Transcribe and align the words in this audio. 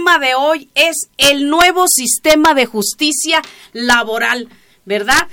tema 0.00 0.18
de 0.18 0.34
hoy 0.34 0.70
es 0.74 1.10
el 1.18 1.50
nuevo 1.50 1.86
sistema 1.86 2.54
de 2.54 2.64
justicia 2.64 3.42
laboral, 3.74 4.48
¿verdad? 4.86 5.28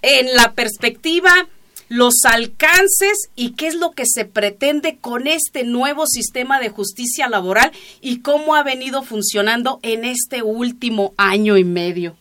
En 0.00 0.36
la 0.36 0.52
perspectiva 0.52 1.48
los 1.88 2.24
alcances 2.24 3.30
y 3.34 3.54
qué 3.54 3.66
es 3.66 3.74
lo 3.74 3.90
que 3.90 4.04
se 4.06 4.24
pretende 4.24 4.96
con 5.00 5.26
este 5.26 5.64
nuevo 5.64 6.06
sistema 6.06 6.60
de 6.60 6.68
justicia 6.68 7.28
laboral 7.28 7.72
y 8.00 8.20
cómo 8.20 8.54
ha 8.54 8.62
venido 8.62 9.02
funcionando 9.02 9.80
en 9.82 10.04
este 10.04 10.42
último 10.42 11.14
año 11.16 11.58
y 11.58 11.64
medio. 11.64 12.16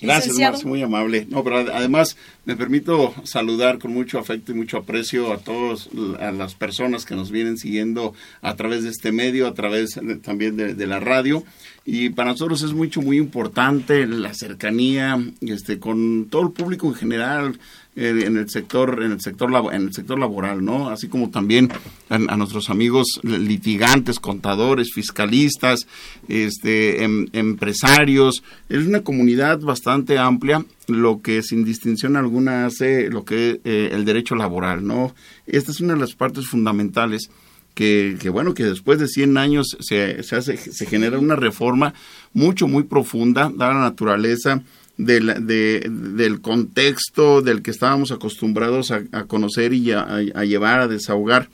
Gracias, 0.00 0.38
Marce, 0.38 0.66
muy 0.66 0.80
amable. 0.80 1.26
No, 1.28 1.44
pero 1.44 1.58
además 1.58 2.16
me 2.48 2.56
permito 2.56 3.14
saludar 3.24 3.78
con 3.78 3.92
mucho 3.92 4.18
afecto 4.18 4.52
y 4.52 4.54
mucho 4.54 4.78
aprecio 4.78 5.34
a 5.34 5.36
todas 5.36 5.90
a 6.18 6.32
las 6.32 6.54
personas 6.54 7.04
que 7.04 7.14
nos 7.14 7.30
vienen 7.30 7.58
siguiendo 7.58 8.14
a 8.40 8.56
través 8.56 8.84
de 8.84 8.88
este 8.88 9.12
medio, 9.12 9.46
a 9.46 9.52
través 9.52 10.00
también 10.22 10.56
de, 10.56 10.86
la 10.86 10.98
radio. 10.98 11.44
Y 11.84 12.08
para 12.08 12.30
nosotros 12.30 12.62
es 12.62 12.72
mucho, 12.72 13.02
muy 13.02 13.18
importante 13.18 14.06
la 14.06 14.32
cercanía 14.32 15.22
este, 15.42 15.78
con 15.78 16.28
todo 16.30 16.40
el 16.40 16.52
público 16.52 16.86
en 16.86 16.94
general, 16.94 17.60
eh, 17.96 18.22
en 18.24 18.38
el 18.38 18.48
sector 18.48 19.02
en 19.02 19.12
el 19.12 19.20
sector 19.20 19.50
en 19.74 19.82
el 19.82 19.92
sector 19.92 20.20
laboral 20.20 20.64
no 20.64 20.88
así 20.88 21.08
como 21.08 21.30
también 21.30 21.68
a, 22.08 22.36
nuestros 22.36 22.70
amigos 22.70 23.18
litigantes 23.24 24.20
contadores 24.20 24.92
fiscalistas 24.94 25.88
este 26.28 27.02
em, 27.02 27.26
empresarios 27.32 28.44
es 28.68 28.86
una 28.86 29.00
comunidad 29.00 29.58
bastante 29.58 30.16
amplia 30.16 30.64
lo 30.88 31.22
que 31.22 31.42
sin 31.42 31.64
distinción 31.64 32.16
alguna 32.16 32.66
hace 32.66 33.10
lo 33.10 33.24
que 33.24 33.60
eh, 33.64 33.90
el 33.92 34.04
derecho 34.04 34.34
laboral 34.34 34.86
no 34.86 35.14
esta 35.46 35.70
es 35.70 35.80
una 35.80 35.94
de 35.94 36.00
las 36.00 36.14
partes 36.14 36.46
fundamentales 36.46 37.30
que, 37.74 38.16
que, 38.18 38.28
bueno, 38.28 38.54
que 38.54 38.64
después 38.64 38.98
de 38.98 39.06
100 39.06 39.36
años 39.38 39.76
se, 39.78 40.24
se, 40.24 40.34
hace, 40.34 40.56
se 40.56 40.84
genera 40.84 41.16
una 41.20 41.36
reforma 41.36 41.94
mucho, 42.32 42.66
muy 42.66 42.82
profunda, 42.82 43.52
da 43.54 43.68
la 43.68 43.78
naturaleza 43.78 44.64
del, 44.96 45.46
del 45.46 46.40
contexto 46.40 47.40
del 47.40 47.62
que 47.62 47.70
estábamos 47.70 48.10
acostumbrados 48.10 48.90
a, 48.90 49.24
conocer 49.26 49.72
y 49.72 49.92
a, 49.92 50.18
llevar, 50.42 50.80
a 50.80 50.88
desahogar 50.88 51.48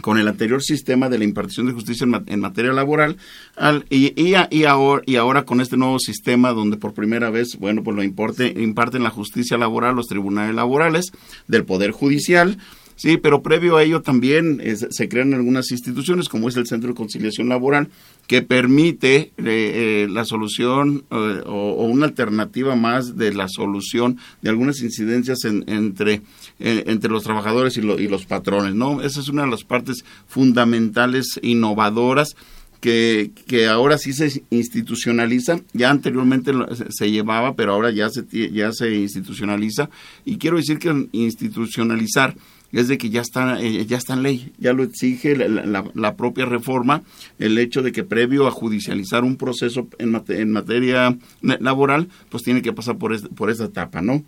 con 0.00 0.18
el 0.18 0.28
anterior 0.28 0.62
sistema 0.62 1.08
de 1.08 1.18
la 1.18 1.24
impartición 1.24 1.66
de 1.66 1.72
justicia 1.72 2.06
en, 2.26 2.40
materia 2.40 2.72
laboral 2.72 3.16
al, 3.56 3.84
y, 3.90 4.12
y, 4.20 4.64
ahora, 4.64 5.02
y 5.06 5.16
ahora 5.16 5.44
con 5.44 5.60
este 5.60 5.76
nuevo 5.76 5.98
sistema 5.98 6.52
donde 6.52 6.76
por 6.76 6.94
primera 6.94 7.30
vez, 7.30 7.56
bueno, 7.58 7.82
pues 7.82 7.96
lo 7.96 8.02
importe, 8.02 8.54
imparten 8.56 9.02
la 9.02 9.10
justicia 9.10 9.58
laboral 9.58 9.96
los 9.96 10.06
tribunales 10.06 10.54
laborales 10.54 11.12
del 11.46 11.64
Poder 11.64 11.90
Judicial, 11.90 12.58
Sí, 12.98 13.16
pero 13.16 13.44
previo 13.44 13.76
a 13.76 13.84
ello 13.84 14.02
también 14.02 14.60
se 14.90 15.08
crean 15.08 15.32
algunas 15.32 15.70
instituciones, 15.70 16.28
como 16.28 16.48
es 16.48 16.56
el 16.56 16.66
Centro 16.66 16.88
de 16.88 16.96
Conciliación 16.96 17.48
Laboral, 17.48 17.90
que 18.26 18.42
permite 18.42 19.16
eh, 19.16 19.30
eh, 19.38 20.08
la 20.10 20.24
solución 20.24 21.04
eh, 21.08 21.42
o, 21.46 21.84
una 21.84 22.06
alternativa 22.06 22.74
más 22.74 23.16
de 23.16 23.32
la 23.32 23.46
solución 23.48 24.18
de 24.42 24.50
algunas 24.50 24.80
incidencias 24.80 25.44
entre, 25.44 26.22
entre 26.58 27.10
los 27.10 27.22
trabajadores 27.22 27.76
y, 27.76 27.80
y, 27.80 28.08
los 28.08 28.26
patrones. 28.26 28.74
¿no? 28.74 29.02
Esa 29.02 29.20
es 29.20 29.28
una 29.28 29.42
de 29.42 29.50
las 29.50 29.64
partes 29.64 30.04
fundamentales, 30.26 31.38
innovadoras. 31.42 32.36
Que, 32.80 33.32
que, 33.48 33.66
ahora 33.66 33.98
sí 33.98 34.12
se 34.12 34.44
institucionaliza, 34.50 35.58
ya 35.72 35.90
anteriormente 35.90 36.52
se 36.90 37.10
llevaba, 37.10 37.56
pero 37.56 37.72
ahora 37.72 37.90
ya 37.90 38.08
se, 38.08 38.24
ya 38.52 38.70
se 38.70 38.94
institucionaliza. 38.94 39.90
Y 40.24 40.38
quiero 40.38 40.58
decir 40.58 40.78
que 40.78 41.08
institucionalizar 41.10 42.36
es 42.72 42.88
de 42.88 42.98
que 42.98 43.10
ya 43.10 43.20
está, 43.20 43.60
eh, 43.60 43.86
ya 43.86 43.96
está 43.96 44.14
en 44.14 44.22
ley, 44.22 44.52
ya 44.58 44.72
lo 44.72 44.82
exige 44.82 45.34
la, 45.36 46.16
propia 46.16 46.44
reforma, 46.44 47.02
el 47.38 47.58
hecho 47.58 47.82
de 47.82 47.92
que 47.92 48.04
previo 48.04 48.46
a 48.46 48.50
judicializar 48.50 49.24
un 49.24 49.36
proceso 49.36 49.88
en, 49.98 50.50
materia 50.50 51.16
laboral, 51.40 52.08
pues 52.28 52.42
tiene 52.42 52.62
que 52.62 52.72
pasar 52.72 52.98
por, 52.98 53.18
por 53.34 53.50
esa 53.50 53.64
etapa, 53.64 54.02
¿no? 54.02 54.22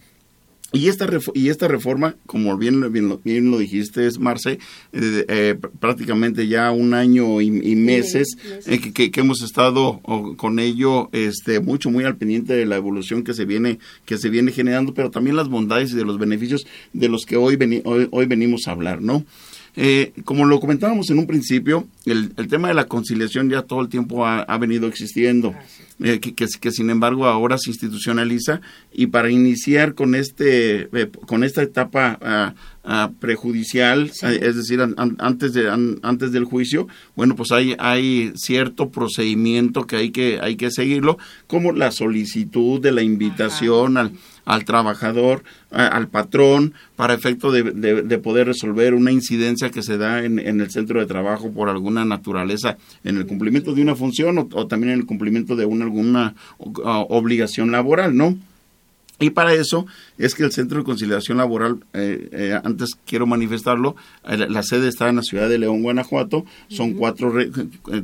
Y 0.72 0.88
esta, 0.88 1.08
y 1.34 1.48
esta 1.48 1.66
reforma, 1.66 2.14
como 2.26 2.56
bien, 2.56 2.92
bien, 2.92 3.50
lo 3.50 3.58
dijiste, 3.58 4.06
es 4.06 4.20
Marce, 4.20 4.58
eh, 4.92 5.24
eh, 5.28 5.56
prácticamente 5.80 6.46
ya 6.46 6.70
un 6.70 6.94
año 6.94 7.40
y, 7.40 7.50
meses 7.50 8.36
eh, 8.66 8.78
que, 8.92 9.10
hemos 9.16 9.42
estado 9.42 10.00
con 10.36 10.60
ello 10.60 11.08
este, 11.12 11.58
mucho, 11.58 11.90
muy 11.90 12.04
al 12.04 12.16
pendiente 12.16 12.54
de 12.54 12.66
la 12.66 12.76
evolución 12.76 13.24
que 13.24 13.34
se 13.34 13.46
viene, 13.46 13.80
que 14.04 14.16
se 14.16 14.30
viene 14.30 14.52
generando, 14.52 14.94
pero 14.94 15.10
también 15.10 15.34
las 15.34 15.48
bondades 15.48 15.90
y 15.92 15.96
de 15.96 16.04
los 16.04 16.18
beneficios 16.18 16.64
de 16.92 17.08
los 17.08 17.26
que 17.26 17.36
hoy, 17.36 17.58
hoy, 17.84 18.08
hoy 18.12 18.26
venimos 18.26 18.68
a 18.68 18.70
hablar, 18.70 19.02
¿no? 19.02 19.24
Eh, 19.76 20.12
como 20.24 20.46
lo 20.46 20.58
comentábamos 20.58 21.10
en 21.10 21.18
un 21.18 21.26
principio, 21.26 21.86
el, 22.04 22.34
tema 22.48 22.68
de 22.68 22.74
la 22.74 22.86
conciliación 22.86 23.48
ya 23.48 23.62
todo 23.62 23.80
el 23.80 23.88
tiempo 23.88 24.26
ha, 24.26 24.58
venido 24.58 24.88
existiendo, 24.88 25.54
eh, 26.02 26.18
que, 26.18 26.70
sin 26.72 26.90
embargo 26.90 27.26
ahora 27.26 27.56
se 27.56 27.70
institucionaliza 27.70 28.60
y 28.92 29.06
para 29.06 29.30
iniciar 29.30 29.94
con 29.94 30.14
este 30.14 30.88
eh, 30.92 31.10
con 31.26 31.44
esta 31.44 31.62
etapa 31.62 32.18
ah, 32.20 32.54
ah, 32.82 33.10
prejudicial, 33.20 34.10
es 34.10 34.56
decir, 34.56 34.80
antes 35.18 35.52
de 35.52 35.70
antes 36.02 36.32
del 36.32 36.44
juicio, 36.44 36.88
bueno, 37.14 37.36
pues 37.36 37.52
hay 37.52 37.76
hay 37.78 38.32
cierto 38.34 38.90
procedimiento 38.90 39.86
que 39.86 39.96
hay 39.96 40.10
que 40.10 40.40
hay 40.42 40.56
que 40.56 40.70
seguirlo, 40.70 41.16
como 41.46 41.72
la 41.72 41.92
solicitud 41.92 42.80
de 42.80 42.92
la 42.92 43.02
invitación 43.02 43.96
al 43.96 44.12
al 44.44 44.64
trabajador, 44.64 45.42
al 45.70 46.08
patrón, 46.08 46.74
para 46.96 47.14
efecto 47.14 47.52
de, 47.52 48.18
poder 48.18 48.46
resolver 48.46 48.94
una 48.94 49.12
incidencia 49.12 49.70
que 49.70 49.82
se 49.82 49.98
da 49.98 50.24
en, 50.24 50.38
el 50.38 50.70
centro 50.70 51.00
de 51.00 51.06
trabajo 51.06 51.50
por 51.50 51.68
alguna 51.68 52.04
naturaleza, 52.04 52.76
en 53.04 53.16
el 53.16 53.26
cumplimiento 53.26 53.74
de 53.74 53.82
una 53.82 53.94
función 53.94 54.38
o, 54.38 54.66
también 54.66 54.92
en 54.92 55.00
el 55.00 55.06
cumplimiento 55.06 55.56
de 55.56 55.64
una, 55.64 55.84
alguna 55.84 56.34
obligación 56.58 57.70
laboral, 57.70 58.16
¿no? 58.16 58.36
Y 59.20 59.30
para 59.30 59.52
eso 59.52 59.86
es 60.16 60.34
que 60.34 60.44
el 60.44 60.50
Centro 60.50 60.78
de 60.78 60.84
Conciliación 60.84 61.36
Laboral, 61.36 61.84
eh, 61.92 62.28
eh, 62.32 62.60
antes 62.64 62.96
quiero 63.06 63.26
manifestarlo, 63.26 63.94
eh, 64.26 64.38
la 64.48 64.62
sede 64.62 64.88
está 64.88 65.10
en 65.10 65.16
la 65.16 65.22
ciudad 65.22 65.48
de 65.50 65.58
León, 65.58 65.82
Guanajuato, 65.82 66.46
son 66.68 66.94
cuatro, 66.94 67.34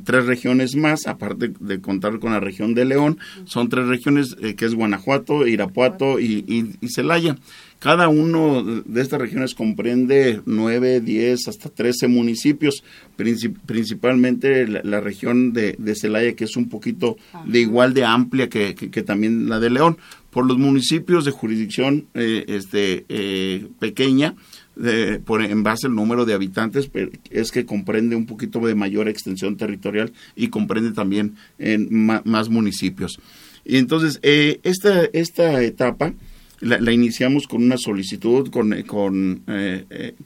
tres 0.04 0.26
regiones 0.26 0.76
más, 0.76 1.06
aparte 1.06 1.52
de 1.58 1.80
contar 1.80 2.18
con 2.18 2.32
la 2.32 2.40
región 2.40 2.74
de 2.74 2.84
León, 2.84 3.18
son 3.46 3.70
tres 3.70 3.86
regiones 3.86 4.36
que 4.56 4.64
es 4.66 4.74
Guanajuato, 4.74 5.46
Irapuato 5.46 6.20
y, 6.20 6.76
y, 6.80 6.88
Celaya. 6.88 7.36
Cada 7.78 8.08
uno 8.08 8.64
de 8.64 9.02
estas 9.02 9.20
regiones 9.20 9.54
comprende 9.54 10.40
nueve, 10.46 11.00
diez, 11.00 11.46
hasta 11.46 11.68
trece 11.68 12.08
municipios, 12.08 12.82
principalmente 13.16 14.66
la, 14.66 15.00
región 15.00 15.52
de, 15.52 15.94
Celaya, 15.94 16.34
que 16.34 16.44
es 16.44 16.56
un 16.56 16.68
poquito 16.68 17.16
de 17.46 17.60
igual 17.60 17.92
de 17.94 18.04
amplia 18.04 18.48
que, 18.48 18.74
que 18.74 19.02
también 19.02 19.48
la 19.48 19.60
de 19.60 19.70
León 19.70 19.98
por 20.36 20.44
los 20.44 20.58
municipios 20.58 21.24
de 21.24 21.30
jurisdicción 21.30 22.08
eh, 22.12 22.44
este, 22.48 23.06
eh, 23.08 23.68
pequeña, 23.78 24.34
por, 25.24 25.40
en 25.40 25.62
base 25.62 25.86
al 25.86 25.94
número 25.94 26.26
de 26.26 26.34
habitantes, 26.34 26.90
es 27.30 27.50
que 27.50 27.64
comprende 27.64 28.16
un 28.16 28.26
poquito 28.26 28.60
de 28.60 28.74
mayor 28.74 29.08
extensión 29.08 29.56
territorial 29.56 30.12
y 30.34 30.48
comprende 30.48 30.92
también 30.92 31.36
en 31.58 31.88
más 32.04 32.50
municipios. 32.50 33.18
Y 33.64 33.78
entonces, 33.78 34.18
eh, 34.22 34.60
esta, 34.62 35.06
esta 35.14 35.62
etapa 35.62 36.12
la, 36.60 36.92
iniciamos 36.92 37.46
con 37.46 37.62
una 37.62 37.78
solicitud, 37.78 38.50
con, 38.50 38.82
con, 38.82 39.42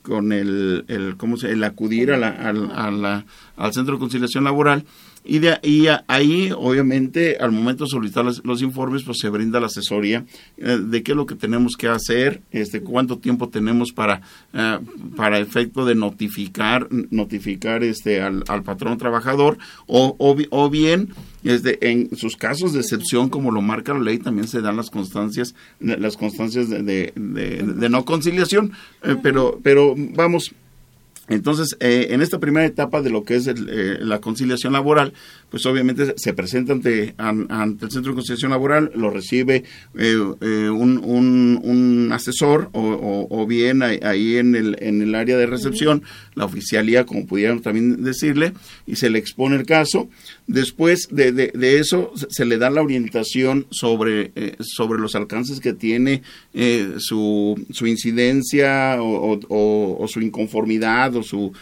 con 0.03 0.33
el, 0.33 0.87
el, 0.89 1.17
¿cómo 1.19 1.37
se, 1.37 1.53
el 1.53 1.63
acudir 1.63 2.11
a 2.11 2.17
la, 2.17 3.25
al 3.57 3.73
Centro 3.73 3.95
de 3.95 4.01
Conciliación 4.01 4.43
Laboral 4.43 4.85
y, 5.25 5.39
de, 5.39 5.59
y 5.63 5.87
ahí, 6.09 6.51
obviamente, 6.57 7.37
al 7.39 7.53
momento 7.53 7.85
de 7.85 7.91
solicitar 7.91 8.25
los, 8.25 8.63
informes, 8.63 9.03
pues 9.03 9.19
se 9.21 9.29
brinda 9.29 9.61
la 9.61 9.67
asesoría 9.67 10.25
eh, 10.57 10.79
de 10.83 11.03
qué 11.03 11.13
es 11.13 11.17
lo 11.17 11.27
que 11.27 11.35
tenemos 11.35 11.77
que 11.77 11.89
hacer, 11.89 12.41
este, 12.51 12.81
cuánto 12.81 13.19
tiempo 13.19 13.49
tenemos 13.49 13.93
para, 13.93 14.23
eh, 14.55 14.79
para 15.17 15.39
efecto 15.39 15.85
de 15.85 15.95
notificar, 15.95 16.89
notificar 17.11 17.85
este, 17.85 18.23
al, 18.23 18.63
patrón 18.65 18.97
trabajador, 18.99 19.59
o, 19.87 20.17
o, 20.19 20.71
bien, 20.71 21.11
este, 21.45 21.91
en 21.91 22.17
sus 22.17 22.37
casos 22.37 22.73
de 22.73 22.81
excepción, 22.81 23.29
como 23.29 23.51
lo 23.51 23.61
marca 23.61 23.93
la 23.93 24.01
ley, 24.01 24.19
también 24.19 24.49
se 24.49 24.63
dan 24.63 24.77
las 24.77 24.91
constancias, 24.91 25.55
las 25.81 26.17
constancias 26.17 26.71
de, 26.71 26.83
de, 26.83 27.13
de, 27.15 27.89
no 27.89 28.05
conciliación, 28.05 28.73
eh, 29.03 29.17
pero, 29.23 29.61
pero 29.63 29.95
vamos, 29.97 30.55
entonces, 31.31 31.77
eh, 31.79 32.09
en 32.11 32.23
esta 32.23 32.41
primera 32.41 32.67
etapa 32.67 33.03
de 33.03 33.09
lo 33.09 33.23
que 33.23 33.37
es 33.37 33.47
eh, 33.47 33.55
la 34.01 34.21
conciliación 34.21 34.73
laboral, 34.73 35.13
pues 35.49 35.65
obviamente 35.65 36.15
se 36.17 36.35
presenta 36.35 36.73
ante, 36.73 37.15
ante 37.19 37.85
el 37.85 37.91
Centro 37.93 38.11
de 38.11 38.17
Conciliación 38.17 38.51
Laboral, 38.51 38.91
lo 38.97 39.11
recibe 39.11 39.63
eh, 39.97 40.17
un, 40.17 40.99
un, 40.99 42.11
asesor 42.13 42.69
o, 42.73 43.47
bien 43.47 43.83
ahí 43.83 44.37
en 44.37 44.57
el, 44.57 44.77
en 44.81 45.03
el 45.03 45.15
área 45.15 45.37
de 45.37 45.47
recepción, 45.47 46.03
la 46.35 46.47
oficialía, 46.47 47.07
como 47.07 47.27
pudiéramos 47.27 47.63
también 47.63 48.03
decirle, 48.03 48.53
y 48.87 48.97
se 48.97 49.09
le 49.09 49.21
expone 49.21 49.55
el 49.55 49.67
caso. 49.67 50.09
Después 50.53 51.09
de, 51.11 51.31
de, 51.33 51.79
eso, 51.79 52.13
se 52.29 52.45
le 52.45 52.59
da 52.59 52.71
la 52.71 52.83
orientación 52.83 53.67
sobre, 53.71 54.33
sobre 54.61 55.01
los 55.01 55.15
alcances 55.15 55.61
que 55.61 55.73
tiene 55.73 56.23
su, 56.99 57.55
su 57.71 57.87
incidencia 57.87 59.01
o, 59.01 59.39
o 59.49 60.09
su 60.09 60.21
inconformidad 60.21 61.15
su 61.23 61.53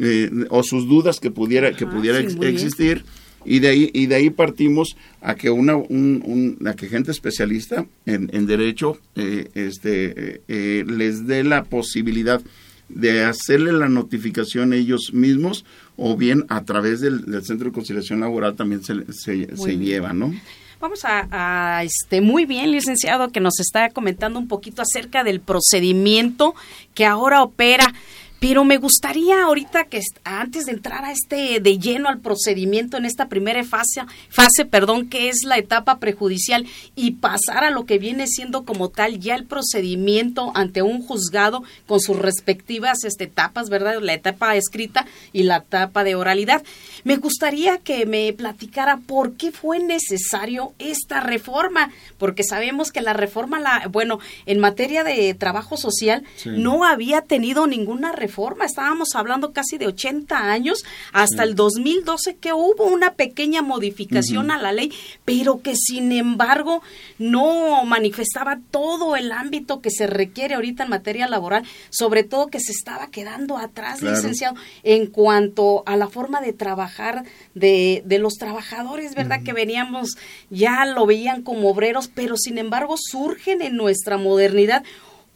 eh, 0.00 0.30
o 0.50 0.62
sus 0.62 0.86
dudas 0.86 1.18
que 1.18 1.30
pudiera 1.30 1.74
que 1.74 1.86
pudiera 1.86 2.18
existir. 2.18 3.04
Y 3.44 3.60
de 3.60 3.68
ahí, 3.68 3.90
y 3.94 4.06
de 4.06 4.16
ahí 4.16 4.30
partimos 4.30 4.96
a 5.20 5.34
que 5.34 5.50
una 5.50 5.76
un, 5.76 6.58
a 6.66 6.74
que 6.74 6.88
gente 6.88 7.10
especialista 7.10 7.86
en, 8.04 8.28
en 8.32 8.46
derecho 8.46 8.98
eh, 9.16 9.48
este, 9.54 10.42
eh, 10.48 10.84
les 10.86 11.26
dé 11.26 11.44
la 11.44 11.64
posibilidad 11.64 12.42
de 12.88 13.24
hacerle 13.24 13.72
la 13.72 13.88
notificación 13.88 14.72
ellos 14.72 15.12
mismos 15.12 15.64
o 15.96 16.16
bien 16.16 16.44
a 16.48 16.64
través 16.64 17.00
del, 17.00 17.24
Centro 17.44 17.68
de 17.68 17.72
Conciliación 17.72 18.20
Laboral 18.20 18.54
también 18.54 18.82
se, 18.82 19.12
se, 19.12 19.78
lleva, 19.78 20.12
¿no? 20.12 20.32
Vamos 20.80 21.04
a, 21.04 21.26
a, 21.30 21.82
este 21.82 22.20
muy 22.20 22.44
bien, 22.44 22.70
licenciado, 22.70 23.30
que 23.30 23.40
nos 23.40 23.58
está 23.58 23.90
comentando 23.90 24.38
un 24.38 24.46
poquito 24.46 24.80
acerca 24.80 25.24
del 25.24 25.40
procedimiento 25.40 26.54
que 26.94 27.04
ahora 27.04 27.42
opera 27.42 27.92
pero 28.40 28.64
me 28.64 28.76
gustaría 28.76 29.42
ahorita 29.42 29.84
que 29.84 30.00
antes 30.24 30.66
de 30.66 30.72
entrar 30.72 31.04
a 31.04 31.12
este 31.12 31.60
de 31.60 31.78
lleno 31.78 32.08
al 32.08 32.20
procedimiento 32.20 32.96
en 32.96 33.04
esta 33.04 33.28
primera 33.28 33.64
fase, 33.64 34.02
fase, 34.28 34.64
perdón, 34.64 35.08
que 35.08 35.28
es 35.28 35.44
la 35.44 35.58
etapa 35.58 35.98
prejudicial 35.98 36.66
y 36.94 37.12
pasar 37.12 37.64
a 37.64 37.70
lo 37.70 37.84
que 37.84 37.98
viene 37.98 38.26
siendo 38.26 38.64
como 38.64 38.90
tal 38.90 39.18
ya 39.18 39.34
el 39.34 39.44
procedimiento 39.44 40.52
ante 40.54 40.82
un 40.82 41.02
juzgado 41.02 41.64
con 41.86 42.00
sus 42.00 42.16
respectivas 42.16 43.04
este, 43.04 43.24
etapas, 43.24 43.70
¿verdad? 43.70 44.00
La 44.00 44.14
etapa 44.14 44.54
escrita 44.54 45.06
y 45.32 45.42
la 45.42 45.56
etapa 45.58 46.04
de 46.04 46.14
oralidad. 46.14 46.62
Me 47.04 47.16
gustaría 47.16 47.78
que 47.78 48.06
me 48.06 48.32
platicara 48.32 48.98
por 48.98 49.34
qué 49.36 49.50
fue 49.50 49.80
necesario 49.80 50.74
esta 50.78 51.20
reforma, 51.20 51.90
porque 52.18 52.44
sabemos 52.44 52.92
que 52.92 53.00
la 53.00 53.14
reforma, 53.14 53.58
la, 53.58 53.88
bueno, 53.90 54.20
en 54.46 54.60
materia 54.60 55.02
de 55.02 55.34
trabajo 55.34 55.76
social 55.76 56.22
no 56.44 56.84
había 56.84 57.22
tenido 57.22 57.66
ninguna 57.66 58.12
reforma 58.12 58.27
reforma. 58.28 58.66
Estábamos 58.66 59.14
hablando 59.14 59.52
casi 59.52 59.78
de 59.78 59.86
80 59.86 60.36
años 60.36 60.84
hasta 61.12 61.44
el 61.44 61.54
2012 61.54 62.36
que 62.36 62.52
hubo 62.52 62.84
una 62.84 63.14
pequeña 63.14 63.62
modificación 63.62 64.50
a 64.50 64.58
la 64.58 64.72
ley, 64.72 64.92
pero 65.24 65.62
que 65.62 65.74
sin 65.74 66.12
embargo 66.12 66.82
no 67.18 67.84
manifestaba 67.86 68.60
todo 68.70 69.16
el 69.16 69.32
ámbito 69.32 69.80
que 69.80 69.90
se 69.90 70.06
requiere 70.06 70.54
ahorita 70.54 70.84
en 70.84 70.90
materia 70.90 71.26
laboral, 71.26 71.64
sobre 71.88 72.22
todo 72.22 72.48
que 72.48 72.60
se 72.60 72.72
estaba 72.72 73.06
quedando 73.06 73.56
atrás, 73.56 74.02
licenciado, 74.02 74.56
en 74.82 75.06
cuanto 75.06 75.82
a 75.86 75.96
la 75.96 76.08
forma 76.08 76.42
de 76.42 76.52
trabajar 76.52 77.24
de, 77.54 78.02
de 78.04 78.18
los 78.18 78.34
trabajadores, 78.34 79.14
¿verdad? 79.14 79.42
Que 79.42 79.54
veníamos, 79.54 80.18
ya 80.50 80.84
lo 80.84 81.06
veían 81.06 81.42
como 81.42 81.70
obreros, 81.70 82.08
pero 82.14 82.36
sin 82.36 82.58
embargo 82.58 82.96
surgen 82.98 83.62
en 83.62 83.76
nuestra 83.76 84.18
modernidad 84.18 84.84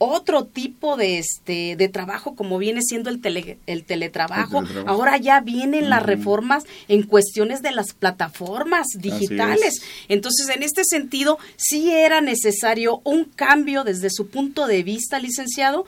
otro 0.03 0.45
tipo 0.45 0.97
de 0.97 1.19
este 1.19 1.75
de 1.75 1.89
trabajo 1.89 2.35
como 2.35 2.57
viene 2.57 2.81
siendo 2.81 3.09
el, 3.09 3.57
el, 3.65 3.83
teletrabajo. 3.83 4.63
Ahora 4.85 5.17
ya 5.17 5.41
vienen 5.41 5.89
las 5.89 6.03
reformas 6.03 6.63
en 6.87 7.03
cuestiones 7.03 7.61
de 7.61 7.71
las 7.71 7.93
plataformas 7.93 8.87
digitales. 8.97 9.81
Entonces, 10.07 10.49
en 10.49 10.63
este 10.63 10.83
sentido, 10.83 11.39
sí 11.55 11.91
era 11.91 12.21
necesario 12.21 13.01
un 13.03 13.25
cambio 13.25 13.83
desde 13.83 14.09
su 14.09 14.27
punto 14.27 14.67
de 14.67 14.83
vista, 14.83 15.19
licenciado, 15.19 15.85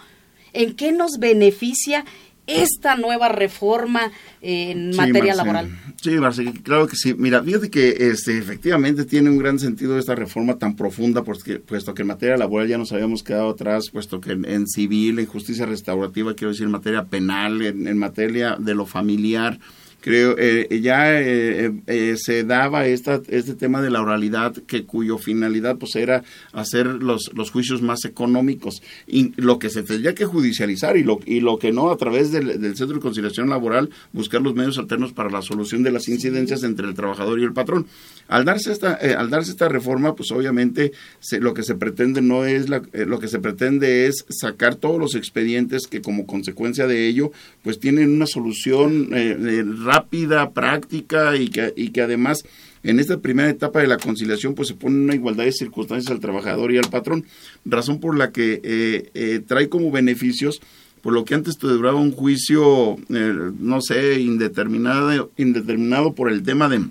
en 0.54 0.76
qué 0.76 0.92
nos 0.92 1.18
beneficia 1.20 2.06
esta 2.48 2.96
nueva 2.96 3.30
reforma 3.30 4.12
en 4.42 4.96
materia 4.96 5.36
laboral. 5.36 5.70
Sí, 6.02 6.16
claro 6.64 6.88
que 6.88 6.96
sí. 6.96 7.14
Mira, 7.16 7.44
fíjate 7.44 7.70
que 7.70 7.90
este, 8.12 8.38
efectivamente 8.38 9.06
tiene 9.06 9.30
un 9.30 9.38
gran 9.38 9.60
sentido 9.60 9.98
esta 9.98 10.16
reforma 10.16 10.58
tan 10.58 10.76
profunda, 10.76 11.24
porque, 11.24 11.60
puesto 11.60 11.94
que 11.94 12.04
en 12.04 12.10
materia 12.10 12.38
laboral 12.38 12.68
ya 12.68 12.78
nos 12.78 12.92
habíamos 12.92 13.24
quedado 13.24 13.50
atrás, 13.50 13.90
puesto 13.92 14.22
que 14.22 14.32
en, 14.34 14.68
civil, 14.68 15.20
en 15.20 15.26
justicia 15.26 15.66
restaurativa, 15.66 16.36
quiero 16.36 16.52
decir, 16.52 16.66
en 16.66 16.72
materia 16.72 17.06
penal, 17.06 17.62
en 17.62 17.98
materia 17.98 18.58
de 18.60 18.76
lo 18.76 18.86
familiar, 18.86 19.60
creo 20.06 20.36
eh, 20.38 20.68
ya 20.84 21.20
eh, 21.20 21.74
eh, 21.88 22.16
se 22.16 22.44
daba 22.44 22.86
esta, 22.86 23.24
este 23.28 23.56
tema 23.56 23.82
de 23.82 23.90
la 23.90 24.04
oralidad 24.04 24.54
que 24.54 24.86
cuyo 24.86 25.18
finalidad 25.18 25.78
pues 25.78 25.96
era 25.96 26.24
hacer 26.54 26.86
los, 26.86 27.32
los 27.34 27.50
juicios 27.50 27.82
más 27.82 28.06
económicos 28.06 28.84
y 29.08 29.34
lo 29.42 29.58
que 29.58 29.72
se 29.72 29.82
tendría 29.82 30.14
que 30.14 30.26
judicializar 30.26 30.96
y 30.96 31.04
lo, 31.04 31.20
y 31.26 31.40
lo 31.40 31.58
que 31.58 31.72
no 31.72 31.90
a 31.90 31.98
través 31.98 32.32
del, 32.32 32.52
Centro 32.76 32.98
de 32.98 33.00
Conciliación 33.00 33.50
Laboral 33.50 33.90
buscar 34.14 34.44
los 34.44 34.54
medios 34.54 34.78
alternos 34.78 35.12
para 35.12 35.32
la 35.32 35.42
solución 35.42 35.82
de 35.82 35.92
las 35.92 36.08
incidencias 36.08 36.62
entre 36.62 36.88
el 36.88 36.94
trabajador 36.94 37.40
y 37.40 37.44
el 37.44 37.54
patrón. 37.54 37.88
Al 38.28 38.46
darse 38.46 38.72
esta, 38.74 38.94
al 38.94 39.32
darse 39.32 39.50
esta 39.50 39.70
reforma 39.70 40.14
pues 40.14 40.30
obviamente 40.30 40.92
lo 41.40 41.56
que 41.56 41.64
se 41.64 41.74
pretende 41.74 42.22
no 42.22 42.46
es 42.46 42.70
la, 42.70 42.84
lo 42.94 43.18
que 43.18 43.28
se 43.28 43.40
pretende 43.40 44.06
es 44.06 44.24
sacar 44.30 44.76
todos 44.76 45.00
los 45.00 45.16
expedientes 45.16 45.88
que 45.88 46.04
como 46.04 46.28
consecuencia 46.28 46.86
de 46.86 47.08
ello 47.08 47.32
pues 47.64 47.80
tienen 47.80 48.14
una 48.14 48.28
solución 48.28 49.10
rápida 49.84 49.95
rápida, 49.96 50.52
práctica 50.52 51.36
y 51.38 51.50
que, 51.50 51.74
y 51.76 51.90
que 51.90 52.02
además 52.02 52.44
en 52.84 53.00
esta 53.00 53.20
primera 53.20 53.50
etapa 53.50 53.80
de 53.80 53.88
la 53.88 53.98
conciliación 53.98 54.54
pues 54.54 54.68
se 54.68 54.76
pone 54.76 54.96
una 54.96 55.16
igualdad 55.16 55.46
de 55.46 55.52
circunstancias 55.52 56.12
al 56.12 56.20
trabajador 56.20 56.72
y 56.72 56.78
al 56.78 56.90
patrón, 56.90 57.26
razón 57.64 58.00
por 58.00 58.18
la 58.18 58.32
que 58.32 58.62
eh, 58.64 59.10
eh, 59.14 59.42
trae 59.46 59.70
como 59.70 59.92
beneficios 59.92 60.62
por 61.02 61.14
lo 61.14 61.24
que 61.24 61.36
antes 61.36 61.60
te 61.60 61.68
duraba 61.68 62.00
un 62.00 62.12
juicio, 62.12 62.96
eh, 63.10 63.52
no 63.60 63.80
sé, 63.80 64.20
indeterminado, 64.22 65.30
indeterminado 65.38 66.16
por 66.16 66.32
el 66.32 66.42
tema 66.42 66.68
de 66.68 66.82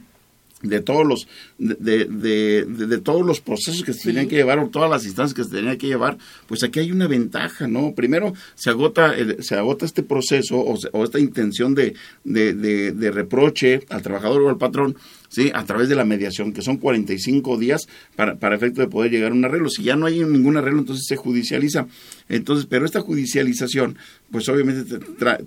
de 0.64 0.80
todos 0.80 1.06
los 1.06 1.28
de, 1.58 2.06
de, 2.06 2.64
de, 2.64 2.98
todos 2.98 3.24
los 3.24 3.40
procesos 3.40 3.84
que 3.84 3.92
se 3.92 4.08
tenían 4.08 4.28
que 4.28 4.36
llevar 4.36 4.58
o 4.58 4.68
todas 4.68 4.90
las 4.90 5.04
instancias 5.04 5.34
que 5.34 5.44
se 5.44 5.50
tenían 5.50 5.78
que 5.78 5.86
llevar 5.86 6.18
pues 6.46 6.62
aquí 6.64 6.80
hay 6.80 6.90
una 6.90 7.06
ventaja 7.06 7.68
no 7.68 7.94
primero 7.94 8.34
se 8.54 8.70
agota 8.70 9.14
se 9.40 9.54
agota 9.54 9.84
este 9.84 10.02
proceso 10.02 10.58
o, 10.58 10.76
o 10.92 11.04
esta 11.04 11.18
intención 11.18 11.74
de, 11.74 11.94
de, 12.24 13.10
reproche 13.10 13.80
al 13.90 14.02
trabajador 14.02 14.42
o 14.42 14.48
al 14.48 14.58
patrón 14.58 14.96
¿sí? 15.34 15.50
a 15.52 15.64
través 15.64 15.88
de 15.88 15.96
la 15.96 16.04
mediación, 16.04 16.52
que 16.52 16.62
son 16.62 16.76
45 16.76 17.58
días 17.58 17.88
para, 18.14 18.36
para 18.36 18.54
efecto 18.54 18.80
de 18.80 18.88
poder 18.88 19.10
llegar 19.10 19.32
a 19.32 19.34
un 19.34 19.44
arreglo. 19.44 19.68
Si 19.68 19.82
ya 19.82 19.96
no 19.96 20.06
hay 20.06 20.20
ningún 20.20 20.56
arreglo, 20.56 20.80
entonces 20.80 21.06
se 21.08 21.16
judicializa. 21.16 21.86
Entonces, 22.28 22.66
pero 22.68 22.84
esta 22.84 23.00
judicialización, 23.00 23.98
pues 24.30 24.48
obviamente 24.48 24.98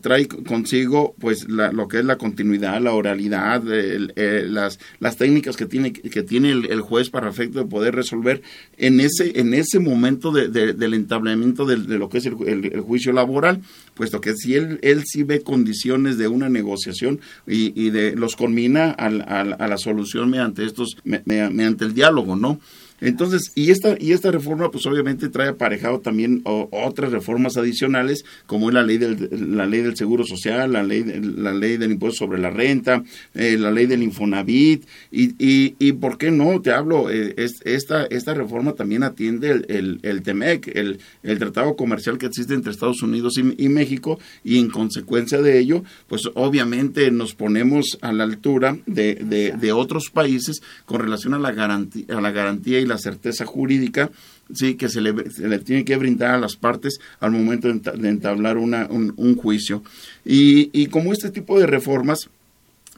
trae, 0.01 0.27
consigo 0.27 1.13
pues 1.19 1.47
lo 1.49 1.87
que 1.87 1.99
es 1.99 2.05
la 2.05 2.17
continuidad, 2.17 2.81
la 2.81 2.93
oralidad, 2.93 3.61
las, 3.63 4.79
las 4.99 5.17
técnicas 5.17 5.57
que 5.57 5.65
tiene, 5.65 5.91
que 5.91 6.23
tiene 6.23 6.51
el, 6.51 6.81
juez 6.81 7.09
para 7.09 7.29
efecto 7.29 7.59
de 7.59 7.65
poder 7.65 7.95
resolver 7.95 8.41
en 8.77 9.01
ese, 9.01 9.39
en 9.39 9.53
ese 9.53 9.79
momento 9.79 10.31
de, 10.31 10.47
del 10.49 10.93
entablamiento 10.93 11.65
de, 11.65 11.77
lo 11.97 12.07
que 12.07 12.19
es 12.19 12.25
el, 12.27 12.79
juicio 12.79 13.11
laboral, 13.11 13.61
puesto 13.93 14.21
que 14.21 14.35
si 14.35 14.55
él, 14.55 14.79
él 14.81 15.03
sí 15.05 15.23
ve 15.23 15.41
condiciones 15.41 16.17
de 16.17 16.29
una 16.29 16.47
negociación 16.47 17.19
y, 17.45 17.73
y 17.75 17.89
de 17.89 18.15
los 18.15 18.37
al, 18.97 19.25
al, 19.27 19.55
a 19.59 19.67
la 19.67 19.77
solución 19.77 20.29
mediante 20.29 20.65
estos, 20.65 20.97
mediante 21.03 21.83
el 21.83 21.93
diálogo, 21.93 22.35
¿no? 22.35 22.59
Entonces, 22.99 23.51
y 23.55 23.71
esta, 23.71 23.95
y 23.99 24.11
esta 24.11 24.31
reforma, 24.31 24.71
pues 24.71 24.85
obviamente 24.85 25.29
trae 25.29 25.49
aparejado 25.49 25.99
también 25.99 26.41
otras 26.43 27.11
reformas 27.11 27.57
adicionales, 27.57 28.25
como 28.45 28.69
es 28.69 28.73
la 28.73 28.83
ley 28.83 28.97
del, 28.97 29.29
la 29.55 29.65
ley 29.65 29.81
del 29.81 29.95
seguro 29.95 30.23
social, 30.25 30.73
la 30.73 30.83
ley, 30.83 31.03
la 31.03 31.53
ley 31.53 31.77
del 31.77 31.91
impuesto 31.91 32.25
sobre 32.25 32.39
la 32.39 32.49
renta, 32.49 33.03
eh, 33.35 33.57
la 33.57 33.71
ley 33.71 33.85
del 33.85 34.03
Infonavit, 34.03 34.85
y, 35.11 35.35
y, 35.37 35.75
y 35.79 35.91
por 35.93 36.17
qué 36.17 36.31
no, 36.31 36.61
te 36.61 36.71
hablo, 36.71 37.09
eh, 37.11 37.35
es, 37.37 37.59
esta, 37.65 38.05
esta 38.05 38.33
reforma 38.33 38.73
también 38.73 39.03
atiende 39.03 39.51
el, 39.51 39.65
el, 39.69 39.99
el 40.01 40.21
TEMEC, 40.23 40.75
el, 40.75 40.99
el 41.23 41.39
tratado 41.39 41.75
comercial 41.75 42.17
que 42.17 42.25
existe 42.25 42.53
entre 42.53 42.71
Estados 42.71 43.01
Unidos 43.03 43.33
y, 43.37 43.69
México, 43.69 44.19
y 44.43 44.57
en 44.57 44.69
consecuencia 44.69 45.41
de 45.41 45.59
ello, 45.59 45.83
pues 46.07 46.23
obviamente 46.33 47.11
nos 47.11 47.35
ponemos 47.35 47.97
a 48.01 48.11
la 48.11 48.23
altura 48.23 48.77
de, 48.85 49.15
de, 49.15 49.51
de 49.51 49.71
otros 49.71 50.09
países 50.11 50.61
con 50.85 51.01
relación 51.01 51.33
a 51.33 51.39
la 51.39 51.51
garantía, 51.51 52.05
a 52.09 52.21
la 52.21 52.31
garantía 52.31 52.79
y 52.79 52.86
la 52.87 52.97
certeza 52.97 53.45
jurídica 53.45 54.09
sí 54.53 54.75
que 54.75 54.89
se 54.89 55.01
le, 55.01 55.13
tiene 55.59 55.85
que 55.85 55.97
brindar 55.97 56.35
a 56.35 56.39
las 56.39 56.55
partes 56.55 56.99
al 57.19 57.31
momento 57.31 57.67
de 57.67 58.09
entablar 58.09 58.57
una, 58.57 58.87
un, 58.87 59.35
juicio. 59.35 59.83
Y, 60.25 60.69
y 60.73 60.87
como 60.87 61.13
este 61.13 61.31
tipo 61.31 61.59
de 61.59 61.67
reformas 61.67 62.29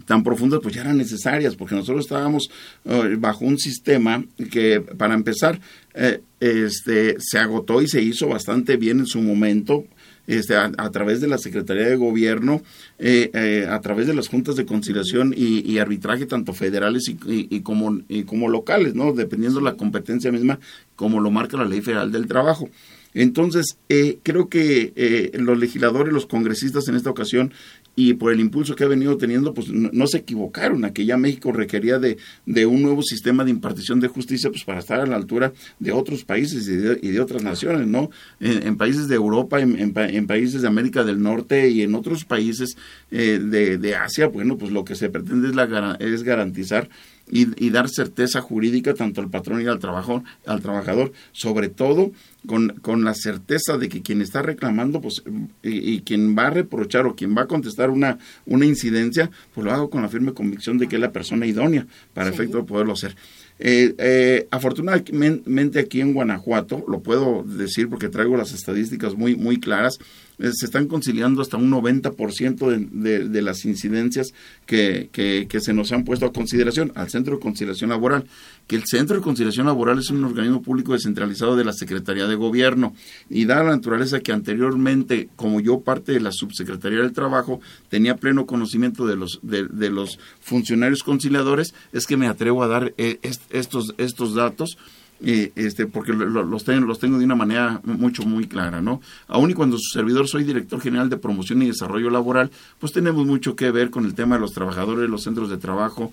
tan 0.05 0.23
profundas 0.23 0.59
pues 0.63 0.75
ya 0.75 0.81
eran 0.81 0.97
necesarias 0.97 1.55
porque 1.55 1.75
nosotros 1.75 2.05
estábamos 2.05 2.49
eh, 2.85 3.15
bajo 3.19 3.45
un 3.45 3.57
sistema 3.57 4.23
que 4.51 4.81
para 4.81 5.13
empezar 5.13 5.59
eh, 5.93 6.21
este 6.39 7.17
se 7.19 7.37
agotó 7.37 7.81
y 7.81 7.87
se 7.87 8.01
hizo 8.01 8.27
bastante 8.27 8.77
bien 8.77 8.99
en 8.99 9.05
su 9.05 9.21
momento 9.21 9.85
este, 10.29 10.55
a, 10.55 10.91
través 10.91 11.21
de 11.21 11.27
la 11.27 11.39
Secretaría 11.39 11.87
de 11.87 11.95
Gobierno, 11.95 12.61
eh, 12.99 13.31
eh, 13.33 13.67
a 13.67 13.81
través 13.81 14.05
de 14.05 14.13
las 14.13 14.27
juntas 14.27 14.55
de 14.55 14.67
conciliación 14.67 15.33
y, 15.35 15.79
arbitraje, 15.79 16.27
tanto 16.27 16.53
federales 16.53 17.05
y, 17.07 17.61
como, 17.61 17.99
como 18.27 18.47
locales, 18.47 18.93
¿no? 18.93 19.11
dependiendo 19.11 19.57
de 19.59 19.65
la 19.65 19.73
competencia 19.75 20.31
misma, 20.31 20.59
como 20.95 21.19
lo 21.19 21.31
marca 21.31 21.57
la 21.57 21.65
Ley 21.65 21.81
Federal 21.81 22.11
del 22.11 22.27
Trabajo. 22.27 22.69
Entonces, 23.15 23.79
eh, 23.89 24.19
creo 24.21 24.49
que 24.49 25.31
los 25.33 25.57
legisladores, 25.57 26.13
los 26.13 26.27
congresistas 26.27 26.87
en 26.87 26.95
esta 26.95 27.09
ocasión 27.09 27.51
y 27.99 28.13
por 28.13 28.31
el 28.31 28.39
impulso 28.39 28.77
que 28.77 28.85
ha 28.85 28.87
venido 28.87 29.17
teniendo, 29.17 29.53
pues 29.53 29.67
no, 29.69 30.07
se 30.07 30.19
equivocaron, 30.19 30.85
a 30.85 30.93
que 30.93 31.05
ya 31.05 31.17
México 31.17 31.51
requería 31.51 31.99
de, 31.99 32.17
de, 32.45 32.65
un 32.65 32.81
nuevo 32.81 33.03
sistema 33.03 33.43
de 33.43 33.51
impartición 33.51 33.99
de 33.99 34.07
justicia, 34.07 34.49
pues 34.49 34.63
para 34.63 34.79
estar 34.79 35.01
a 35.01 35.05
la 35.05 35.17
altura 35.17 35.51
de 35.79 35.91
otros 35.91 36.23
países 36.23 36.65
y 36.69 36.77
de, 36.77 37.19
otras 37.19 37.43
naciones, 37.43 37.87
¿no? 37.87 38.09
En, 38.39 38.77
países 38.77 39.09
de 39.09 39.15
Europa, 39.15 39.59
en, 39.59 40.27
países 40.27 40.61
de 40.61 40.67
América 40.69 41.03
del 41.03 41.21
Norte 41.21 41.69
y 41.69 41.81
en 41.81 41.93
otros 41.93 42.23
países 42.23 42.77
eh, 43.11 43.37
de, 43.43 43.77
de, 43.77 43.95
Asia, 43.97 44.27
bueno, 44.27 44.57
pues 44.57 44.71
lo 44.71 44.85
que 44.85 44.95
se 44.95 45.09
pretende 45.09 45.49
es, 45.49 45.55
la, 45.55 45.97
es 45.99 46.23
garantizar 46.23 46.87
y, 47.29 47.69
dar 47.69 47.89
certeza 47.89 48.41
jurídica 48.41 48.93
tanto 48.93 49.21
al 49.21 49.29
patrón 49.29 49.61
y 49.61 49.67
al, 49.67 49.79
trabajo, 49.79 50.23
al 50.45 50.61
trabajador, 50.61 51.11
sobre 51.31 51.69
todo 51.69 52.11
con, 52.47 52.69
con, 52.81 53.03
la 53.03 53.13
certeza 53.13 53.77
de 53.77 53.89
que 53.89 54.01
quien 54.01 54.21
está 54.21 54.41
reclamando 54.41 55.01
pues, 55.01 55.23
y, 55.63 56.01
quien 56.01 56.35
va 56.37 56.47
a 56.47 56.49
reprochar 56.51 57.05
o 57.05 57.15
quien 57.15 57.35
va 57.37 57.43
a 57.43 57.47
contestar 57.47 57.89
una, 57.89 58.17
una 58.45 58.65
incidencia, 58.65 59.29
pues 59.53 59.65
lo 59.65 59.71
hago 59.71 59.89
con 59.89 60.01
la 60.01 60.09
firme 60.09 60.33
convicción 60.33 60.77
de 60.77 60.87
que 60.87 60.95
es 60.95 61.01
la 61.01 61.11
persona 61.11 61.45
idónea 61.45 61.85
para 62.13 62.29
efecto 62.29 62.57
de 62.57 62.63
poderlo 62.63 62.93
hacer. 62.93 63.15
Eh, 63.61 63.93
eh, 63.97 64.47
afortunadamente 64.51 65.79
aquí 65.79 65.99
en 65.99 66.13
Guanajuato, 66.13 66.85
lo 66.87 67.01
puedo 67.01 67.43
decir 67.43 67.89
porque 67.89 68.07
traigo 68.07 68.37
las 68.37 68.53
estadísticas 68.53 69.15
muy, 69.15 69.35
muy 69.35 69.59
claras, 69.59 69.99
se 70.39 70.65
están 70.65 70.87
conciliando 70.87 71.41
hasta 71.41 71.57
un 71.57 71.69
90% 71.69 72.67
de, 72.69 72.87
de, 72.91 73.27
de 73.27 73.41
las 73.41 73.65
incidencias 73.65 74.33
que, 74.65 75.09
que, 75.11 75.47
que, 75.49 75.59
se 75.59 75.73
nos 75.73 75.91
han 75.91 76.05
puesto 76.05 76.25
a 76.25 76.31
consideración 76.31 76.91
al 76.95 77.09
Centro 77.09 77.35
de 77.35 77.41
Conciliación 77.41 77.89
Laboral, 77.89 78.25
que 78.67 78.75
el 78.75 78.83
Centro 78.85 79.17
de 79.17 79.21
Conciliación 79.21 79.65
Laboral 79.65 79.99
es 79.99 80.09
un 80.09 80.23
organismo 80.23 80.61
público 80.61 80.93
descentralizado 80.93 81.55
de 81.55 81.65
la 81.65 81.73
Secretaría 81.73 82.27
de 82.27 82.35
Gobierno. 82.35 82.93
Y 83.29 83.45
da 83.45 83.63
la 83.63 83.71
naturaleza 83.71 84.21
que 84.21 84.31
anteriormente, 84.31 85.29
como 85.35 85.59
yo 85.59 85.81
parte 85.81 86.13
de 86.13 86.21
la 86.21 86.31
Subsecretaría 86.31 86.99
del 86.99 87.11
Trabajo, 87.11 87.59
tenía 87.89 88.15
pleno 88.15 88.45
conocimiento 88.45 89.05
de 89.05 89.17
los, 89.17 89.39
de, 89.41 89.67
de 89.67 89.89
los 89.89 90.19
funcionarios 90.39 91.03
conciliadores, 91.03 91.73
es 91.91 92.05
que 92.05 92.17
me 92.17 92.27
atrevo 92.27 92.63
a 92.63 92.67
dar 92.67 92.93
eh, 92.97 93.19
estos, 93.49 93.93
estos 93.97 94.35
datos 94.35 94.77
este, 95.21 95.85
porque 95.85 96.13
los, 96.13 96.63
tengo, 96.63 96.85
los 96.85 96.99
tengo 96.99 97.17
de 97.17 97.25
una 97.25 97.35
manera 97.35 97.81
mucho, 97.83 98.23
muy 98.23 98.47
clara, 98.47 98.81
¿no? 98.81 99.01
Aún 99.27 99.51
y 99.51 99.53
cuando 99.53 99.77
su 99.77 99.89
servidor 99.93 100.27
soy 100.27 100.43
director 100.43 100.79
general 100.79 101.09
de 101.09 101.17
promoción 101.17 101.61
y 101.61 101.67
desarrollo 101.67 102.09
laboral, 102.09 102.51
pues 102.79 102.93
tenemos 102.93 103.25
mucho 103.25 103.55
que 103.55 103.71
ver 103.71 103.89
con 103.89 104.05
el 104.05 104.13
tema 104.13 104.35
de 104.35 104.41
los 104.41 104.53
trabajadores, 104.53 105.09
los 105.09 105.23
centros 105.23 105.49
de 105.49 105.57
trabajo, 105.57 106.11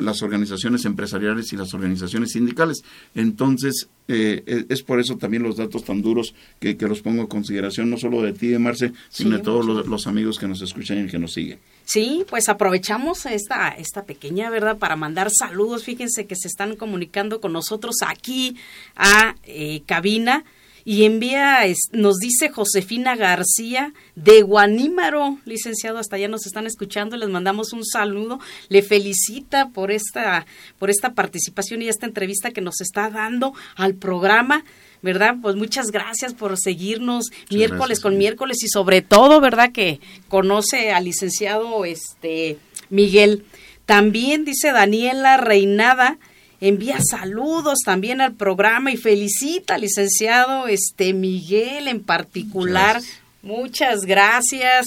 las 0.00 0.22
organizaciones 0.22 0.84
empresariales 0.84 1.52
y 1.52 1.56
las 1.56 1.74
organizaciones 1.74 2.32
sindicales. 2.32 2.82
Entonces, 3.14 3.88
eh, 4.06 4.66
es 4.68 4.82
por 4.82 5.00
eso 5.00 5.16
también 5.16 5.42
los 5.42 5.56
datos 5.56 5.84
tan 5.84 6.02
duros 6.02 6.34
que, 6.60 6.76
los 6.84 7.00
pongo 7.00 7.22
a 7.22 7.28
consideración, 7.28 7.90
no 7.90 7.96
solo 7.96 8.22
de 8.22 8.34
ti, 8.34 8.48
de 8.48 8.58
Marce, 8.58 8.92
sino 9.08 9.36
de 9.36 9.42
todos 9.42 9.64
los, 9.64 9.86
los 9.86 10.06
amigos 10.06 10.38
que 10.38 10.46
nos 10.46 10.60
escuchan 10.60 11.04
y 11.04 11.10
que 11.10 11.18
nos 11.18 11.32
siguen. 11.32 11.58
Sí, 11.84 12.24
pues 12.28 12.48
aprovechamos 12.48 13.26
esta, 13.26 13.68
esta 13.68 14.04
pequeña, 14.04 14.50
¿verdad? 14.50 14.78
Para 14.78 14.96
mandar 14.96 15.30
saludos. 15.30 15.84
Fíjense 15.84 16.26
que 16.26 16.36
se 16.36 16.48
están 16.48 16.76
comunicando 16.76 17.40
con 17.40 17.52
nosotros 17.52 17.96
aquí 18.06 18.56
a 18.96 19.36
eh, 19.44 19.82
cabina 19.86 20.44
y 20.84 21.04
envía, 21.04 21.60
nos 21.92 22.16
dice 22.16 22.50
Josefina 22.50 23.16
García 23.16 23.94
de 24.16 24.42
Guanímaro, 24.42 25.38
licenciado, 25.46 25.98
hasta 25.98 26.16
allá 26.16 26.28
nos 26.28 26.46
están 26.46 26.66
escuchando, 26.66 27.16
les 27.16 27.30
mandamos 27.30 27.72
un 27.72 27.86
saludo, 27.86 28.38
le 28.68 28.82
felicita 28.82 29.70
por 29.70 29.90
esta, 29.90 30.46
por 30.78 30.90
esta 30.90 31.14
participación 31.14 31.80
y 31.80 31.88
esta 31.88 32.06
entrevista 32.06 32.50
que 32.50 32.60
nos 32.60 32.82
está 32.82 33.08
dando 33.08 33.54
al 33.76 33.94
programa. 33.94 34.64
¿Verdad? 35.04 35.36
Pues 35.42 35.54
muchas 35.54 35.90
gracias 35.90 36.32
por 36.32 36.58
seguirnos 36.58 37.26
miércoles 37.50 38.00
con 38.00 38.16
miércoles 38.16 38.62
y 38.64 38.68
sobre 38.68 39.02
todo, 39.02 39.38
¿verdad? 39.42 39.70
Que 39.70 40.00
conoce 40.28 40.92
al 40.92 41.04
licenciado 41.04 41.84
este 41.84 42.56
Miguel. 42.88 43.44
También 43.84 44.46
dice 44.46 44.72
Daniela 44.72 45.36
Reinada, 45.36 46.16
envía 46.58 47.00
saludos 47.02 47.80
también 47.84 48.22
al 48.22 48.32
programa 48.32 48.92
y 48.92 48.96
felicita 48.96 49.74
al 49.74 49.82
licenciado 49.82 50.68
este 50.68 51.12
Miguel 51.12 51.86
en 51.86 52.02
particular. 52.02 53.02
Muchas 53.42 54.06
gracias. 54.06 54.86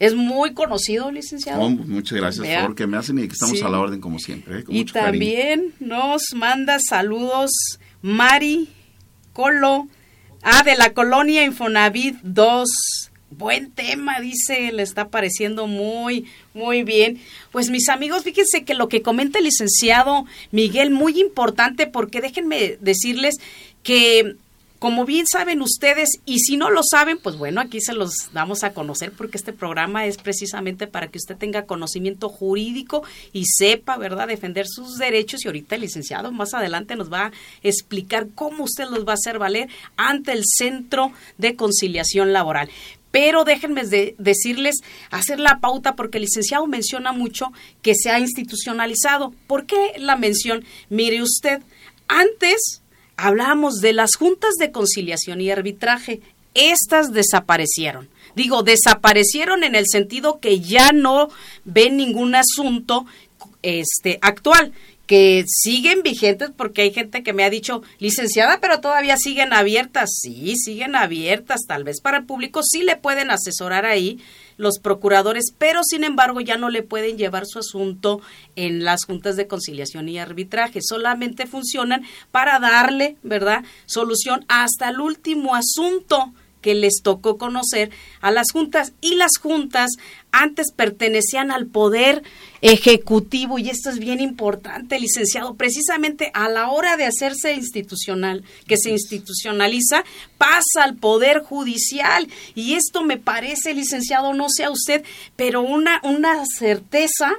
Es 0.00 0.16
muy 0.16 0.52
conocido, 0.52 1.12
licenciado. 1.12 1.70
muchas 1.70 2.18
gracias 2.18 2.64
por 2.64 2.74
que 2.74 2.88
me 2.88 2.96
hacen 2.96 3.20
y 3.20 3.28
que 3.28 3.34
estamos 3.34 3.62
a 3.62 3.68
la 3.68 3.78
orden 3.78 4.00
como 4.00 4.18
siempre. 4.18 4.60
¿eh? 4.60 4.64
y 4.68 4.84
también 4.84 5.74
nos 5.78 6.34
manda 6.34 6.80
saludos 6.80 7.50
Mari 8.02 8.68
Colo. 9.38 9.86
Ah, 10.42 10.64
de 10.64 10.74
la 10.74 10.94
colonia 10.94 11.44
Infonavit 11.44 12.16
2. 12.24 12.68
Buen 13.30 13.70
tema, 13.70 14.18
dice, 14.18 14.72
le 14.72 14.82
está 14.82 15.10
pareciendo 15.10 15.68
muy, 15.68 16.26
muy 16.54 16.82
bien. 16.82 17.20
Pues 17.52 17.70
mis 17.70 17.88
amigos, 17.88 18.24
fíjense 18.24 18.64
que 18.64 18.74
lo 18.74 18.88
que 18.88 19.00
comenta 19.00 19.38
el 19.38 19.44
licenciado 19.44 20.24
Miguel, 20.50 20.90
muy 20.90 21.20
importante, 21.20 21.86
porque 21.86 22.20
déjenme 22.20 22.78
decirles 22.80 23.36
que 23.84 24.34
como 24.78 25.04
bien 25.04 25.26
saben 25.26 25.60
ustedes, 25.60 26.20
y 26.24 26.38
si 26.38 26.56
no 26.56 26.70
lo 26.70 26.82
saben, 26.88 27.18
pues 27.18 27.36
bueno, 27.36 27.60
aquí 27.60 27.80
se 27.80 27.94
los 27.94 28.30
damos 28.32 28.62
a 28.62 28.72
conocer 28.72 29.12
porque 29.12 29.36
este 29.36 29.52
programa 29.52 30.06
es 30.06 30.18
precisamente 30.18 30.86
para 30.86 31.08
que 31.08 31.18
usted 31.18 31.36
tenga 31.36 31.66
conocimiento 31.66 32.28
jurídico 32.28 33.02
y 33.32 33.46
sepa, 33.46 33.96
¿verdad?, 33.96 34.28
defender 34.28 34.66
sus 34.68 34.96
derechos. 34.98 35.44
Y 35.44 35.48
ahorita 35.48 35.74
el 35.74 35.80
licenciado 35.80 36.30
más 36.30 36.54
adelante 36.54 36.94
nos 36.94 37.12
va 37.12 37.26
a 37.26 37.32
explicar 37.62 38.28
cómo 38.34 38.64
usted 38.64 38.88
los 38.88 39.06
va 39.06 39.12
a 39.12 39.14
hacer 39.14 39.38
valer 39.38 39.68
ante 39.96 40.32
el 40.32 40.42
Centro 40.44 41.12
de 41.38 41.56
Conciliación 41.56 42.32
Laboral. 42.32 42.70
Pero 43.10 43.44
déjenme 43.44 43.82
decirles, 43.84 44.76
hacer 45.10 45.40
la 45.40 45.60
pauta, 45.60 45.96
porque 45.96 46.18
el 46.18 46.24
licenciado 46.24 46.66
menciona 46.66 47.12
mucho 47.12 47.52
que 47.82 47.94
se 47.94 48.10
ha 48.10 48.20
institucionalizado. 48.20 49.32
¿Por 49.46 49.66
qué 49.66 49.94
la 49.98 50.14
mención? 50.14 50.64
Mire 50.90 51.22
usted, 51.22 51.62
antes 52.06 52.82
hablábamos 53.18 53.80
de 53.80 53.92
las 53.92 54.14
juntas 54.14 54.54
de 54.58 54.70
conciliación 54.70 55.42
y 55.42 55.50
arbitraje. 55.50 56.22
Estas 56.54 57.12
desaparecieron. 57.12 58.08
Digo, 58.34 58.62
desaparecieron 58.62 59.64
en 59.64 59.74
el 59.74 59.84
sentido 59.86 60.38
que 60.40 60.60
ya 60.60 60.92
no 60.92 61.28
ven 61.64 61.96
ningún 61.98 62.34
asunto 62.34 63.04
este 63.62 64.18
actual 64.22 64.72
que 65.06 65.44
siguen 65.48 66.02
vigentes 66.02 66.50
porque 66.56 66.82
hay 66.82 66.92
gente 66.92 67.22
que 67.22 67.32
me 67.32 67.42
ha 67.42 67.50
dicho, 67.50 67.82
licenciada, 67.98 68.60
pero 68.60 68.80
todavía 68.80 69.16
siguen 69.16 69.52
abiertas. 69.52 70.10
Sí, 70.20 70.54
siguen 70.56 70.94
abiertas. 70.94 71.62
Tal 71.66 71.82
vez 71.82 72.00
para 72.00 72.18
el 72.18 72.26
público 72.26 72.60
sí 72.62 72.82
le 72.82 72.96
pueden 72.96 73.30
asesorar 73.30 73.84
ahí 73.84 74.20
los 74.58 74.78
procuradores, 74.80 75.54
pero 75.56 75.80
sin 75.82 76.04
embargo 76.04 76.42
ya 76.42 76.58
no 76.58 76.68
le 76.68 76.82
pueden 76.82 77.16
llevar 77.16 77.46
su 77.46 77.60
asunto 77.60 78.20
en 78.56 78.84
las 78.84 79.06
juntas 79.06 79.36
de 79.36 79.46
conciliación 79.46 80.08
y 80.10 80.18
arbitraje. 80.18 80.80
Solamente 80.82 81.46
funcionan 81.46 82.02
para 82.30 82.58
darle, 82.58 83.16
¿verdad?, 83.22 83.64
solución 83.86 84.44
hasta 84.48 84.90
el 84.90 85.00
último 85.00 85.54
asunto 85.54 86.34
que 86.60 86.74
les 86.74 87.02
tocó 87.02 87.38
conocer 87.38 87.90
a 88.20 88.30
las 88.30 88.50
juntas 88.52 88.92
y 89.00 89.14
las 89.14 89.38
juntas 89.40 89.92
antes 90.32 90.72
pertenecían 90.74 91.50
al 91.50 91.66
poder 91.66 92.22
ejecutivo 92.60 93.58
y 93.58 93.70
esto 93.70 93.90
es 93.90 93.98
bien 93.98 94.20
importante, 94.20 95.00
licenciado, 95.00 95.54
precisamente 95.54 96.30
a 96.34 96.48
la 96.48 96.70
hora 96.70 96.96
de 96.96 97.06
hacerse 97.06 97.54
institucional, 97.54 98.44
que 98.66 98.76
se 98.76 98.90
institucionaliza, 98.90 100.04
pasa 100.36 100.84
al 100.84 100.96
poder 100.96 101.40
judicial 101.40 102.28
y 102.54 102.74
esto 102.74 103.04
me 103.04 103.16
parece, 103.16 103.74
licenciado, 103.74 104.34
no 104.34 104.48
sea 104.48 104.70
usted, 104.70 105.04
pero 105.36 105.62
una 105.62 106.00
una 106.02 106.44
certeza, 106.46 107.34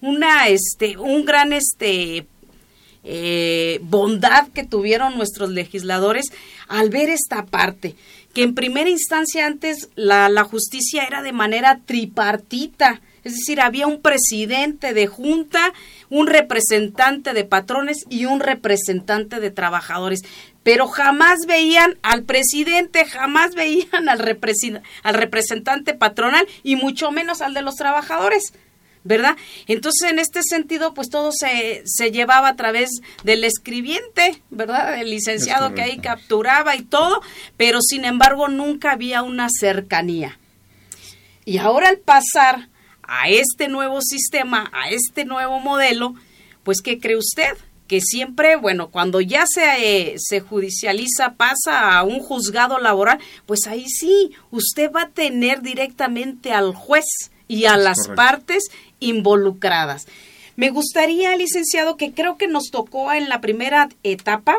una 0.00 0.48
este 0.48 0.96
un 0.96 1.24
gran 1.24 1.52
este 1.52 2.26
eh, 3.04 3.80
bondad 3.82 4.48
que 4.48 4.64
tuvieron 4.64 5.16
nuestros 5.16 5.50
legisladores 5.50 6.26
al 6.68 6.88
ver 6.88 7.10
esta 7.10 7.44
parte 7.46 7.96
que 8.32 8.42
en 8.42 8.54
primera 8.54 8.88
instancia 8.88 9.46
antes 9.46 9.88
la, 9.94 10.44
justicia 10.44 11.04
era 11.04 11.22
de 11.22 11.32
manera 11.32 11.80
tripartita, 11.84 13.00
es 13.24 13.34
decir, 13.34 13.60
había 13.60 13.86
un 13.86 14.02
presidente 14.02 14.94
de 14.94 15.06
junta, 15.06 15.72
un 16.10 16.26
representante 16.26 17.34
de 17.34 17.44
patrones 17.44 18.04
y 18.08 18.24
un 18.24 18.40
representante 18.40 19.38
de 19.38 19.50
trabajadores. 19.50 20.22
Pero 20.64 20.88
jamás 20.88 21.46
veían 21.46 21.98
al 22.02 22.24
presidente, 22.24 23.04
jamás 23.04 23.54
veían 23.54 24.08
al, 24.08 24.38
al 25.02 25.14
representante 25.14 25.94
patronal 25.94 26.48
y 26.64 26.74
mucho 26.74 27.12
menos 27.12 27.42
al 27.42 27.54
de 27.54 27.62
los 27.62 27.76
trabajadores. 27.76 28.52
¿Verdad? 29.04 29.36
Entonces, 29.66 30.10
en 30.10 30.18
este 30.18 30.42
sentido, 30.42 30.94
pues 30.94 31.08
todo 31.08 31.30
se, 31.32 31.82
se 31.84 32.10
llevaba 32.10 32.48
a 32.48 32.56
través 32.56 32.90
del 33.24 33.44
escribiente, 33.44 34.42
¿verdad? 34.50 35.00
El 35.00 35.10
licenciado 35.10 35.74
que 35.74 35.82
ahí 35.82 35.98
capturaba 35.98 36.76
y 36.76 36.82
todo, 36.82 37.20
pero 37.56 37.80
sin 37.82 38.04
embargo 38.04 38.48
nunca 38.48 38.92
había 38.92 39.22
una 39.22 39.48
cercanía. 39.50 40.38
Y 41.44 41.58
ahora 41.58 41.88
al 41.88 41.98
pasar 41.98 42.68
a 43.02 43.28
este 43.28 43.68
nuevo 43.68 44.00
sistema, 44.00 44.70
a 44.72 44.90
este 44.90 45.24
nuevo 45.24 45.58
modelo, 45.58 46.14
pues 46.62 46.80
¿qué 46.82 46.98
cree 46.98 47.16
usted? 47.16 47.56
Que 47.88 48.00
siempre, 48.00 48.56
bueno, 48.56 48.88
cuando 48.88 49.20
ya 49.20 49.44
se, 49.46 50.14
se 50.16 50.40
judicializa, 50.40 51.34
pasa 51.34 51.98
a 51.98 52.04
un 52.04 52.20
juzgado 52.20 52.78
laboral, 52.78 53.18
pues 53.44 53.66
ahí 53.66 53.86
sí, 53.88 54.30
usted 54.50 54.90
va 54.92 55.02
a 55.02 55.10
tener 55.10 55.62
directamente 55.62 56.52
al 56.52 56.74
juez 56.74 57.04
y 57.48 57.66
a 57.66 57.76
las 57.76 58.08
partes 58.16 58.64
involucradas. 59.02 60.06
Me 60.56 60.70
gustaría, 60.70 61.36
licenciado, 61.36 61.96
que 61.96 62.12
creo 62.12 62.36
que 62.36 62.46
nos 62.46 62.70
tocó 62.70 63.12
en 63.12 63.28
la 63.28 63.40
primera 63.40 63.88
etapa, 64.02 64.56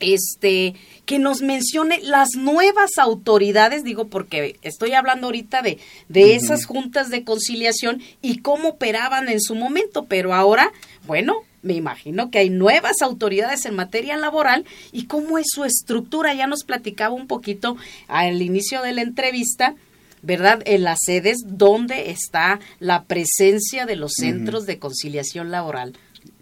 este, 0.00 0.74
que 1.06 1.18
nos 1.18 1.42
mencione 1.42 2.00
las 2.02 2.30
nuevas 2.36 2.98
autoridades, 2.98 3.84
digo 3.84 4.08
porque 4.08 4.56
estoy 4.62 4.92
hablando 4.92 5.26
ahorita 5.26 5.62
de, 5.62 5.78
de 6.08 6.36
esas 6.36 6.66
juntas 6.66 7.10
de 7.10 7.24
conciliación 7.24 8.00
y 8.22 8.38
cómo 8.38 8.70
operaban 8.70 9.28
en 9.28 9.40
su 9.40 9.54
momento, 9.54 10.06
pero 10.06 10.34
ahora, 10.34 10.70
bueno, 11.06 11.42
me 11.62 11.74
imagino 11.74 12.30
que 12.30 12.38
hay 12.38 12.50
nuevas 12.50 13.02
autoridades 13.02 13.66
en 13.66 13.74
materia 13.74 14.16
laboral 14.16 14.64
y 14.92 15.06
cómo 15.06 15.38
es 15.38 15.46
su 15.48 15.64
estructura. 15.64 16.32
Ya 16.34 16.46
nos 16.46 16.62
platicaba 16.64 17.14
un 17.14 17.26
poquito 17.26 17.76
al 18.06 18.40
inicio 18.42 18.82
de 18.82 18.92
la 18.92 19.02
entrevista, 19.02 19.74
¿verdad? 20.22 20.62
En 20.64 20.82
las 20.82 20.98
sedes 21.04 21.38
donde 21.46 22.10
está 22.10 22.60
la 22.80 23.04
presencia 23.04 23.86
de 23.86 23.96
los 23.96 24.12
centros 24.16 24.66
de 24.66 24.78
conciliación 24.78 25.50
laboral. 25.50 25.94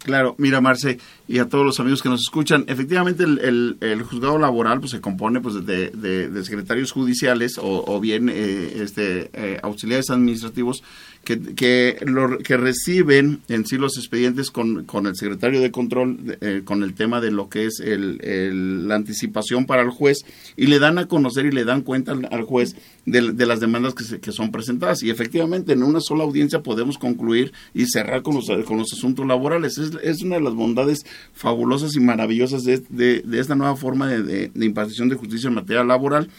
Claro, 0.03 0.35
mira 0.37 0.61
Marce 0.61 0.99
y 1.27 1.39
a 1.39 1.49
todos 1.49 1.65
los 1.65 1.79
amigos 1.79 2.01
que 2.01 2.09
nos 2.09 2.21
escuchan, 2.21 2.65
efectivamente 2.67 3.23
el, 3.23 3.77
el, 3.81 4.03
juzgado 4.03 4.37
laboral 4.37 4.79
pues 4.79 4.91
se 4.91 5.01
compone 5.01 5.41
pues 5.41 5.65
de, 5.65 5.89
de, 5.89 6.43
secretarios 6.43 6.91
judiciales 6.91 7.57
o, 7.57 7.83
o 7.85 7.99
bien 7.99 8.29
eh, 8.29 8.81
este 8.81 9.29
eh, 9.33 9.59
auxiliares 9.61 10.09
administrativos 10.09 10.83
que, 11.27 11.41
que, 11.41 11.97
lo, 12.05 12.37
que 12.37 12.55
reciben 12.55 13.41
en 13.49 13.65
sí 13.65 13.77
los 13.77 13.97
expedientes 13.97 14.49
con, 14.49 14.85
con 14.85 15.07
el 15.07 15.15
secretario 15.17 15.59
de 15.59 15.71
control, 15.71 16.37
eh, 16.39 16.61
con 16.63 16.83
el 16.83 16.93
tema 16.93 17.19
de 17.19 17.31
lo 17.31 17.49
que 17.49 17.65
es 17.65 17.81
el, 17.81 18.87
la 18.87 18.95
anticipación 18.95 19.65
para 19.65 19.81
el 19.81 19.89
juez, 19.89 20.19
y 20.55 20.67
le 20.67 20.79
dan 20.79 20.97
a 20.99 21.09
conocer 21.09 21.45
y 21.45 21.51
le 21.51 21.65
dan 21.65 21.81
cuenta 21.81 22.13
al, 22.13 22.43
juez 22.43 22.77
de, 23.05 23.33
de, 23.33 23.45
las 23.45 23.59
demandas 23.59 23.93
que, 23.93 24.21
que 24.21 24.31
son 24.31 24.51
presentadas. 24.51 25.03
Y 25.03 25.09
efectivamente, 25.09 25.73
en 25.73 25.83
una 25.83 25.99
sola 25.99 26.23
audiencia 26.23 26.63
podemos 26.63 26.97
concluir 26.97 27.51
y 27.73 27.87
cerrar 27.87 28.21
con 28.21 28.35
los, 28.35 28.45
con 28.65 28.77
los 28.77 28.93
asuntos 28.93 29.27
laborales. 29.27 29.77
Es, 29.77 29.91
es 30.01 30.21
una 30.21 30.35
de 30.35 30.43
las 30.43 30.53
bondades 30.53 31.05
fabulosas 31.33 31.93
y 31.97 31.99
maravillosas 31.99 32.63
de, 32.63 32.81
de, 32.87 33.21
de 33.21 33.39
esta 33.41 33.55
nueva 33.55 33.75
forma 33.75 34.07
de 34.07 34.49
impartición 34.55 35.09
de 35.09 35.17
justicia 35.17 35.49
en 35.49 35.55
materia 35.55 35.83
laboral 35.83 36.29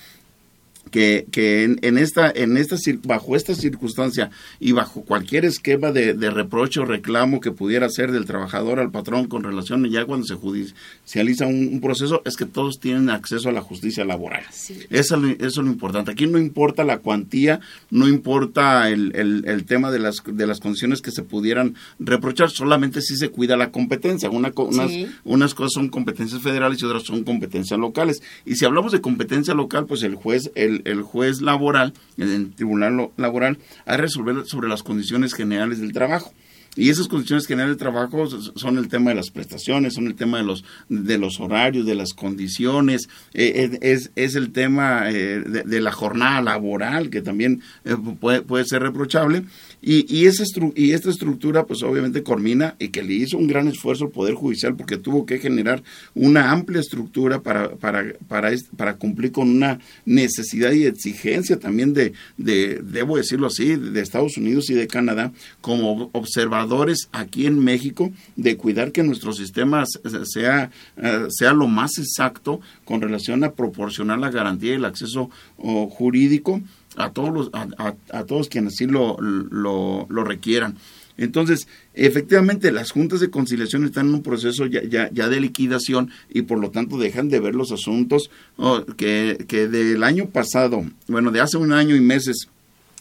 que, 0.90 1.26
que 1.30 1.64
en, 1.64 1.99
esta, 1.99 2.30
en 2.30 2.57
esta, 2.57 2.76
bajo 3.04 3.37
esta 3.37 3.54
circunstancia 3.54 4.30
y 4.61 4.73
bajo 4.73 5.02
cualquier 5.02 5.45
esquema 5.45 5.92
de, 5.92 6.14
reproche 6.30 6.80
o 6.80 6.85
reclamo 6.85 7.40
que 7.40 7.50
pudiera 7.50 7.88
ser 7.88 8.12
del 8.12 8.26
trabajador 8.26 8.80
al 8.80 8.90
patrón 8.90 9.26
con 9.26 9.42
relación 9.42 9.88
ya 9.88 10.04
cuando 10.04 10.26
se 10.26 10.35
judicializa 10.35 11.47
un, 11.47 11.80
proceso, 11.80 12.23
es 12.25 12.37
que 12.37 12.45
todos 12.45 12.80
tienen 12.80 13.09
acceso 13.09 13.49
a 13.49 13.52
la 13.52 13.61
justicia 13.61 14.04
laboral. 14.04 14.42
Eso, 14.90 15.16
es 15.38 15.57
lo 15.57 15.66
importante. 15.66 16.11
Aquí 16.11 16.26
no 16.26 16.38
importa 16.38 16.85
la 16.85 16.99
cuantía, 16.99 17.61
no 17.90 18.09
importa 18.09 18.90
el, 18.90 19.12
el, 19.14 19.64
tema 19.64 19.90
de 19.90 19.99
las, 19.99 20.23
de 20.26 20.47
las 20.47 20.61
condiciones 20.61 21.00
que 21.00 21.11
se 21.11 21.23
pudieran 21.23 21.75
reprochar, 21.99 22.50
solamente 22.50 23.00
si 23.00 23.16
se 23.16 23.30
cuida 23.30 23.57
la 23.57 23.71
competencia. 23.71 24.30
Una, 24.30 24.52
unas, 24.57 24.90
unas 25.25 25.54
cosas 25.54 25.73
son 25.75 25.88
competencias 25.88 26.42
federales 26.42 26.83
y 26.83 26.85
otras 26.85 27.04
son 27.04 27.25
competencias 27.25 27.78
locales. 27.78 28.23
Y 28.45 28.57
si 28.57 28.64
hablamos 28.64 28.92
de 28.92 29.00
competencia 29.00 29.54
local, 29.54 29.87
pues 29.87 30.02
el 30.02 30.14
juez, 30.14 30.50
el 30.54 30.77
el, 30.85 31.02
juez 31.02 31.40
laboral, 31.40 31.92
el 32.16 32.54
tribunal 32.54 33.11
laboral, 33.16 33.58
a 33.87 33.97
resolver 33.97 34.47
sobre 34.47 34.68
las 34.68 34.82
condiciones 34.82 35.35
generales 35.35 35.80
del 35.80 35.92
trabajo. 35.92 36.32
Y 36.78 36.90
esas 36.90 37.08
condiciones 37.08 37.47
generales 37.47 37.76
de 37.76 37.80
trabajo 37.80 38.28
son 38.28 38.78
el 38.78 38.87
tema 38.87 39.11
de 39.11 39.16
las 39.16 39.30
prestaciones, 39.30 39.94
son 39.94 40.06
el 40.06 40.14
tema 40.14 40.38
de 40.38 40.44
los, 40.44 40.64
de 40.88 41.18
los 41.18 41.40
horarios, 41.40 41.87
de 41.87 41.97
las 41.97 42.12
condiciones, 42.12 43.08
eh, 43.35 43.78
es, 43.82 44.12
es, 44.14 44.37
el 44.37 44.52
tema 44.52 45.11
eh, 45.11 45.40
de, 45.40 45.80
la 45.80 45.90
jornada 45.90 46.40
laboral, 46.40 47.11
que 47.11 47.20
también 47.20 47.62
eh, 47.85 47.97
puede, 48.20 48.42
puede 48.42 48.64
ser 48.64 48.82
reprochable. 48.82 49.42
Y, 49.80 50.12
y, 50.14 50.26
esa 50.26 50.44
y 50.75 50.92
esta 50.92 51.11
estructura, 51.11 51.66
pues 51.66 51.82
obviamente 51.82 52.23
Cormina, 52.23 52.75
y 52.78 52.88
que 52.88 53.02
le 53.02 53.14
hizo 53.14 53.38
un 53.38 53.47
gran 53.47 53.68
esfuerzo 53.68 54.06
al 54.06 54.11
Poder 54.11 54.35
Judicial 54.35 54.75
porque 54.76 54.97
tuvo 54.97 55.25
que 55.25 55.38
generar 55.38 55.82
una 56.14 56.50
amplia 56.50 56.80
estructura 56.80 57.42
para, 57.42 57.76
para, 57.76 58.14
para, 58.26 58.50
para 58.76 58.97
cumplir 58.97 59.32
con 59.32 59.49
una 59.49 59.78
necesidad 60.04 60.73
y 60.73 60.85
exigencia 60.85 61.58
también 61.58 61.94
de, 61.94 62.12
de, 62.37 62.80
debo 62.82 63.16
decirlo 63.16 63.47
así, 63.47 63.76
de 63.76 64.00
Estados 64.00 64.37
Unidos 64.37 64.68
y 64.70 64.75
de 64.75 64.88
Canadá 64.88 65.32
como 65.61 66.11
observadores 66.12 67.08
aquí 67.12 67.47
en 67.47 67.58
México 67.58 68.11
de 68.37 68.56
cuidar 68.56 68.92
que 68.92 69.02
nuestro 69.02 69.32
sistema 69.32 69.85
sea, 70.25 70.70
eh, 70.97 71.26
sea 71.28 71.52
lo 71.52 71.68
más 71.68 71.99
exacto 71.99 72.60
con 72.84 73.00
relación 73.00 73.45
a 73.45 73.52
proporcionar 73.52 74.19
la 74.19 74.30
garantía 74.30 74.73
y 74.73 74.76
el 74.76 74.84
acceso 74.84 75.30
oh, 75.56 75.88
jurídico 75.88 76.60
a 76.99 77.13
todos 77.13 77.32
los, 77.32 77.50
a, 77.52 77.95
a, 78.11 78.25
todos 78.25 78.49
quienes 78.49 78.76
sí 78.76 78.87
lo, 78.87 79.17
lo, 79.21 80.25
requieran. 80.25 80.76
Entonces, 81.17 81.67
efectivamente, 81.95 82.71
las 82.71 82.91
juntas 82.91 83.21
de 83.21 83.30
conciliación 83.30 83.84
están 83.84 84.08
en 84.08 84.15
un 84.15 84.23
proceso 84.23 84.67
ya, 84.67 84.82
ya, 84.84 85.11
ya 85.13 85.28
de 85.28 85.41
liquidación 85.41 86.11
y 86.28 86.43
por 86.43 86.61
lo 86.61 86.71
tanto 86.71 86.99
dejan 86.99 87.28
de 87.28 87.41
ver 87.41 87.54
los 87.54 87.73
asuntos 87.73 88.30
oh, 88.56 88.84
que, 88.97 89.45
que 89.49 89.67
del 89.67 90.04
año 90.04 90.30
pasado, 90.30 90.84
bueno, 91.08 91.30
de 91.30 91.41
hace 91.41 91.56
un 91.56 91.73
año 91.73 91.97
y 91.97 92.00
meses 92.00 92.49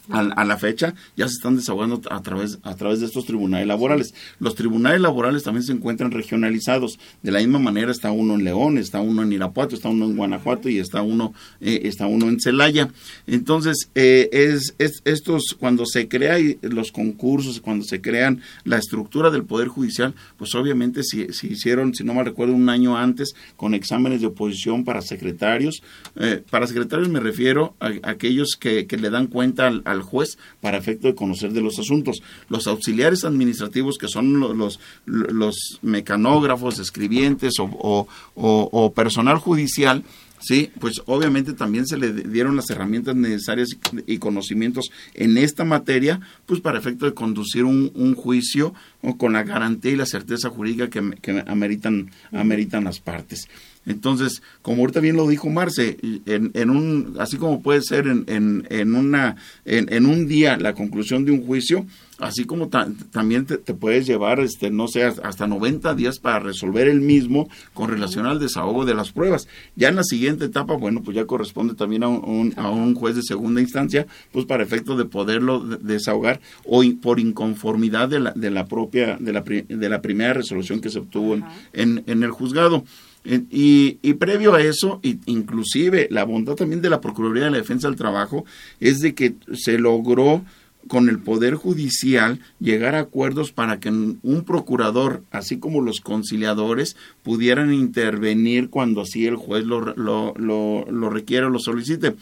a, 0.10 0.46
la 0.46 0.58
fecha 0.58 0.94
ya 1.16 1.28
se 1.28 1.34
están 1.34 1.56
desahogando 1.56 2.02
a 2.10 2.22
través, 2.22 2.60
a 2.64 2.76
través 2.76 3.00
de 3.00 3.06
estos 3.08 3.26
tribunales 3.26 3.68
laborales. 3.68 4.14
Los 4.40 4.56
tribunales 4.56 5.02
laborales 5.02 5.44
también 5.44 5.64
se 5.64 5.74
encuentran 5.74 6.12
regionalizados. 6.12 7.00
De 7.22 7.32
la 7.32 7.40
misma 7.40 7.60
manera 7.60 7.92
está 7.92 8.12
uno 8.12 8.36
en 8.36 8.44
León, 8.44 8.78
está 8.78 9.02
uno 9.02 9.24
en 9.24 9.34
Irapuato, 9.34 9.76
está 9.76 9.90
uno 9.90 10.06
en 10.06 10.16
Guanajuato 10.16 10.70
y 10.70 10.80
está 10.80 11.02
uno, 11.02 11.34
eh, 11.60 11.82
está 11.84 12.08
uno 12.08 12.28
en 12.30 12.40
Celaya. 12.40 12.90
Entonces, 13.26 13.90
eh, 13.96 14.30
es, 14.32 14.76
estos, 14.78 15.56
cuando 15.60 15.86
se 15.86 16.08
crean 16.08 16.58
los 16.62 16.92
concursos, 16.92 17.60
cuando 17.60 17.86
se 17.86 18.02
crean 18.02 18.42
la 18.64 18.78
estructura 18.78 19.30
del 19.30 19.44
Poder 19.44 19.68
Judicial, 19.68 20.14
pues 20.38 20.56
obviamente 20.56 21.04
si, 21.04 21.34
si 21.34 21.48
hicieron, 21.48 21.94
si 21.94 22.04
no 22.04 22.14
me 22.14 22.24
recuerdo, 22.24 22.54
un 22.54 22.70
año 22.70 22.98
antes 22.98 23.34
con 23.56 23.74
exámenes 23.74 24.22
de 24.22 24.28
oposición 24.28 24.84
para 24.84 25.02
secretarios. 25.02 25.82
Eh, 26.16 26.44
para 26.50 26.68
secretarios 26.68 27.10
me 27.10 27.20
refiero 27.20 27.76
a, 27.80 27.92
aquellos 28.04 28.56
que, 28.60 28.88
que, 28.88 28.98
le 28.98 29.10
dan 29.10 29.28
cuenta 29.28 29.68
al 29.68 29.97
juez 30.02 30.38
para 30.62 30.78
efecto 30.78 31.08
de 31.08 31.16
conocer 31.16 31.54
de 31.54 31.62
los 31.62 31.80
asuntos. 31.80 32.22
Los 32.50 32.68
auxiliares 32.68 33.24
administrativos, 33.24 33.98
que 33.98 34.08
son 34.08 34.40
los, 34.40 34.80
los, 35.06 35.80
mecanógrafos, 35.82 36.80
escribientes 36.80 37.54
o, 37.60 38.08
o, 38.36 38.94
personal 38.94 39.38
judicial, 39.38 40.04
Sí, 40.40 40.70
pues 40.80 41.02
obviamente 41.08 41.54
también 41.54 41.88
se 41.88 41.98
le 41.98 42.14
dieron 42.14 42.56
las 42.56 42.70
herramientas 42.70 43.16
necesarias 43.16 43.70
y 44.06 44.20
conocimientos 44.20 44.92
en 45.16 45.36
esta 45.38 45.64
materia, 45.64 46.20
pues 46.46 46.62
para 46.62 46.78
efecto 46.78 47.08
de 47.08 47.16
conducir 47.16 47.64
un, 47.64 47.92
un 47.96 48.14
juicio 48.14 48.76
con 49.18 49.34
la 49.34 49.44
garantía 49.44 49.94
y 49.94 49.96
la 49.96 50.06
certeza 50.06 50.50
jurídica 50.50 50.90
que, 50.90 51.18
que 51.22 51.44
ameritan, 51.48 52.12
ameritan 52.32 52.84
las 52.84 53.00
partes. 53.00 53.48
Entonces, 53.88 54.42
como 54.62 54.82
ahorita 54.82 55.00
bien 55.00 55.16
lo 55.16 55.28
dijo 55.28 55.50
Marce, 55.50 55.98
en, 56.26 56.52
en 56.54 56.70
un, 56.70 57.16
así 57.20 57.38
como 57.38 57.62
puede 57.62 57.82
ser 57.82 58.08
en, 58.08 58.26
en, 58.28 58.68
en 58.70 58.96
una, 58.96 59.38
en, 59.64 60.06
un 60.06 60.28
día 60.28 60.58
la 60.58 60.74
conclusión 60.74 61.24
de 61.24 61.32
un 61.32 61.46
juicio, 61.46 61.86
así 62.20 62.44
como 62.44 62.68
también 62.68 63.46
te, 63.46 63.58
puedes 63.74 64.06
llevar, 64.06 64.42
este, 64.42 64.72
no 64.72 64.90
sé, 64.90 65.04
hasta 65.06 65.48
90 65.48 65.96
días 65.96 66.20
para 66.20 66.40
resolver 66.40 66.90
el 66.90 67.00
mismo 67.00 67.48
con 67.74 67.90
relación 67.90 68.26
al 68.26 68.40
desahogo 68.40 68.84
de 68.84 68.94
las 68.94 69.14
pruebas. 69.14 69.48
Ya 69.78 69.88
en 69.88 69.96
la 69.96 70.04
siguiente 70.04 70.46
etapa, 70.46 70.74
bueno, 70.74 71.02
pues 71.02 71.16
ya 71.16 71.26
corresponde 71.26 71.74
también 71.74 72.04
a 72.04 72.10
un, 72.10 72.54
a 72.58 72.70
un 72.70 72.94
juez 72.94 73.16
de 73.16 73.24
segunda 73.24 73.62
instancia, 73.62 74.06
pues 74.34 74.46
para 74.46 74.64
efecto 74.64 74.98
de 74.98 75.06
poderlo 75.06 75.62
desahogar 75.62 76.42
o 76.66 76.84
por 77.02 77.22
inconformidad 77.22 78.10
de 78.10 78.20
la, 78.20 78.32
de 78.32 78.52
la 78.52 78.66
propia, 78.66 79.18
de 79.18 79.32
la, 79.32 79.42
de 79.42 79.90
la 79.90 80.02
primera 80.02 80.34
resolución 80.34 80.82
que 80.82 80.90
se 80.90 81.00
obtuvo 81.00 81.36
en, 81.72 82.04
en 82.06 82.24
el 82.24 82.32
juzgado. 82.32 82.84
Y, 83.28 84.00
y, 84.02 84.14
previo 84.14 84.56
a 84.56 84.62
eso, 84.62 85.02
inclusive 85.26 86.08
la 86.12 86.24
bondad 86.24 86.56
también 86.56 86.82
de 86.82 86.90
la 86.90 87.02
Procuraduría 87.02 87.46
de 87.46 87.52
la 87.52 87.58
Defensa 87.58 87.90
del 87.90 87.98
Trabajo 87.98 88.46
es 88.80 89.02
de 89.02 89.16
que 89.16 89.36
se 89.54 89.78
logró 89.78 90.46
con 90.88 91.10
el 91.10 91.20
Poder 91.20 91.56
Judicial 91.56 92.40
llegar 92.60 92.96
a 92.96 93.02
acuerdos 93.02 93.52
para 93.52 93.80
que 93.80 93.90
un 93.90 94.44
procurador, 94.46 95.24
así 95.32 95.60
como 95.60 95.82
los 95.82 96.00
conciliadores, 96.00 96.96
pudieran 97.24 97.74
intervenir 97.74 98.70
cuando 98.70 99.02
así 99.02 99.26
el 99.26 99.36
juez 99.36 99.66
lo, 99.66 99.94
lo, 99.96 100.34
lo, 100.38 100.86
lo 100.90 101.10
requiera 101.10 101.48
o 101.48 101.50
lo 101.50 101.60
solicite 101.60 102.16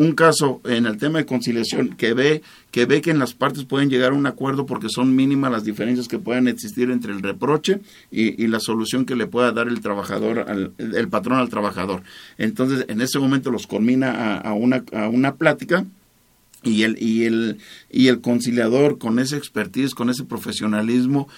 un 0.00 0.12
caso 0.12 0.62
en 0.64 0.86
el 0.86 0.96
tema 0.96 1.18
de 1.18 1.26
conciliación 1.26 1.90
que 1.90 2.14
ve 2.14 2.40
que 2.70 2.86
ve 2.86 3.02
que 3.02 3.10
en 3.10 3.18
las 3.18 3.34
partes 3.34 3.64
pueden 3.66 3.90
llegar 3.90 4.12
a 4.12 4.14
un 4.14 4.26
acuerdo 4.26 4.64
porque 4.64 4.88
son 4.88 5.14
mínimas 5.14 5.52
las 5.52 5.62
diferencias 5.62 6.08
que 6.08 6.18
puedan 6.18 6.48
existir 6.48 6.90
entre 6.90 7.12
el 7.12 7.20
reproche 7.20 7.80
y, 8.10 8.46
la 8.46 8.60
solución 8.60 9.04
que 9.04 9.14
le 9.14 9.26
pueda 9.26 9.52
dar 9.52 9.68
el 9.68 9.82
trabajador 9.82 10.38
al, 10.48 10.72
el 10.78 11.08
patrón 11.08 11.38
al 11.38 11.50
trabajador. 11.50 12.02
Entonces 12.38 12.86
en 12.88 13.02
ese 13.02 13.18
momento 13.18 13.50
los 13.50 13.66
culmina 13.66 14.38
a, 14.38 14.54
una 14.54 14.84
a 14.94 15.08
una 15.08 15.34
plática 15.34 15.84
y 16.62 16.82
el 16.82 17.02
y 17.02 17.24
el 17.24 17.58
y 17.90 18.08
el 18.08 18.20
conciliador 18.20 18.98
con 18.98 19.18
ese 19.18 19.36
expertise 19.36 19.94
con 19.94 20.10
ese 20.10 20.24
profesionalismo 20.24 21.28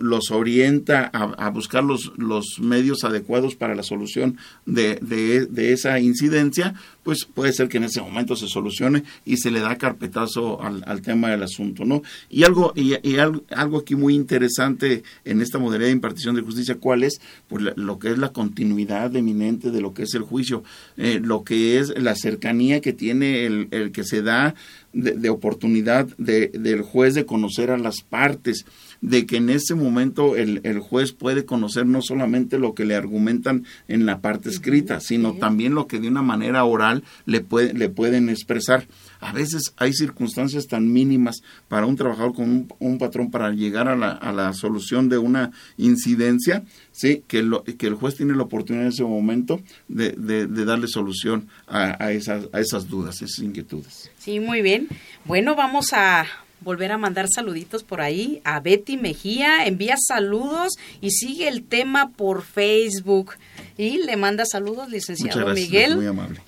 los 0.00 0.30
orienta 0.30 1.10
a, 1.12 1.50
buscar 1.50 1.82
los, 1.82 2.12
los 2.16 2.58
medios 2.60 3.04
adecuados 3.04 3.54
para 3.54 3.74
la 3.74 3.82
solución 3.82 4.36
de, 4.66 4.96
de, 5.00 5.72
esa 5.72 5.98
incidencia 5.98 6.74
pues 7.02 7.24
puede 7.24 7.52
ser 7.52 7.68
que 7.68 7.78
en 7.78 7.84
ese 7.84 8.00
momento 8.00 8.36
se 8.36 8.48
solucione 8.48 9.04
y 9.24 9.38
se 9.38 9.50
le 9.50 9.60
da 9.60 9.76
carpetazo 9.76 10.62
al, 10.62 10.82
al 10.86 11.02
tema 11.02 11.30
del 11.30 11.42
asunto 11.42 11.84
no 11.84 12.02
y 12.28 12.44
algo 12.44 12.72
y, 12.74 13.16
algo, 13.16 13.78
aquí 13.78 13.94
muy 13.94 14.14
interesante 14.14 15.02
en 15.24 15.40
esta 15.40 15.58
modalidad 15.58 15.88
de 15.88 15.92
impartición 15.92 16.36
de 16.36 16.42
justicia 16.42 16.76
cuál 16.76 17.02
es 17.02 17.20
pues 17.48 17.64
lo 17.76 17.98
que 17.98 18.10
es 18.10 18.18
la 18.18 18.32
continuidad 18.32 19.14
eminente 19.16 19.70
de 19.70 19.80
lo 19.80 19.94
que 19.94 20.02
es 20.02 20.14
el 20.14 20.22
juicio 20.22 20.62
eh, 20.96 21.20
lo 21.22 21.44
que 21.44 21.78
es 21.78 21.96
la 21.98 22.14
cercanía 22.14 22.80
que 22.80 22.92
tiene 22.92 23.46
el, 23.46 23.68
el 23.70 23.92
que 23.92 24.04
se 24.04 24.22
da 24.22 24.54
de, 24.92 25.28
oportunidad 25.28 26.06
de, 26.16 26.48
del 26.48 26.82
juez 26.82 27.14
de 27.14 27.26
conocer 27.26 27.70
a 27.70 27.78
las 27.78 28.00
partes, 28.00 28.64
de 29.00 29.26
que 29.26 29.36
en 29.36 29.50
ese 29.50 29.74
momento 29.74 30.36
el, 30.36 30.60
el, 30.64 30.80
juez 30.80 31.12
puede 31.12 31.44
conocer 31.44 31.86
no 31.86 32.02
solamente 32.02 32.58
lo 32.58 32.74
que 32.74 32.84
le 32.84 32.94
argumentan 32.94 33.64
en 33.88 34.06
la 34.06 34.20
parte 34.20 34.48
escrita, 34.48 35.00
sino 35.00 35.34
también 35.34 35.74
lo 35.74 35.86
que 35.86 36.00
de 36.00 36.08
una 36.08 36.22
manera 36.22 36.64
oral 36.64 37.04
le, 37.24 37.40
puede, 37.40 37.74
le 37.74 37.88
pueden 37.88 38.28
expresar. 38.28 38.86
A 39.20 39.32
veces 39.32 39.74
hay 39.76 39.92
circunstancias 39.92 40.66
tan 40.66 40.92
mínimas 40.92 41.42
para 41.68 41.86
un 41.86 41.96
trabajador 41.96 42.34
con 42.34 42.68
un, 42.78 42.98
patrón 42.98 43.30
para 43.30 43.50
llegar 43.50 43.88
a 43.88 43.96
la, 43.96 44.12
a 44.12 44.32
la, 44.32 44.52
solución 44.52 45.08
de 45.08 45.18
una 45.18 45.50
incidencia, 45.76 46.64
sí, 46.92 47.22
que, 47.26 47.42
lo, 47.42 47.62
que 47.64 47.86
el 47.86 47.94
juez 47.94 48.16
tiene 48.16 48.34
la 48.34 48.44
oportunidad 48.44 48.86
en 48.86 48.92
ese 48.92 49.04
momento 49.04 49.60
de, 49.88 50.12
de, 50.12 50.64
darle 50.64 50.88
solución 50.88 51.48
a, 51.66 52.02
a, 52.02 52.12
esas, 52.12 52.48
a 52.52 52.60
esas 52.60 52.88
dudas, 52.88 53.22
esas 53.22 53.38
inquietudes. 53.40 54.10
Sí, 54.18 54.40
muy 54.40 54.62
bien. 54.62 54.88
Bueno, 55.24 55.54
vamos 55.54 55.92
a 55.92 56.26
volver 56.60 56.92
a 56.92 56.98
mandar 56.98 57.28
saluditos 57.28 57.84
por 57.84 58.00
ahí 58.00 58.40
a 58.44 58.60
Betty 58.60 58.96
Mejía, 58.96 59.66
envía 59.66 59.96
saludos 59.98 60.74
y 61.00 61.10
sigue 61.10 61.48
el 61.48 61.64
tema 61.64 62.10
por 62.10 62.42
Facebook 62.42 63.32
y 63.76 63.98
le 63.98 64.16
manda 64.16 64.44
saludos 64.44 64.88
licenciado 64.88 65.40
Muchas 65.40 65.54
gracias, 65.54 65.70
Miguel. 65.70 65.96
Muy 65.96 66.06
amable. 66.06 66.40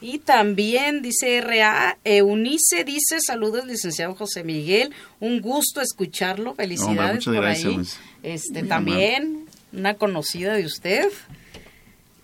Y 0.00 0.18
también 0.18 1.00
dice 1.00 1.40
RA, 1.40 1.98
Eunice 2.04 2.84
dice 2.84 3.18
saludos 3.20 3.66
licenciado 3.66 4.14
José 4.14 4.44
Miguel, 4.44 4.92
un 5.20 5.40
gusto 5.40 5.80
escucharlo, 5.80 6.54
felicidades 6.54 7.24
por 7.24 7.44
ahí. 7.44 7.80
Este 8.22 8.62
también 8.62 9.46
una 9.72 9.94
conocida 9.94 10.54
de 10.54 10.64
usted. 10.64 11.08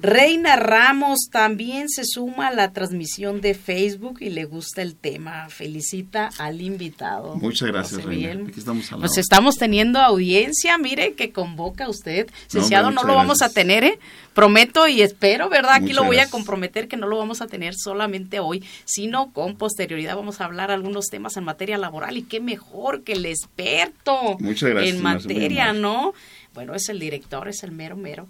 Reina 0.03 0.57
Ramos 0.57 1.29
también 1.31 1.89
se 1.89 2.05
suma 2.05 2.49
a 2.49 2.51
la 2.53 2.73
transmisión 2.73 3.41
de 3.41 3.55
Facebook 3.55 4.19
y 4.21 4.31
le 4.31 4.47
gusta 4.47 4.83
el 4.83 4.97
tema. 4.97 5.49
Felicita 5.49 6.29
al 6.39 6.61
invitado. 6.61 7.37
Muchas 7.37 7.69
gracias, 7.69 8.03
Reina. 8.03 8.49
Aquí 8.49 8.59
estamos 8.59 8.91
Pues 8.99 9.17
estamos 9.17 9.59
teniendo 9.59 10.01
audiencia, 10.01 10.77
mire, 10.77 11.13
que 11.15 11.31
convoca 11.31 11.89
usted. 11.89 12.29
Licenciado, 12.47 12.91
no, 12.91 13.05
lo 13.05 13.15
vamos 13.15 13.43
a 13.43 13.51
tener, 13.51 13.85
¿eh? 13.85 14.01
Prometo 14.35 14.89
y 14.89 15.03
espero, 15.03 15.49
¿verdad? 15.49 15.75
Aquí 15.75 15.93
lo 15.93 16.03
voy 16.03 16.19
a 16.19 16.29
comprometer 16.29 16.89
que 16.89 16.97
no 16.97 17.07
lo 17.07 17.19
vamos 17.19 17.41
a 17.41 17.47
tener 17.47 17.77
solamente 17.77 18.41
hoy, 18.41 18.65
sino 18.85 19.33
con 19.33 19.55
posterioridad. 19.55 20.17
Vamos 20.17 20.41
a 20.41 20.47
hablar 20.47 20.73
algunos 20.73 21.07
temas 21.07 21.37
en 21.37 21.45
materia 21.45 21.79
laboral 21.79 22.17
y 22.17 22.23
qué 22.23 22.41
mejor 22.41 23.05
que 23.05 23.13
el 23.13 23.25
experto 23.25 24.37
en 24.41 25.01
materia, 25.01 25.73
¿no? 25.73 26.13
Bueno, 26.55 26.75
es 26.75 26.89
el 26.89 26.99
director, 26.99 27.47
es 27.47 27.63
el 27.63 27.71
mero 27.71 27.97
mero 27.97 28.27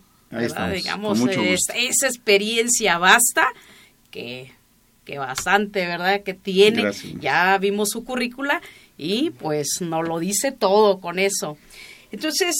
Digamos, 0.75 1.21
esa 1.21 2.07
experiencia 2.07 2.99
basta 2.99 3.47
que, 4.11 4.53
que 5.05 5.19
bastante, 5.19 5.87
¿verdad? 5.87 6.23
Que 6.23 6.35
tiene. 6.35 6.91
Ya 7.21 7.59
vimos 7.59 7.91
su 7.91 8.05
currícula 8.05 8.61
y 8.97 9.31
pues 9.31 9.81
nos 9.81 10.07
lo 10.07 10.19
dice 10.19 10.53
todo 10.53 11.01
con 11.01 11.19
eso. 11.19 11.59
Entonces, 12.11 12.55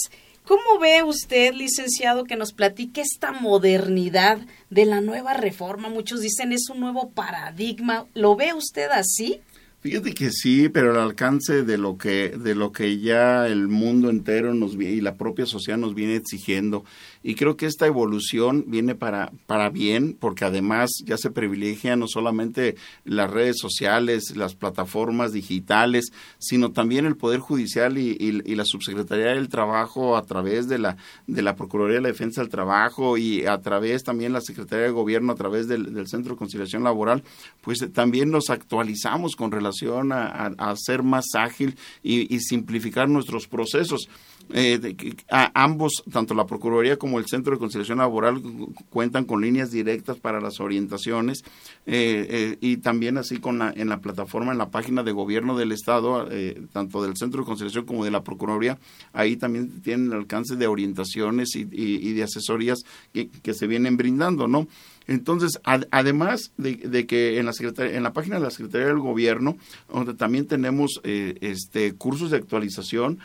¿cómo 0.45 0.79
ve 0.79 1.03
usted, 1.03 1.53
licenciado, 1.53 2.25
que 2.25 2.35
nos 2.35 2.53
platique 2.53 3.01
esta 3.01 3.31
modernidad 3.31 4.39
de 4.69 4.85
la 4.85 5.01
nueva 5.01 5.33
reforma? 5.33 5.89
Muchos 5.89 6.21
dicen 6.21 6.51
es 6.51 6.69
un 6.69 6.79
nuevo 6.79 7.09
paradigma. 7.09 8.05
¿Lo 8.13 8.35
ve 8.35 8.53
usted 8.53 8.89
así? 8.91 9.41
Fíjate 9.83 10.13
que 10.13 10.31
sí, 10.31 10.69
pero 10.69 10.91
el 10.91 10.97
alcance 10.97 11.63
de 11.63 11.77
lo 11.77 11.97
que 11.97 12.29
de 12.29 12.55
lo 12.55 12.71
que 12.71 12.99
ya 12.99 13.47
el 13.47 13.67
mundo 13.67 14.09
entero 14.09 14.53
nos 14.53 14.75
y 14.75 15.01
la 15.01 15.15
propia 15.15 15.45
sociedad 15.45 15.77
nos 15.77 15.93
viene 15.93 16.15
exigiendo. 16.15 16.85
Y 17.21 17.35
creo 17.35 17.57
que 17.57 17.65
esta 17.65 17.85
evolución 17.85 18.63
viene 18.67 18.95
para, 18.95 19.33
para 19.45 19.69
bien, 19.69 20.15
porque 20.17 20.45
además 20.45 20.89
ya 21.03 21.17
se 21.17 21.31
privilegia 21.31 21.97
no 21.97 22.07
solamente 22.07 22.75
las 23.03 23.29
redes 23.29 23.57
sociales, 23.59 24.37
las 24.37 24.55
plataformas 24.55 25.33
digitales, 25.33 26.13
sino 26.37 26.71
también 26.71 27.05
el 27.05 27.17
Poder 27.17 27.41
Judicial 27.41 27.97
y, 27.97 28.15
y, 28.19 28.55
la 28.55 28.65
Subsecretaría 28.65 29.33
del 29.33 29.49
Trabajo 29.49 30.15
a 30.15 30.25
través 30.25 30.69
de 30.69 30.79
la, 30.79 30.95
de 31.27 31.41
la 31.41 31.55
Procuraduría 31.57 31.97
de 31.97 32.03
la 32.03 32.09
Defensa 32.09 32.39
del 32.41 32.49
Trabajo 32.49 33.17
y 33.17 33.45
a 33.45 33.59
través 33.59 34.03
también 34.03 34.31
la 34.31 34.41
Secretaría 34.41 34.85
de 34.85 34.91
Gobierno 34.91 35.33
a 35.33 35.35
través 35.35 35.67
del, 35.67 35.93
del 35.93 36.07
Centro 36.07 36.33
de 36.33 36.39
Conciliación 36.39 36.83
Laboral, 36.83 37.23
pues 37.61 37.79
también 37.93 38.31
nos 38.31 38.49
actualizamos 38.49 39.35
con 39.35 39.51
relación 39.51 39.72
a, 40.11 40.45
a, 40.57 40.75
ser 40.75 41.03
más 41.03 41.25
ágil 41.35 41.75
y, 42.01 42.39
simplificar 42.39 43.09
nuestros 43.09 43.47
procesos. 43.47 44.07
Eh, 44.51 45.15
ambos, 45.53 46.03
tanto 46.11 46.33
la 46.33 46.45
Procuraduría 46.45 46.97
como 46.97 47.17
el 47.17 47.27
Centro 47.27 47.53
de 47.53 47.59
Conciliación 47.59 47.99
Laboral, 47.99 48.41
cuentan 48.89 49.23
con 49.23 49.41
líneas 49.41 49.71
directas 49.71 50.19
para 50.19 50.41
las 50.41 50.59
orientaciones 50.59 51.43
eh, 51.85 52.27
eh, 52.29 52.57
y 52.59 52.77
también 52.77 53.17
así 53.17 53.37
con 53.37 53.59
la, 53.59 53.73
en 53.75 53.87
la 53.87 54.01
plataforma, 54.01 54.51
en 54.51 54.57
la 54.57 54.69
página 54.69 55.01
de 55.01 55.13
gobierno 55.13 55.57
del 55.57 55.71
Estado, 55.71 56.27
tanto 56.73 57.01
del 57.01 57.15
Centro 57.15 57.41
de 57.41 57.47
Conciliación 57.47 57.85
como 57.85 58.03
de 58.03 58.11
la 58.11 58.23
Procuraduría, 58.23 58.77
ahí 59.13 59.37
también 59.37 59.81
tienen 59.81 60.07
el 60.07 60.17
alcance 60.19 60.57
de 60.57 60.67
orientaciones 60.67 61.55
y, 61.55 62.13
de 62.13 62.23
asesorías 62.23 62.79
que 63.13 63.53
se 63.53 63.65
vienen 63.65 63.95
brindando, 63.95 64.47
¿no? 64.47 64.67
Entonces, 65.07 65.59
además 65.63 66.51
de, 66.57 67.05
que 67.05 67.39
en 67.39 67.45
la, 67.45 67.53
en 67.77 68.03
la 68.03 68.13
página 68.13 68.37
de 68.37 68.43
la 68.43 68.51
Secretaría 68.51 68.87
del 68.87 68.99
Gobierno, 68.99 69.57
donde 69.91 70.13
también 70.13 70.47
tenemos 70.47 71.01
eh, 71.03 71.35
este, 71.41 71.93
cursos 71.93 72.31
de 72.31 72.37
actualización 72.37 73.19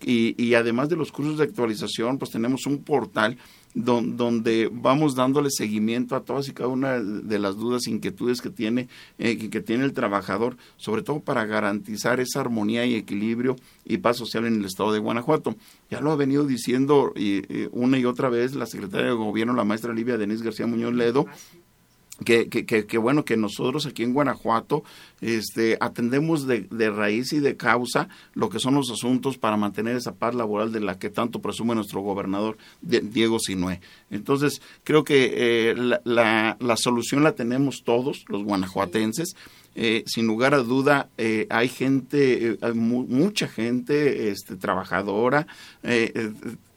y, 0.00 0.42
y, 0.42 0.54
además 0.54 0.88
de 0.88 0.96
los 0.96 1.12
cursos 1.12 1.38
de 1.38 1.44
actualización, 1.44 2.18
pues 2.18 2.30
tenemos 2.30 2.66
un 2.66 2.82
portal 2.82 3.38
donde 3.74 4.68
vamos 4.72 5.14
dándole 5.14 5.50
seguimiento 5.50 6.16
a 6.16 6.24
todas 6.24 6.48
y 6.48 6.52
cada 6.52 6.68
una 6.68 7.00
de 7.00 7.38
las 7.38 7.56
dudas, 7.56 7.86
inquietudes 7.86 8.40
que 8.40 8.50
tiene, 8.50 8.88
eh, 9.18 9.50
que 9.50 9.60
tiene 9.60 9.84
el 9.84 9.92
trabajador, 9.92 10.56
sobre 10.76 11.02
todo 11.02 11.20
para 11.20 11.44
garantizar 11.46 12.20
esa 12.20 12.40
armonía 12.40 12.86
y 12.86 12.94
equilibrio 12.94 13.56
y 13.84 13.98
paz 13.98 14.16
social 14.16 14.46
en 14.46 14.56
el 14.56 14.64
estado 14.64 14.92
de 14.92 14.98
Guanajuato. 14.98 15.54
Ya 15.90 16.00
lo 16.00 16.12
ha 16.12 16.16
venido 16.16 16.44
diciendo 16.44 17.12
una 17.72 17.98
y 17.98 18.04
otra 18.04 18.28
vez 18.28 18.54
la 18.54 18.66
secretaria 18.66 19.06
de 19.06 19.12
Gobierno, 19.12 19.54
la 19.54 19.64
maestra 19.64 19.92
Livia 19.92 20.18
Denise 20.18 20.44
García 20.44 20.66
Muñoz 20.66 20.94
Ledo, 20.94 21.26
que, 22.24 22.48
que, 22.48 22.64
que, 22.64 22.98
bueno 22.98 23.24
que 23.24 23.36
nosotros 23.36 23.86
aquí 23.86 24.02
en 24.02 24.12
Guanajuato 24.12 24.82
este, 25.20 25.76
atendemos 25.80 26.46
de, 26.46 26.62
de, 26.62 26.90
raíz 26.90 27.32
y 27.32 27.38
de 27.38 27.56
causa 27.56 28.08
lo 28.34 28.48
que 28.48 28.58
son 28.58 28.74
los 28.74 28.90
asuntos 28.90 29.38
para 29.38 29.56
mantener 29.56 29.96
esa 29.96 30.14
paz 30.14 30.34
laboral 30.34 30.72
de 30.72 30.80
la 30.80 30.98
que 30.98 31.10
tanto 31.10 31.40
presume 31.40 31.74
nuestro 31.74 32.00
gobernador 32.00 32.58
Diego 32.80 33.38
Sinué. 33.38 33.80
Entonces, 34.10 34.60
creo 34.84 35.04
que 35.04 35.32
eh, 35.70 35.74
la, 36.04 36.56
la, 36.58 36.76
solución 36.76 37.22
la 37.22 37.32
tenemos 37.32 37.82
todos, 37.84 38.24
los 38.28 38.42
guanajuatenses. 38.42 39.36
Eh, 39.80 40.02
sin 40.06 40.26
lugar 40.26 40.54
a 40.54 40.58
duda, 40.58 41.08
eh, 41.18 41.46
hay 41.50 41.68
gente, 41.68 42.58
hay 42.60 42.74
mucha 42.74 43.46
gente 43.46 44.28
este, 44.28 44.56
trabajadora, 44.56 45.46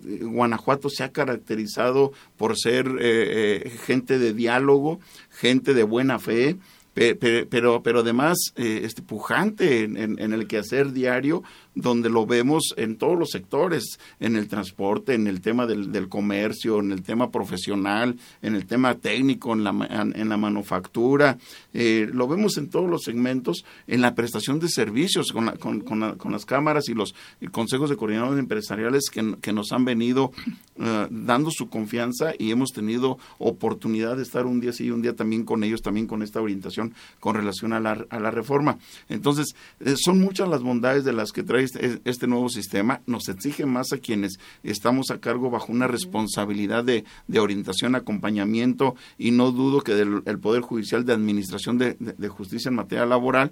Guanajuato 0.04 0.90
se 0.90 1.04
ha 1.04 1.12
caracterizado 1.12 2.12
por 2.38 2.58
ser 2.58 2.88
eh, 3.00 3.64
eh, 3.66 3.70
gente 3.86 4.18
de 4.18 4.34
diálogo, 4.34 5.00
gente 5.30 5.74
de 5.74 5.84
buena 5.84 6.20
fe, 6.20 6.58
pero, 6.94 7.82
pero 7.84 8.00
además 8.00 8.38
eh, 8.56 8.82
este 8.84 9.02
pujante 9.02 9.84
en, 9.84 9.98
en, 9.98 10.34
el 10.34 10.48
quehacer 10.48 10.92
diario, 10.92 11.42
donde 11.74 12.10
lo 12.10 12.26
vemos 12.26 12.74
en 12.76 12.98
todos 12.98 13.18
los 13.18 13.30
sectores, 13.30 13.98
en 14.20 14.36
el 14.36 14.50
transporte, 14.50 15.14
en 15.14 15.28
el 15.28 15.40
tema 15.40 15.66
del, 15.66 16.10
comercio, 16.10 16.80
en 16.80 16.92
el 16.92 17.02
tema 17.02 17.32
profesional, 17.32 18.18
en 18.42 18.56
el 18.56 18.66
tema 18.66 18.96
técnico, 18.96 19.54
en 19.54 19.64
la, 19.64 19.72
en 20.16 20.30
la 20.30 20.38
manufactura, 20.38 21.38
eh, 21.74 22.10
lo 22.12 22.28
vemos 22.28 22.58
en 22.58 22.70
todos 22.70 22.90
los 22.90 23.04
segmentos, 23.04 23.64
en 23.88 24.02
la 24.02 24.14
prestación 24.14 24.60
de 24.60 24.68
servicios 24.68 25.32
con, 25.32 25.50
con, 25.58 25.82
con, 25.82 26.32
las 26.32 26.46
cámaras 26.46 26.90
y 26.90 26.94
los 26.94 27.16
consejos 27.52 27.90
de 27.90 27.96
coordinadores 27.96 28.40
empresariales 28.40 29.10
que, 29.10 29.52
nos 29.52 29.72
han 29.74 29.84
venido 29.84 30.32
uh, 30.78 31.08
dando 31.10 31.52
su 31.52 31.70
confianza 31.70 32.34
y 32.38 32.52
hemos 32.52 32.72
tenido 32.72 33.18
oportunidad 33.38 34.16
de 34.16 34.24
estar 34.24 34.46
un 34.46 34.62
día 34.62 34.72
sí 34.72 34.86
y 34.86 34.92
un 34.92 35.02
día 35.02 35.14
también 35.14 35.44
con 35.44 35.64
ellos, 35.64 35.82
también 35.82 36.08
con 36.08 36.24
esta 36.24 36.42
orientación 36.42 36.81
con 37.20 37.36
relación 37.36 37.74
a 37.74 37.80
la, 37.80 38.06
a 38.10 38.20
la 38.20 38.32
reforma. 38.32 38.78
Entonces, 39.10 39.56
eh, 39.80 39.96
son 39.98 40.20
muchas 40.20 40.50
las 40.50 40.64
bondades 40.64 41.04
de 41.04 41.14
las 41.14 41.32
que 41.32 41.44
trae 41.44 41.64
este, 41.64 42.02
este, 42.06 42.28
nuevo 42.28 42.50
sistema. 42.50 43.02
Nos 43.06 43.30
exige 43.30 43.66
más 43.66 43.92
a 43.94 43.98
quienes 43.98 44.40
estamos 44.64 45.12
a 45.12 45.20
cargo 45.20 45.50
bajo 45.50 45.72
una 45.72 45.88
responsabilidad 45.88 46.84
de, 46.84 47.04
de 47.28 47.40
orientación, 47.40 47.96
acompañamiento 47.96 48.96
y 49.18 49.32
no 49.32 49.52
dudo 49.52 49.82
que 49.82 49.94
del 49.94 50.22
el 50.26 50.40
Poder 50.40 50.62
Judicial 50.62 51.06
de 51.06 51.14
Administración 51.14 51.78
de, 51.78 51.96
de 52.00 52.28
Justicia 52.30 52.70
en 52.70 52.76
materia 52.76 53.06
laboral 53.06 53.52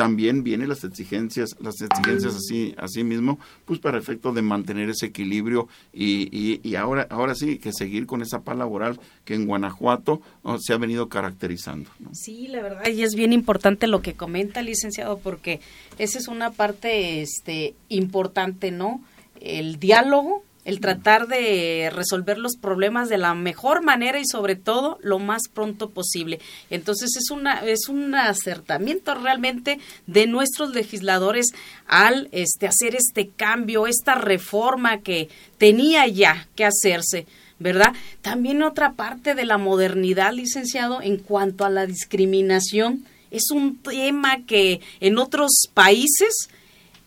también 0.00 0.42
vienen 0.42 0.70
las 0.70 0.82
exigencias, 0.82 1.56
las 1.60 1.78
exigencias 1.82 2.34
así, 2.34 2.74
así 2.78 3.04
mismo, 3.04 3.38
pues 3.66 3.80
para 3.80 3.98
efecto 3.98 4.32
de 4.32 4.40
mantener 4.40 4.88
ese 4.88 5.04
equilibrio 5.04 5.68
y, 5.92 6.58
y, 6.66 6.74
ahora, 6.76 7.06
ahora 7.10 7.34
sí 7.34 7.58
que 7.58 7.70
seguir 7.70 8.06
con 8.06 8.22
esa 8.22 8.40
paz 8.40 8.56
laboral 8.56 8.98
que 9.26 9.34
en 9.34 9.44
Guanajuato 9.44 10.22
se 10.58 10.72
ha 10.72 10.78
venido 10.78 11.10
caracterizando. 11.10 11.90
Sí, 12.12 12.48
la 12.48 12.62
verdad, 12.62 12.88
y 12.88 13.02
es 13.02 13.14
bien 13.14 13.34
importante 13.34 13.88
lo 13.88 14.00
que 14.00 14.14
comenta 14.14 14.60
el 14.60 14.66
licenciado, 14.66 15.18
porque 15.18 15.60
esa 15.98 16.18
es 16.18 16.28
una 16.28 16.50
parte 16.50 17.20
este, 17.20 17.74
importante, 17.90 18.70
¿no? 18.70 19.04
El 19.38 19.78
diálogo 19.78 20.44
el 20.64 20.80
tratar 20.80 21.26
de 21.26 21.90
resolver 21.92 22.38
los 22.38 22.56
problemas 22.56 23.08
de 23.08 23.18
la 23.18 23.34
mejor 23.34 23.82
manera 23.82 24.18
y 24.18 24.26
sobre 24.26 24.56
todo 24.56 24.98
lo 25.02 25.18
más 25.18 25.42
pronto 25.52 25.90
posible. 25.90 26.40
Entonces 26.68 27.16
es 27.16 27.30
una 27.30 27.64
es 27.64 27.88
un 27.88 28.14
acertamiento 28.14 29.14
realmente 29.14 29.78
de 30.06 30.26
nuestros 30.26 30.74
legisladores 30.74 31.46
al 31.86 32.28
este 32.32 32.66
hacer 32.66 32.94
este 32.94 33.28
cambio, 33.28 33.86
esta 33.86 34.14
reforma 34.14 34.98
que 34.98 35.28
tenía 35.58 36.06
ya 36.06 36.48
que 36.54 36.64
hacerse. 36.64 37.26
¿verdad? 37.58 37.92
También 38.22 38.62
otra 38.62 38.94
parte 38.94 39.34
de 39.34 39.44
la 39.44 39.58
modernidad, 39.58 40.32
licenciado, 40.32 41.02
en 41.02 41.18
cuanto 41.18 41.66
a 41.66 41.70
la 41.70 41.84
discriminación, 41.84 43.04
es 43.30 43.50
un 43.50 43.76
tema 43.76 44.44
que 44.46 44.80
en 45.00 45.18
otros 45.18 45.68
países 45.74 46.48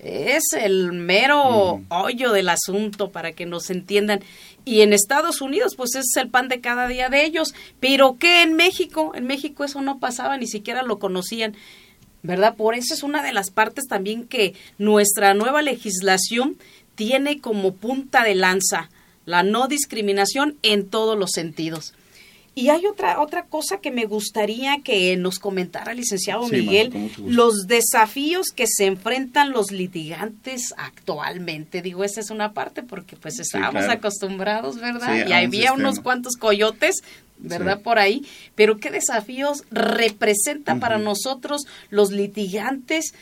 es 0.04 0.44
el 0.54 0.92
mero 0.92 1.82
hoyo 1.90 2.32
del 2.32 2.50
asunto 2.50 3.12
para 3.12 3.32
que 3.32 3.46
nos 3.46 3.70
entiendan. 3.70 4.22
Y 4.66 4.82
en 4.82 4.94
Estados 4.94 5.42
Unidos, 5.42 5.76
pues 5.76 5.96
es 5.96 6.16
el 6.18 6.30
pan 6.30 6.50
de 6.50 6.62
cada 6.62 6.88
día 6.88 7.10
de 7.10 7.26
ellos. 7.26 7.54
Pero 7.80 8.18
¿qué 8.20 8.42
en 8.42 8.54
México? 8.54 9.14
En 9.16 9.26
México 9.26 9.64
eso 9.64 9.82
no 9.82 10.00
pasaba, 10.00 10.38
ni 10.38 10.48
siquiera 10.48 10.84
lo 10.84 11.00
conocían. 11.00 11.56
¿Verdad? 12.22 12.56
Por 12.56 12.76
eso 12.76 12.94
es 12.94 13.04
una 13.04 13.24
de 13.24 13.34
las 13.34 13.50
partes 13.50 13.86
también 13.88 14.28
que 14.28 14.54
nuestra 14.78 15.34
nueva 15.34 15.62
legislación 15.62 16.58
tiene 16.96 17.40
como 17.40 17.74
punta 17.74 18.24
de 18.24 18.36
lanza 18.36 18.90
la 19.26 19.44
no 19.44 19.68
discriminación 19.68 20.58
en 20.64 20.90
todos 20.90 21.18
los 21.18 21.32
sentidos. 21.32 21.94
Y 22.56 22.70
hay 22.70 22.86
otra, 22.86 23.20
otra 23.20 23.46
cosa 23.46 23.78
que 23.78 23.90
me 23.90 24.06
gustaría 24.06 24.82
que 24.84 25.18
nos 25.18 25.40
comentara, 25.40 25.94
licenciado 25.96 26.48
Miguel, 26.48 27.12
los 27.26 27.66
desafíos 27.66 28.50
que 28.56 28.66
se 28.68 28.86
enfrentan 28.86 29.52
los 29.52 29.72
litigantes 29.72 30.74
actualmente. 30.78 31.82
Digo, 31.82 32.04
esa 32.04 32.20
es 32.20 32.30
una 32.30 32.54
parte 32.54 32.84
porque 32.84 33.16
pues 33.16 33.40
estábamos 33.40 33.86
acostumbrados, 33.86 34.76
¿verdad? 34.80 35.26
y 35.28 35.34
había 35.34 35.74
unos 35.74 36.00
cuantos 36.00 36.36
coyotes, 36.38 36.98
¿verdad? 37.40 37.82
Por 37.82 37.98
ahí. 37.98 38.24
Pero 38.54 38.78
¿qué 38.78 38.92
desafíos 38.92 39.64
representa 39.72 40.76
para 40.76 41.00
nosotros 41.00 41.64
los 41.90 42.12
litigantes 42.12 43.16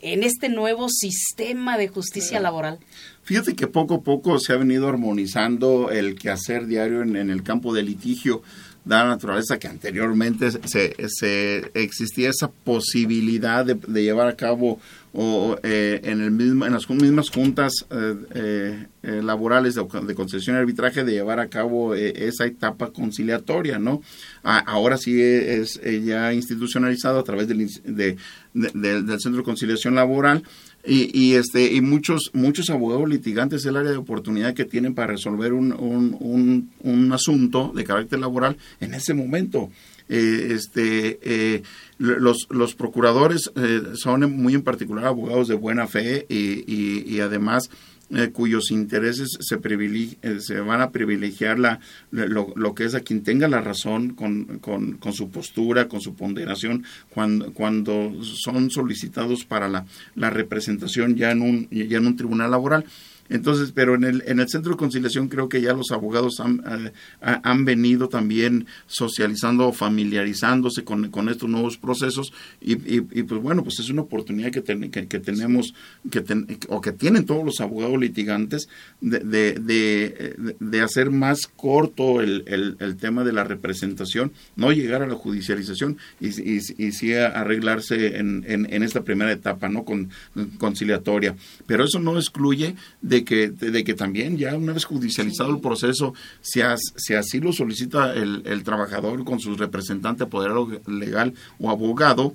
en 0.00 0.24
este 0.24 0.48
nuevo 0.48 0.88
sistema 0.88 1.78
de 1.78 1.86
justicia 1.86 2.40
laboral? 2.40 2.80
Fíjate 3.24 3.56
que 3.56 3.66
poco 3.66 3.94
a 3.94 4.02
poco 4.02 4.38
se 4.38 4.52
ha 4.52 4.56
venido 4.56 4.86
armonizando 4.86 5.90
el 5.90 6.14
quehacer 6.14 6.66
diario 6.66 7.00
en, 7.00 7.16
el 7.16 7.42
campo 7.42 7.72
de 7.72 7.82
litigio 7.82 8.42
de 8.84 8.96
la 8.96 9.06
naturaleza 9.06 9.58
que 9.58 9.66
anteriormente 9.66 10.50
se, 10.50 10.94
se 11.08 11.70
existía 11.72 12.28
esa 12.28 12.50
posibilidad 12.50 13.64
de, 13.64 14.02
llevar 14.02 14.28
a 14.28 14.36
cabo 14.36 14.78
o 15.14 15.56
eh, 15.62 16.02
en 16.04 16.20
el 16.20 16.32
mismo 16.32 16.66
en 16.66 16.74
las 16.74 16.90
mismas 16.90 17.30
juntas 17.30 17.86
eh, 17.88 18.86
eh, 19.02 19.22
laborales 19.22 19.74
de, 19.74 20.14
concesión 20.14 20.56
y 20.56 20.58
arbitraje 20.58 21.02
de 21.02 21.12
llevar 21.12 21.40
a 21.40 21.48
cabo 21.48 21.94
esa 21.94 22.44
etapa 22.44 22.90
conciliatoria 22.90 23.78
no 23.78 24.02
ahora 24.42 24.98
sí 24.98 25.22
es, 25.22 25.80
ya 26.04 26.34
institucionalizado 26.34 27.20
a 27.20 27.24
través 27.24 27.48
del, 27.48 27.66
del 27.84 29.20
centro 29.20 29.38
de 29.38 29.44
conciliación 29.44 29.94
laboral 29.94 30.42
y, 30.86 31.10
y, 31.18 31.34
este 31.34 31.72
y 31.72 31.80
muchos 31.80 32.30
muchos 32.34 32.70
abogados 32.70 33.08
litigantes 33.08 33.64
el 33.64 33.76
área 33.76 33.90
de 33.90 33.96
oportunidad 33.96 34.54
que 34.54 34.64
tienen 34.64 34.94
para 34.94 35.08
resolver 35.08 35.52
un, 35.52 35.72
un, 35.72 36.70
un, 36.80 37.12
asunto 37.12 37.72
de 37.74 37.84
carácter 37.84 38.18
laboral 38.18 38.56
en 38.80 38.94
ese 38.94 39.14
momento. 39.14 39.70
Eh, 40.08 40.48
este 40.50 41.18
eh, 41.22 41.62
los, 41.96 42.46
los 42.50 42.74
procuradores 42.74 43.50
eh, 43.56 43.80
son 43.94 44.30
muy 44.36 44.54
en 44.54 44.62
particular 44.62 45.06
abogados 45.06 45.48
de 45.48 45.54
buena 45.54 45.86
fe 45.86 46.26
y, 46.28 47.14
y 47.14 47.20
además 47.20 47.70
eh, 48.10 48.30
cuyos 48.32 48.70
intereses 48.70 49.38
se, 49.40 49.54
eh, 49.56 50.40
se 50.40 50.60
van 50.60 50.80
a 50.80 50.90
privilegiar 50.90 51.58
la, 51.58 51.80
lo, 52.10 52.74
que 52.74 52.84
es 52.84 52.94
a 52.94 53.00
quien 53.00 53.22
tenga 53.22 53.48
la 53.48 53.60
razón 53.60 54.10
con, 54.10 54.58
con, 54.58 54.98
con 54.98 55.12
su 55.12 55.30
postura, 55.30 55.88
con 55.88 56.00
su 56.00 56.14
ponderación, 56.14 56.84
cuando, 57.10 57.52
cuando 57.52 58.12
son 58.22 58.70
solicitados 58.70 59.44
para 59.44 59.68
la, 59.68 59.86
la 60.14 60.30
representación 60.30 61.16
ya 61.16 61.30
en 61.30 61.42
un, 61.42 61.68
ya 61.70 61.98
en 61.98 62.06
un 62.06 62.16
tribunal 62.16 62.50
laboral. 62.50 62.84
Entonces, 63.28 63.72
pero 63.72 63.94
en 63.94 64.04
el, 64.04 64.22
en 64.26 64.40
el 64.40 64.48
centro 64.48 64.72
de 64.72 64.78
conciliación 64.78 65.28
creo 65.28 65.48
que 65.48 65.62
ya 65.62 65.72
los 65.72 65.90
abogados 65.92 66.40
han, 66.40 66.62
eh, 66.66 66.92
han 67.20 67.64
venido 67.64 68.08
también 68.08 68.66
socializando, 68.86 69.72
familiarizándose 69.72 70.84
con, 70.84 71.10
con 71.10 71.28
estos 71.28 71.48
nuevos 71.48 71.78
procesos 71.78 72.32
y, 72.60 72.72
y, 72.96 73.00
pues 73.00 73.40
bueno, 73.40 73.64
pues 73.64 73.78
es 73.80 73.88
una 73.88 74.02
oportunidad 74.02 74.50
que, 74.50 74.62
que, 74.62 75.20
tenemos 75.20 75.74
que 76.10 76.24
o 76.68 76.80
que 76.80 76.92
tienen 76.92 77.24
todos 77.24 77.44
los 77.44 77.60
abogados 77.60 77.98
litigantes 77.98 78.68
de, 79.00 79.20
de, 79.20 80.54
de, 80.60 80.80
hacer 80.80 81.10
más 81.10 81.46
corto 81.46 82.20
el, 82.20 82.44
el, 82.46 82.76
el, 82.80 82.96
tema 82.96 83.24
de 83.24 83.32
la 83.32 83.44
representación, 83.44 84.32
no 84.56 84.72
llegar 84.72 85.02
a 85.02 85.06
la 85.06 85.14
judicialización 85.14 85.98
y, 86.20 86.28
y, 86.28 86.60
y 86.78 86.92
sí 86.92 87.14
arreglarse 87.14 88.18
en, 88.18 88.44
en, 88.46 88.72
en, 88.72 88.82
esta 88.82 89.02
primera 89.02 89.32
etapa, 89.32 89.68
¿no? 89.68 89.84
Con, 89.84 90.10
conciliatoria. 90.58 91.36
Pero 91.66 91.84
eso 91.84 91.98
no 91.98 92.16
excluye 92.16 92.74
de 93.00 93.13
que, 93.22 93.50
de 93.50 93.84
que 93.84 93.94
también 93.94 94.36
ya 94.36 94.56
una 94.56 94.72
vez 94.72 94.84
judicializado 94.84 95.50
el 95.50 95.60
proceso, 95.60 96.14
si, 96.40 96.60
si 96.96 97.14
así 97.14 97.38
lo 97.38 97.52
solicita 97.52 98.12
el, 98.14 98.42
el 98.46 98.64
trabajador 98.64 99.24
con 99.24 99.38
su 99.38 99.54
representante, 99.54 100.24
apoderado 100.24 100.68
legal 100.86 101.34
o 101.60 101.70
abogado, 101.70 102.34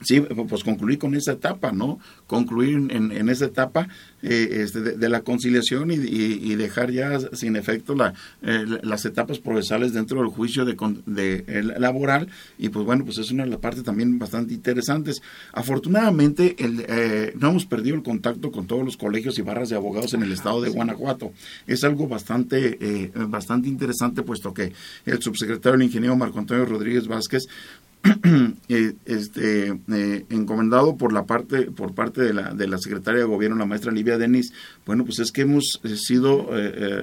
Sí, 0.00 0.20
pues 0.20 0.62
concluir 0.62 0.98
con 0.98 1.14
esa 1.14 1.32
etapa, 1.32 1.72
¿no? 1.72 1.98
Concluir 2.26 2.76
en, 2.90 3.10
en 3.10 3.28
esa 3.28 3.46
etapa 3.46 3.88
eh, 4.22 4.62
este, 4.62 4.80
de, 4.80 5.08
la 5.08 5.22
conciliación 5.22 5.90
y, 5.90 5.94
y, 5.94 6.54
dejar 6.54 6.92
ya 6.92 7.18
sin 7.32 7.56
efecto 7.56 7.94
la, 7.94 8.14
eh, 8.42 8.64
las 8.82 9.04
etapas 9.04 9.40
procesales 9.40 9.92
dentro 9.92 10.20
del 10.20 10.28
juicio 10.28 10.64
de, 10.64 10.76
de 11.06 11.62
laboral 11.78 12.28
y 12.58 12.68
pues 12.68 12.84
bueno, 12.84 13.04
pues 13.04 13.18
es 13.18 13.30
una 13.32 13.44
de 13.44 13.50
las 13.50 13.58
partes 13.58 13.82
también 13.82 14.18
bastante 14.18 14.54
interesantes. 14.54 15.20
Afortunadamente 15.52 16.54
el, 16.58 16.84
eh, 16.88 17.32
no 17.38 17.50
hemos 17.50 17.66
perdido 17.66 17.96
el 17.96 18.02
contacto 18.02 18.52
con 18.52 18.66
todos 18.66 18.84
los 18.84 18.96
colegios 18.96 19.36
y 19.38 19.42
barras 19.42 19.68
de 19.68 19.76
abogados 19.76 20.14
en 20.14 20.22
el 20.22 20.32
estado 20.32 20.60
de 20.60 20.70
Guanajuato. 20.70 21.32
Es 21.66 21.82
algo 21.82 22.06
bastante, 22.06 23.10
bastante 23.28 23.68
interesante 23.68 24.22
puesto 24.22 24.54
que 24.54 24.72
el 25.06 25.20
subsecretario, 25.20 25.76
el 25.76 25.82
ingeniero 25.82 26.16
Marco 26.16 26.38
Antonio 26.38 26.64
Rodríguez 26.64 27.08
Vázquez, 27.08 27.46
Eh, 27.46 27.77
este, 28.68 29.68
eh, 29.68 30.24
encomendado 30.30 30.96
por 30.96 31.12
la 31.12 31.26
parte 31.26 31.70
por 31.70 31.94
parte 31.94 32.22
de 32.22 32.32
la, 32.32 32.54
de 32.54 32.68
la 32.68 32.78
secretaria 32.78 33.20
de 33.20 33.26
gobierno 33.26 33.56
la 33.56 33.66
maestra 33.66 33.92
Livia 33.92 34.18
Denis 34.18 34.52
bueno 34.86 35.04
pues 35.04 35.18
es 35.18 35.32
que 35.32 35.42
hemos 35.42 35.80
eh, 35.82 35.96
sido 35.96 36.48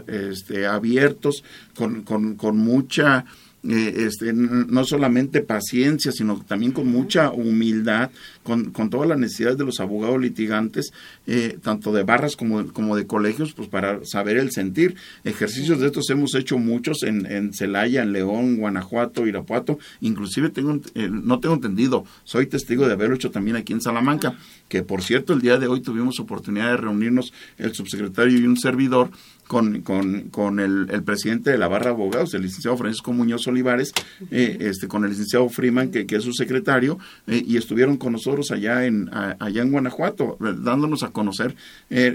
este, 0.08 0.68
abiertos 0.68 1.44
con, 1.76 2.04
con, 2.04 2.36
con 2.36 2.58
mucha 2.58 3.26
eh, 3.70 4.06
este, 4.08 4.32
no 4.34 4.86
solamente 4.86 5.42
paciencia, 5.42 6.12
sino 6.12 6.40
también 6.42 6.72
con 6.72 6.88
mucha 6.88 7.32
humildad, 7.32 8.12
con, 8.44 8.72
con 8.72 8.90
todas 8.90 9.08
las 9.08 9.18
necesidades 9.18 9.58
de 9.58 9.66
los 9.66 9.80
abogados 9.80 10.22
litigantes, 10.22 10.94
eh, 11.26 11.58
tanto 11.62 11.92
de 11.92 12.04
barras 12.04 12.36
como, 12.36 12.72
como 12.74 12.96
de 12.96 13.08
colegios, 13.08 13.54
pues 13.54 13.68
para 13.68 14.00
saber 14.06 14.38
el 14.38 14.52
sentir. 14.52 14.96
Ejercicios 15.24 15.80
de 15.80 15.88
estos 15.88 16.10
hemos 16.10 16.36
hecho 16.36 16.58
muchos 16.58 17.04
en, 17.04 17.26
en 17.26 17.54
Celaya, 17.54 18.04
en 18.04 18.14
León, 18.14 18.58
Guanajuato, 18.58 19.26
Irapuato, 19.26 19.80
inclusive 20.02 20.50
tengo, 20.50 20.80
eh, 20.94 21.10
no 21.12 21.40
tengo 21.40 21.56
entendido, 21.56 22.06
soy 22.24 22.46
testigo 22.48 22.88
de 22.88 22.94
haberlo 22.94 23.16
hecho 23.16 23.32
también 23.32 23.58
aquí 23.58 23.74
en 23.74 23.82
Salamanca, 23.82 24.38
que 24.70 24.84
por 24.84 25.02
cierto 25.02 25.34
el 25.34 25.42
día 25.42 25.58
de 25.58 25.68
hoy 25.68 25.82
tuvimos 25.82 26.20
oportunidad 26.20 26.72
de 26.72 26.78
reunirnos 26.78 27.34
el 27.58 27.74
subsecretario 27.74 28.40
y 28.40 28.46
un 28.46 28.58
servidor 28.58 29.10
con, 29.48 29.82
con, 29.82 30.30
con 30.30 30.60
el, 30.60 30.88
el, 30.90 31.04
presidente 31.04 31.52
de 31.52 31.58
la 31.58 31.68
barra 31.68 31.86
de 31.86 31.92
abogados, 31.92 32.34
el 32.34 32.42
licenciado 32.42 32.78
Francisco 32.78 33.14
Muñoz 33.14 33.46
Olivares, 33.56 33.94
eh, 34.32 34.58
este, 34.60 34.88
con 34.88 35.04
el 35.04 35.12
licenciado 35.12 35.50
Freeman, 35.50 35.90
que, 35.90 36.06
es 36.08 36.24
su 36.24 36.34
secretario, 36.34 37.00
eh, 37.28 37.44
y 37.46 37.58
estuvieron 37.58 37.98
con 37.98 38.14
nosotros 38.14 38.52
allá 38.52 38.86
en, 38.86 39.10
allá 39.12 39.62
en 39.62 39.72
Guanajuato, 39.72 40.38
dándonos 40.40 41.04
a 41.04 41.10
conocer 41.10 41.56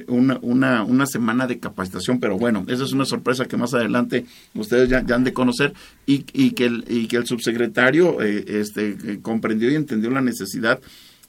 una, 0.07 0.39
una, 0.43 0.85
una 0.85 1.07
semana 1.07 1.47
de 1.47 1.59
capacitación, 1.59 2.21
pero 2.21 2.39
bueno, 2.39 2.65
esa 2.69 2.85
es 2.85 2.93
una 2.93 3.05
sorpresa 3.05 3.47
que 3.47 3.57
más 3.57 3.75
adelante 3.75 4.27
ustedes 4.55 4.89
ya, 4.89 5.05
han 5.15 5.25
de 5.25 5.33
conocer, 5.33 5.75
y, 6.07 6.21
que, 6.53 6.67
el, 6.67 7.27
subsecretario 7.27 8.21
este, 8.21 9.21
comprendió 9.21 9.71
y 9.71 9.75
entendió 9.75 10.11
la 10.11 10.21
necesidad 10.21 10.81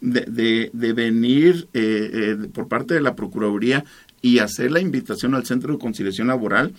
de, 0.02 0.70
de, 0.74 0.94
venir 0.94 1.68
eh, 1.74 2.10
eh, 2.14 2.48
por 2.52 2.68
parte 2.68 2.96
de 2.96 3.02
la 3.02 3.16
Procuraduría 3.16 3.86
y 4.22 4.40
hacer 4.40 4.72
la 4.72 4.80
invitación 4.80 5.36
al 5.36 5.46
Centro 5.46 5.74
de 5.74 5.80
Conciliación 5.80 6.28
Laboral 6.28 6.74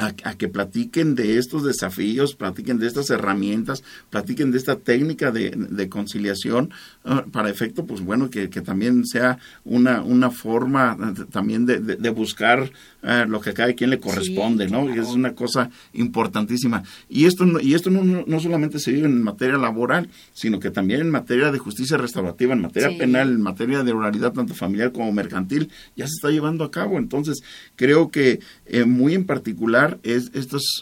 a, 0.00 0.34
que 0.34 0.48
platiquen 0.48 1.14
de 1.14 1.38
estos 1.38 1.64
desafíos, 1.64 2.34
platiquen 2.34 2.78
de 2.78 2.86
estas 2.86 3.10
herramientas, 3.10 3.82
platiquen 4.08 4.50
de 4.50 4.58
esta 4.58 4.76
técnica 4.76 5.30
de, 5.30 5.88
conciliación, 5.88 6.70
ah, 7.04 7.24
para 7.30 7.50
efecto, 7.50 7.84
pues 7.84 8.00
bueno, 8.00 8.30
que, 8.30 8.48
también 8.48 9.06
sea 9.06 9.38
una, 9.64 10.02
una 10.02 10.30
forma 10.30 10.96
también 11.30 11.66
de, 11.66 11.80
de, 11.80 12.10
buscar 12.10 12.70
ah, 13.02 13.24
lo 13.26 13.40
que 13.40 13.50
a 13.50 13.54
cada 13.54 13.72
quien 13.72 13.90
le 13.90 13.98
corresponde, 13.98 14.68
¿no? 14.68 14.94
Y 14.94 14.98
es 14.98 15.08
una 15.08 15.34
cosa 15.34 15.70
importantísima. 15.92 16.82
Y 17.08 17.24
esto, 17.24 17.60
y 17.60 17.74
esto 17.74 17.90
no, 17.90 18.24
no, 18.26 18.40
solamente 18.40 18.78
se 18.78 18.92
vive 18.92 19.06
en 19.06 19.22
materia 19.22 19.56
laboral, 19.56 20.08
sino 20.32 20.60
que 20.60 20.70
también 20.70 21.00
en 21.00 21.10
materia 21.10 21.50
de 21.50 21.58
justicia 21.58 21.96
restaurativa, 21.96 22.52
en 22.52 22.60
materia 22.60 22.96
penal, 22.96 23.30
en 23.30 23.40
materia 23.40 23.82
de 23.82 23.92
oralidad 23.92 24.32
tanto 24.32 24.54
familiar 24.54 24.92
como 24.92 25.12
mercantil, 25.12 25.70
ya 25.96 26.06
se 26.06 26.14
está 26.14 26.30
llevando 26.30 26.64
a 26.64 26.70
cabo. 26.70 26.98
Entonces, 26.98 27.42
creo 27.76 28.10
que 28.10 28.40
eh, 28.66 28.84
muy 28.84 29.14
en 29.14 29.24
particular, 29.24 29.89
es, 30.02 30.30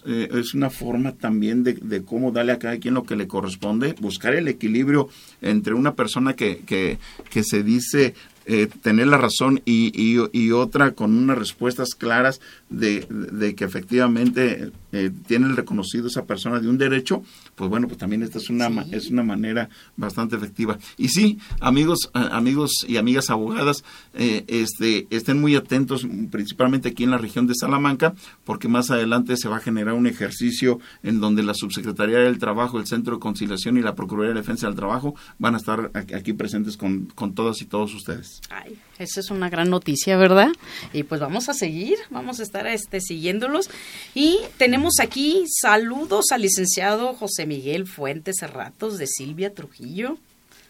eh, 0.06 0.28
es, 0.32 0.54
una 0.54 0.70
forma 0.70 1.12
también 1.12 1.64
de, 1.64 2.02
cómo 2.04 2.32
darle 2.32 2.52
a 2.52 2.58
cada 2.58 2.78
quien 2.78 2.94
lo 2.94 3.04
que 3.04 3.16
le 3.16 3.26
corresponde, 3.26 3.94
buscar 4.00 4.34
el 4.34 4.48
equilibrio 4.48 5.08
entre 5.40 5.74
una 5.74 5.94
persona 5.94 6.34
que, 6.34 6.58
que, 6.58 6.98
que 7.30 7.42
se 7.42 7.62
dice 7.62 8.14
eh, 8.50 8.66
tener 8.80 9.08
la 9.08 9.18
razón 9.18 9.60
y, 9.66 9.92
y, 10.32 10.50
otra 10.52 10.92
con 10.92 11.14
unas 11.14 11.36
respuestas 11.36 11.94
claras 11.94 12.40
de, 12.70 13.06
de 13.10 13.54
que 13.54 13.64
efectivamente 13.64 14.72
eh, 14.90 15.10
tiene 15.26 15.52
reconocido 15.52 16.06
esa 16.06 16.24
persona 16.24 16.58
de 16.58 16.66
un 16.66 16.78
derecho, 16.78 17.22
pues 17.56 17.68
bueno, 17.68 17.88
pues 17.88 17.98
también 17.98 18.22
esta 18.22 18.38
es 18.38 18.48
una, 18.48 18.68
es 18.90 19.10
una 19.10 19.22
manera 19.22 19.68
bastante 19.98 20.36
efectiva. 20.36 20.78
Y 20.96 21.10
sí, 21.10 21.38
amigos, 21.60 22.10
amigos 22.14 22.86
y 22.88 22.96
amigas 22.96 23.28
abogadas, 23.28 23.84
eh, 24.14 24.44
este, 24.48 25.06
estén 25.10 25.42
muy 25.42 25.54
atentos, 25.54 26.06
principalmente 26.30 26.88
aquí 26.88 27.04
en 27.04 27.10
la 27.10 27.18
región 27.18 27.46
de 27.46 27.54
Salamanca, 27.54 28.14
porque 28.46 28.68
más 28.68 28.90
adelante 28.90 29.36
se 29.36 29.50
va 29.50 29.58
a 29.58 29.60
generar 29.60 29.92
un 29.92 30.06
ejercicio 30.06 30.80
en 31.02 31.20
donde 31.20 31.42
la 31.42 31.52
Subsecretaría 31.52 32.20
del 32.20 32.38
Trabajo, 32.38 32.78
el 32.78 32.86
Centro 32.86 33.16
de 33.16 33.20
Conciliación 33.20 33.76
y 33.76 33.82
la 33.82 33.94
Procuraduría 33.94 34.32
de 34.32 34.40
Defensa 34.40 34.68
del 34.68 34.76
Trabajo 34.76 35.14
van 35.38 35.54
a 35.54 35.58
estar 35.58 35.90
aquí 35.94 36.32
presentes 36.32 36.78
con, 36.78 37.12
con 37.14 37.34
todas 37.34 37.60
y 37.60 37.66
todos 37.66 37.94
ustedes. 37.94 38.37
Ay, 38.50 38.78
esa 38.98 39.20
es 39.20 39.30
una 39.30 39.50
gran 39.50 39.68
noticia, 39.68 40.16
¿verdad? 40.16 40.48
Y 40.92 41.02
pues 41.02 41.20
vamos 41.20 41.48
a 41.48 41.54
seguir, 41.54 41.98
vamos 42.10 42.40
a 42.40 42.42
estar 42.42 42.66
este, 42.66 43.00
siguiéndolos. 43.00 43.68
Y 44.14 44.38
tenemos 44.56 45.00
aquí 45.00 45.44
saludos 45.60 46.26
al 46.32 46.42
licenciado 46.42 47.12
José 47.14 47.46
Miguel 47.46 47.86
Fuentes 47.86 48.36
Cerratos 48.40 48.96
de 48.96 49.06
Silvia 49.06 49.52
Trujillo. 49.52 50.16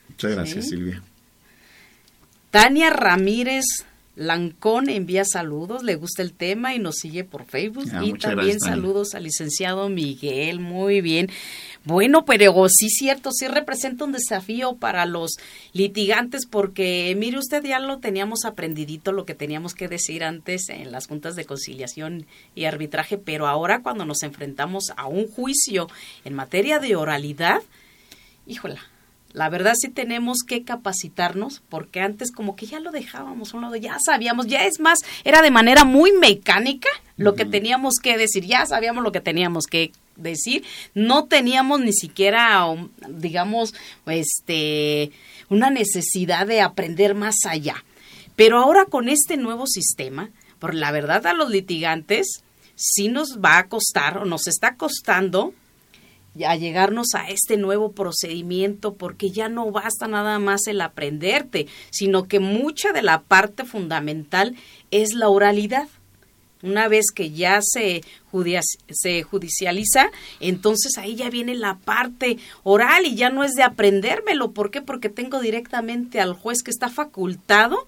Muchas 0.08 0.32
gracias, 0.32 0.68
Silvia. 0.68 1.02
Tania 2.50 2.90
Ramírez 2.90 3.64
Lancón 4.18 4.88
envía 4.88 5.24
saludos, 5.24 5.84
le 5.84 5.94
gusta 5.94 6.22
el 6.22 6.32
tema 6.32 6.74
y 6.74 6.80
nos 6.80 6.96
sigue 6.96 7.22
por 7.22 7.44
Facebook. 7.44 7.88
Ah, 7.92 8.04
y 8.04 8.12
también 8.14 8.58
saludos 8.58 9.14
al 9.14 9.22
licenciado 9.22 9.88
Miguel, 9.88 10.58
muy 10.58 11.00
bien. 11.00 11.30
Bueno, 11.84 12.24
pero 12.24 12.52
sí 12.68 12.90
cierto, 12.90 13.30
sí 13.30 13.46
representa 13.46 14.04
un 14.04 14.10
desafío 14.10 14.74
para 14.74 15.06
los 15.06 15.36
litigantes 15.72 16.46
porque, 16.46 17.14
mire 17.16 17.38
usted, 17.38 17.62
ya 17.62 17.78
lo 17.78 17.98
teníamos 17.98 18.44
aprendidito 18.44 19.12
lo 19.12 19.24
que 19.24 19.36
teníamos 19.36 19.74
que 19.74 19.86
decir 19.86 20.24
antes 20.24 20.68
en 20.68 20.90
las 20.90 21.06
juntas 21.06 21.36
de 21.36 21.44
conciliación 21.44 22.26
y 22.56 22.64
arbitraje, 22.64 23.18
pero 23.18 23.46
ahora 23.46 23.82
cuando 23.82 24.04
nos 24.04 24.24
enfrentamos 24.24 24.92
a 24.96 25.06
un 25.06 25.28
juicio 25.28 25.86
en 26.24 26.34
materia 26.34 26.80
de 26.80 26.96
oralidad, 26.96 27.62
híjola, 28.48 28.80
la 29.32 29.48
verdad 29.50 29.74
sí 29.78 29.88
tenemos 29.88 30.38
que 30.46 30.64
capacitarnos 30.64 31.62
porque 31.68 32.00
antes 32.00 32.32
como 32.32 32.56
que 32.56 32.66
ya 32.66 32.80
lo 32.80 32.90
dejábamos 32.90 33.52
un 33.52 33.62
lado, 33.62 33.76
ya 33.76 33.98
sabíamos, 34.04 34.46
ya 34.46 34.64
es 34.64 34.80
más, 34.80 35.00
era 35.24 35.42
de 35.42 35.50
manera 35.50 35.84
muy 35.84 36.12
mecánica 36.12 36.88
lo 37.16 37.34
que 37.34 37.44
teníamos 37.44 37.96
que 38.02 38.16
decir, 38.16 38.44
ya 38.44 38.64
sabíamos 38.64 39.02
lo 39.02 39.12
que 39.12 39.20
teníamos 39.20 39.66
que 39.66 39.92
decir, 40.16 40.64
no 40.94 41.24
teníamos 41.24 41.80
ni 41.80 41.92
siquiera, 41.92 42.64
um, 42.66 42.90
digamos, 43.08 43.74
este, 44.06 45.10
una 45.48 45.70
necesidad 45.70 46.46
de 46.46 46.60
aprender 46.60 47.14
más 47.14 47.34
allá. 47.44 47.84
Pero 48.36 48.58
ahora 48.58 48.84
con 48.84 49.08
este 49.08 49.36
nuevo 49.36 49.66
sistema, 49.66 50.30
por 50.60 50.74
la 50.74 50.92
verdad 50.92 51.26
a 51.26 51.32
los 51.32 51.50
litigantes 51.50 52.44
sí 52.76 53.08
nos 53.08 53.38
va 53.38 53.58
a 53.58 53.68
costar 53.68 54.18
o 54.18 54.24
nos 54.24 54.46
está 54.46 54.76
costando 54.76 55.52
a 56.46 56.56
llegarnos 56.56 57.14
a 57.14 57.28
este 57.28 57.56
nuevo 57.56 57.92
procedimiento 57.92 58.94
porque 58.94 59.30
ya 59.30 59.48
no 59.48 59.70
basta 59.70 60.06
nada 60.08 60.38
más 60.38 60.66
el 60.66 60.80
aprenderte, 60.80 61.66
sino 61.90 62.28
que 62.28 62.40
mucha 62.40 62.92
de 62.92 63.02
la 63.02 63.22
parte 63.22 63.64
fundamental 63.64 64.56
es 64.90 65.14
la 65.14 65.28
oralidad. 65.28 65.88
Una 66.60 66.88
vez 66.88 67.06
que 67.14 67.30
ya 67.30 67.60
se, 67.62 68.02
se 68.90 69.22
judicializa, 69.22 70.10
entonces 70.40 70.98
ahí 70.98 71.14
ya 71.14 71.30
viene 71.30 71.54
la 71.54 71.76
parte 71.76 72.38
oral 72.64 73.06
y 73.06 73.14
ya 73.14 73.30
no 73.30 73.44
es 73.44 73.52
de 73.52 73.62
aprendérmelo. 73.62 74.50
¿Por 74.50 74.72
qué? 74.72 74.82
Porque 74.82 75.08
tengo 75.08 75.40
directamente 75.40 76.20
al 76.20 76.32
juez 76.32 76.64
que 76.64 76.72
está 76.72 76.88
facultado 76.88 77.86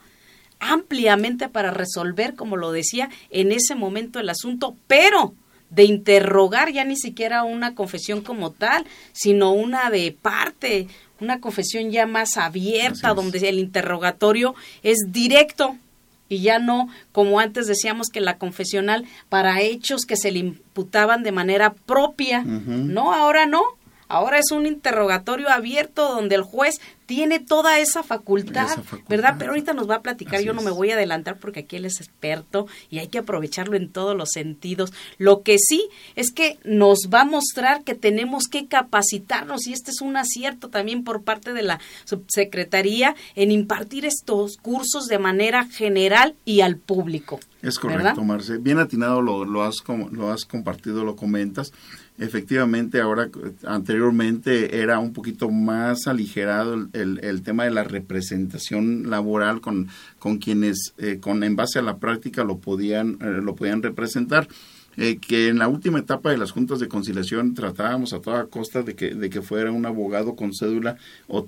ampliamente 0.61 1.48
para 1.48 1.72
resolver, 1.72 2.37
como 2.37 2.57
lo 2.57 2.70
decía, 2.70 3.11
en 3.31 3.50
ese 3.50 3.74
momento 3.74 4.20
el 4.20 4.29
asunto, 4.29 4.76
pero 4.87 5.35
de 5.70 5.85
interrogar 5.85 6.72
ya 6.72 6.85
ni 6.85 6.96
siquiera 6.96 7.44
una 7.44 7.74
confesión 7.74 8.20
como 8.20 8.50
tal, 8.50 8.85
sino 9.12 9.52
una 9.52 9.90
de 9.90 10.12
parte, 10.20 10.88
una 11.20 11.40
confesión 11.40 11.90
ya 11.90 12.06
más 12.06 12.37
abierta, 12.37 13.14
donde 13.14 13.48
el 13.48 13.59
interrogatorio 13.59 14.54
es 14.83 14.98
directo. 15.09 15.76
Y 16.28 16.42
ya 16.42 16.61
no 16.61 16.88
como 17.11 17.40
antes 17.40 17.66
decíamos 17.66 18.09
que 18.09 18.20
la 18.20 18.38
confesional 18.38 19.04
para 19.28 19.61
hechos 19.62 20.06
que 20.06 20.16
se 20.16 20.30
le 20.30 20.38
imputaban 20.38 21.24
de 21.24 21.33
manera 21.33 21.72
propia, 21.72 22.44
no, 22.44 23.12
ahora 23.12 23.46
no, 23.46 23.62
ahora 24.06 24.38
es 24.38 24.52
un 24.52 24.66
interrogatorio 24.66 25.48
abierto 25.50 26.09
donde 26.09 26.37
el 26.37 26.42
juez 26.42 26.80
tiene 27.10 27.40
toda 27.40 27.80
esa 27.80 28.04
facultad, 28.04 28.68
¿verdad? 29.08 29.34
Pero 29.36 29.50
ahorita 29.50 29.72
nos 29.74 29.90
va 29.90 29.96
a 29.96 30.00
platicar, 30.00 30.42
yo 30.42 30.52
no 30.52 30.62
me 30.62 30.70
voy 30.70 30.92
a 30.92 30.94
adelantar 30.94 31.38
porque 31.40 31.60
aquí 31.60 31.74
él 31.74 31.84
es 31.84 32.00
experto 32.00 32.68
y 32.88 33.00
hay 33.00 33.08
que 33.08 33.18
aprovecharlo 33.18 33.76
en 33.76 33.90
todos 33.90 34.16
los 34.16 34.28
sentidos. 34.30 34.92
Lo 35.18 35.42
que 35.42 35.58
sí 35.58 35.88
es 36.14 36.30
que 36.30 36.60
nos 36.62 37.08
va 37.12 37.22
a 37.22 37.24
mostrar 37.24 37.82
que 37.82 37.96
tenemos 37.96 38.44
que 38.46 38.68
capacitarnos 38.68 39.66
y 39.66 39.72
este 39.72 39.90
es 39.90 40.02
un 40.02 40.16
acierto 40.16 40.68
también 40.68 41.02
por 41.02 41.24
parte 41.24 41.52
de 41.52 41.62
la 41.62 41.80
subsecretaría 42.04 43.16
en 43.34 43.50
impartir 43.50 44.06
estos 44.06 44.56
cursos 44.56 45.08
de 45.08 45.18
manera 45.18 45.66
general 45.66 46.36
y 46.44 46.60
al 46.60 46.76
público. 46.76 47.40
Es 47.60 47.80
correcto, 47.80 48.22
Marce. 48.22 48.58
Bien 48.58 48.78
atinado 48.78 49.20
lo, 49.20 49.44
lo, 49.44 49.64
has, 49.64 49.82
lo 50.12 50.30
has 50.30 50.44
compartido, 50.44 51.04
lo 51.04 51.16
comentas 51.16 51.72
efectivamente 52.20 53.00
ahora 53.00 53.30
anteriormente 53.66 54.80
era 54.80 54.98
un 54.98 55.12
poquito 55.12 55.50
más 55.50 56.06
aligerado 56.06 56.74
el, 56.92 57.18
el, 57.22 57.42
tema 57.42 57.64
de 57.64 57.70
la 57.70 57.83
representación 57.83 59.09
laboral 59.09 59.62
con, 59.62 59.88
con 60.18 60.37
quienes 60.37 60.92
eh, 60.98 61.18
con 61.18 61.42
en 61.42 61.56
base 61.56 61.78
a 61.78 61.83
la 61.83 61.96
práctica 61.96 62.44
lo 62.44 62.59
podían 62.59 63.16
eh, 63.22 63.40
lo 63.42 63.56
podían 63.56 63.83
representar 63.83 64.48
eh, 64.96 65.18
que 65.18 65.48
en 65.48 65.59
la 65.59 65.68
última 65.68 65.98
etapa 65.98 66.31
de 66.31 66.38
las 66.38 66.50
juntas 66.50 66.81
de 66.81 66.88
conciliación 66.88 67.55
tratábamos 67.55 68.12
a 68.12 68.20
toda 68.20 68.46
costa 68.46 68.83
de 68.83 68.94
que, 68.94 69.14
de 69.14 69.31
que 69.31 69.42
fuera 69.42 69.70
un 69.70 69.87
abogado 69.87 70.35
con 70.35 70.53
cédula 70.53 70.96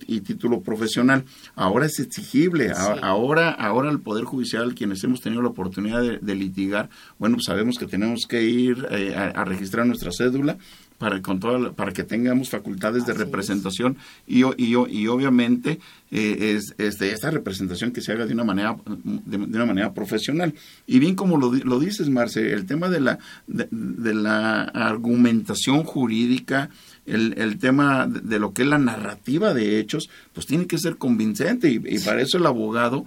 y 0.07 0.21
título 0.21 0.61
profesional. 0.61 1.25
Ahora 1.55 1.87
es 1.87 1.99
exigible, 1.99 2.73
ahora, 3.03 3.51
ahora 3.51 3.91
el 3.91 4.01
Poder 4.01 4.25
Judicial, 4.25 4.75
quienes 4.75 5.03
hemos 5.05 5.21
tenido 5.21 5.43
la 5.43 5.49
oportunidad 5.49 6.03
de, 6.03 6.35
litigar, 6.35 6.89
bueno, 7.19 7.37
pues 7.37 7.47
sabemos 7.47 7.79
que 7.79 7.87
tenemos 7.87 8.27
que 8.29 8.43
ir 8.43 8.87
eh, 8.91 9.15
a, 9.15 9.45
registrar 9.45 9.87
nuestra 9.87 10.11
cédula 10.13 10.57
para, 11.03 11.21
con 11.21 11.41
para 11.41 11.93
que 11.93 12.05
tengamos 12.05 12.49
facultades 12.49 13.05
de 13.07 13.13
representación 13.13 13.97
y, 14.25 14.45
y, 14.45 14.77
y, 14.89 15.07
obviamente 15.09 15.81
eh, 16.13 16.61
es, 16.79 16.99
de 16.99 17.11
esta 17.11 17.33
representación 17.33 17.91
que 17.91 18.01
se 18.01 18.13
haga 18.13 18.25
de 18.25 18.33
una 18.35 18.45
manera 18.45 18.77
de, 18.87 19.37
una 19.37 19.67
manera 19.67 19.93
profesional. 19.93 20.55
Y 20.87 21.01
bien 21.01 21.17
como 21.17 21.39
lo, 21.39 21.53
lo 21.53 21.81
dices 21.81 22.09
Marce 22.09 22.53
el 22.53 22.67
tema 22.67 22.89
de 22.89 23.01
la 23.01 23.19
de, 23.49 24.15
la 24.15 24.63
argumentación 24.63 25.83
jurídica 25.83 26.71
el, 27.05 27.35
el 27.37 27.59
tema 27.59 28.07
de, 28.07 28.39
lo 28.39 28.53
que 28.53 28.63
es 28.63 28.69
la 28.69 28.79
narrativa 28.79 29.55
de 29.55 29.81
hechos 29.81 30.09
pues 30.33 30.47
tiene 30.47 30.69
que 30.69 30.79
ser 30.79 30.99
convincente 30.99 31.69
y, 31.69 31.83
y 31.85 31.99
para 31.99 32.23
eso 32.23 32.39
el 32.39 32.47
abogado 32.47 33.05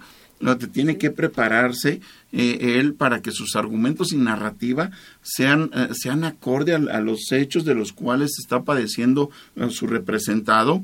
tiene 0.72 0.98
que 0.98 1.10
prepararse 1.10 2.00
eh, 2.32 2.78
él 2.78 2.94
para 2.94 3.22
que 3.22 3.32
sus 3.32 3.56
argumentos 3.56 4.12
y 4.12 4.16
narrativa 4.16 4.90
sean, 5.22 5.70
eh, 5.74 5.88
sean 5.94 6.24
acorde 6.24 6.74
a, 6.74 7.00
los 7.00 7.32
hechos 7.32 7.64
de 7.64 7.74
los 7.74 7.92
cuales 7.92 8.32
está 8.38 8.62
padeciendo 8.62 9.30
eh, 9.56 9.70
su 9.70 9.86
representado 9.86 10.82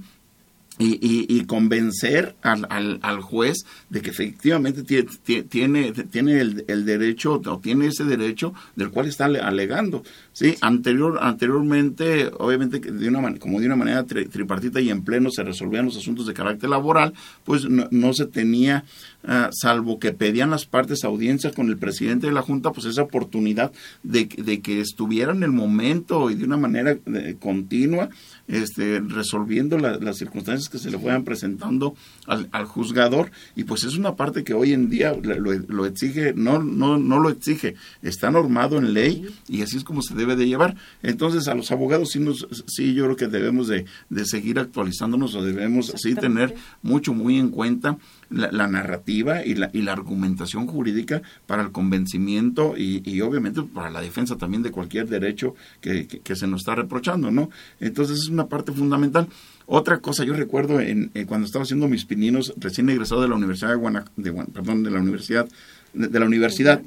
y, 0.78 1.44
convencer 1.44 2.34
al, 2.42 2.66
al, 3.02 3.20
juez 3.20 3.64
de 3.90 4.00
que 4.00 4.10
efectivamente 4.10 4.82
tiene, 4.82 5.92
tiene, 5.92 6.40
el, 6.40 6.84
derecho 6.86 7.40
o 7.44 7.58
tiene 7.58 7.88
ese 7.88 8.04
derecho 8.04 8.54
del 8.74 8.90
cual 8.90 9.06
está 9.06 9.26
alegando. 9.26 10.02
Sí, 10.32 10.56
anterior, 10.62 11.18
anteriormente, 11.20 12.30
obviamente, 12.38 12.80
de 12.80 13.08
una, 13.08 13.38
como 13.38 13.60
de 13.60 13.66
una 13.66 13.76
manera 13.76 14.04
tripartita 14.04 14.80
y 14.80 14.90
en 14.90 15.02
pleno 15.02 15.30
se 15.30 15.42
resolvían 15.42 15.84
los 15.84 15.96
asuntos 15.96 16.26
de 16.26 16.34
carácter 16.34 16.70
laboral, 16.70 17.12
pues 17.44 17.66
no, 17.68 18.12
se 18.14 18.26
tenía, 18.26 18.84
ah, 19.24 19.50
salvo 19.52 19.98
que 19.98 20.12
pedían 20.12 20.50
las 20.50 20.64
partes 20.64 21.04
audiencias 21.04 21.54
con 21.54 21.68
el 21.68 21.76
presidente 21.76 22.28
de 22.28 22.32
la 22.32 22.42
Junta, 22.42 22.72
pues 22.72 22.86
esa 22.86 23.02
oportunidad 23.02 23.72
de, 24.02 24.24
de 24.24 24.60
que 24.60 24.80
estuviera 24.80 25.32
en 25.32 25.42
el 25.42 25.52
momento 25.52 26.30
y 26.30 26.34
de 26.34 26.44
una 26.44 26.56
manera 26.56 26.96
eh, 27.06 27.36
continua 27.38 28.08
este, 28.52 29.00
resolviendo 29.00 29.78
las 29.78 30.18
circunstancias 30.18 30.68
que 30.68 30.78
se 30.78 30.90
le 30.90 30.98
fueran 30.98 31.24
presentando 31.24 31.96
al, 32.26 32.48
al, 32.52 32.66
juzgador. 32.66 33.30
Y 33.56 33.64
pues 33.64 33.84
es 33.84 33.96
una 33.96 34.14
parte 34.14 34.44
que 34.44 34.52
hoy 34.52 34.72
en 34.72 34.90
día 34.90 35.14
lo, 35.14 35.52
lo, 35.52 35.86
exige, 35.86 36.34
no, 36.34 36.62
no, 36.62 36.98
no 36.98 37.18
lo 37.18 37.30
exige, 37.30 37.76
está 38.02 38.30
normado 38.30 38.76
en 38.76 38.92
ley 38.92 39.26
y 39.48 39.62
así 39.62 39.78
es 39.78 39.84
como 39.84 40.02
se 40.02 40.14
debe 40.14 40.36
de 40.36 40.46
llevar. 40.46 40.76
Entonces 41.02 41.48
a 41.48 41.54
los 41.54 41.72
abogados 41.72 42.10
sí, 42.10 42.20
nos, 42.20 42.46
sí 42.66 42.92
yo 42.92 43.04
creo 43.04 43.16
que 43.16 43.26
debemos 43.26 43.68
de, 43.68 43.86
de 44.10 44.24
seguir 44.26 44.58
actualizándonos 44.58 45.34
o 45.34 45.42
debemos 45.42 45.94
sí 45.96 46.14
tener 46.14 46.54
mucho, 46.82 47.14
muy 47.14 47.38
en 47.38 47.48
cuenta 47.48 47.96
la, 48.32 48.66
narrativa 48.66 49.44
y 49.44 49.54
la, 49.54 49.70
y 49.72 49.82
la 49.82 49.92
argumentación 49.92 50.66
jurídica 50.66 51.22
para 51.46 51.62
el 51.62 51.72
convencimiento 51.72 52.74
y, 52.76 53.02
y, 53.04 53.20
obviamente 53.20 53.62
para 53.62 53.90
la 53.90 54.00
defensa 54.00 54.36
también 54.36 54.62
de 54.62 54.70
cualquier 54.70 55.08
derecho 55.08 55.54
que, 55.80 56.06
que, 56.06 56.36
se 56.36 56.46
nos 56.46 56.62
está 56.62 56.74
reprochando, 56.74 57.30
¿no? 57.30 57.50
Entonces 57.80 58.18
es 58.18 58.28
una 58.28 58.46
parte 58.46 58.72
fundamental. 58.72 59.28
Otra 59.66 59.98
cosa, 59.98 60.24
yo 60.24 60.34
recuerdo 60.34 60.80
en, 60.80 61.10
cuando 61.26 61.46
estaba 61.46 61.62
haciendo 61.62 61.88
mis 61.88 62.04
pininos, 62.04 62.52
recién 62.56 62.88
egresado 62.90 63.22
de 63.22 63.28
la 63.28 63.36
Universidad 63.36 63.70
de, 63.70 63.76
Guanajuato, 63.76 64.12
de, 64.16 64.32
perdón, 64.52 64.82
de 64.82 64.90
la 64.90 65.00
Universidad, 65.00 65.48
de, 65.92 66.20
la 66.20 66.26
universidad, 66.26 66.82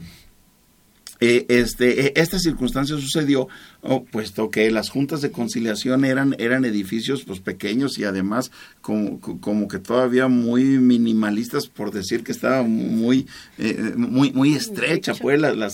eh, 1.19 1.45
este, 1.47 2.07
eh, 2.07 2.13
esta 2.15 2.39
circunstancia 2.39 2.97
sucedió 2.97 3.47
oh, 3.81 4.03
puesto 4.03 4.49
que 4.49 4.69
las 4.69 4.89
juntas 4.89 5.21
de 5.21 5.31
conciliación 5.31 6.03
eran, 6.03 6.35
eran 6.39 6.65
edificios 6.65 7.23
pues 7.23 7.39
pequeños 7.39 7.97
y 7.97 8.03
además 8.03 8.51
como, 8.81 9.19
como 9.19 9.67
que 9.67 9.79
todavía 9.79 10.27
muy 10.27 10.63
minimalistas 10.63 11.67
por 11.67 11.91
decir 11.91 12.23
que 12.23 12.33
estaba 12.33 12.63
muy, 12.63 13.27
eh, 13.57 13.93
muy, 13.95 14.33
muy 14.33 14.55
estrecha 14.55 15.13
pues 15.13 15.39
la, 15.39 15.53
la, 15.53 15.69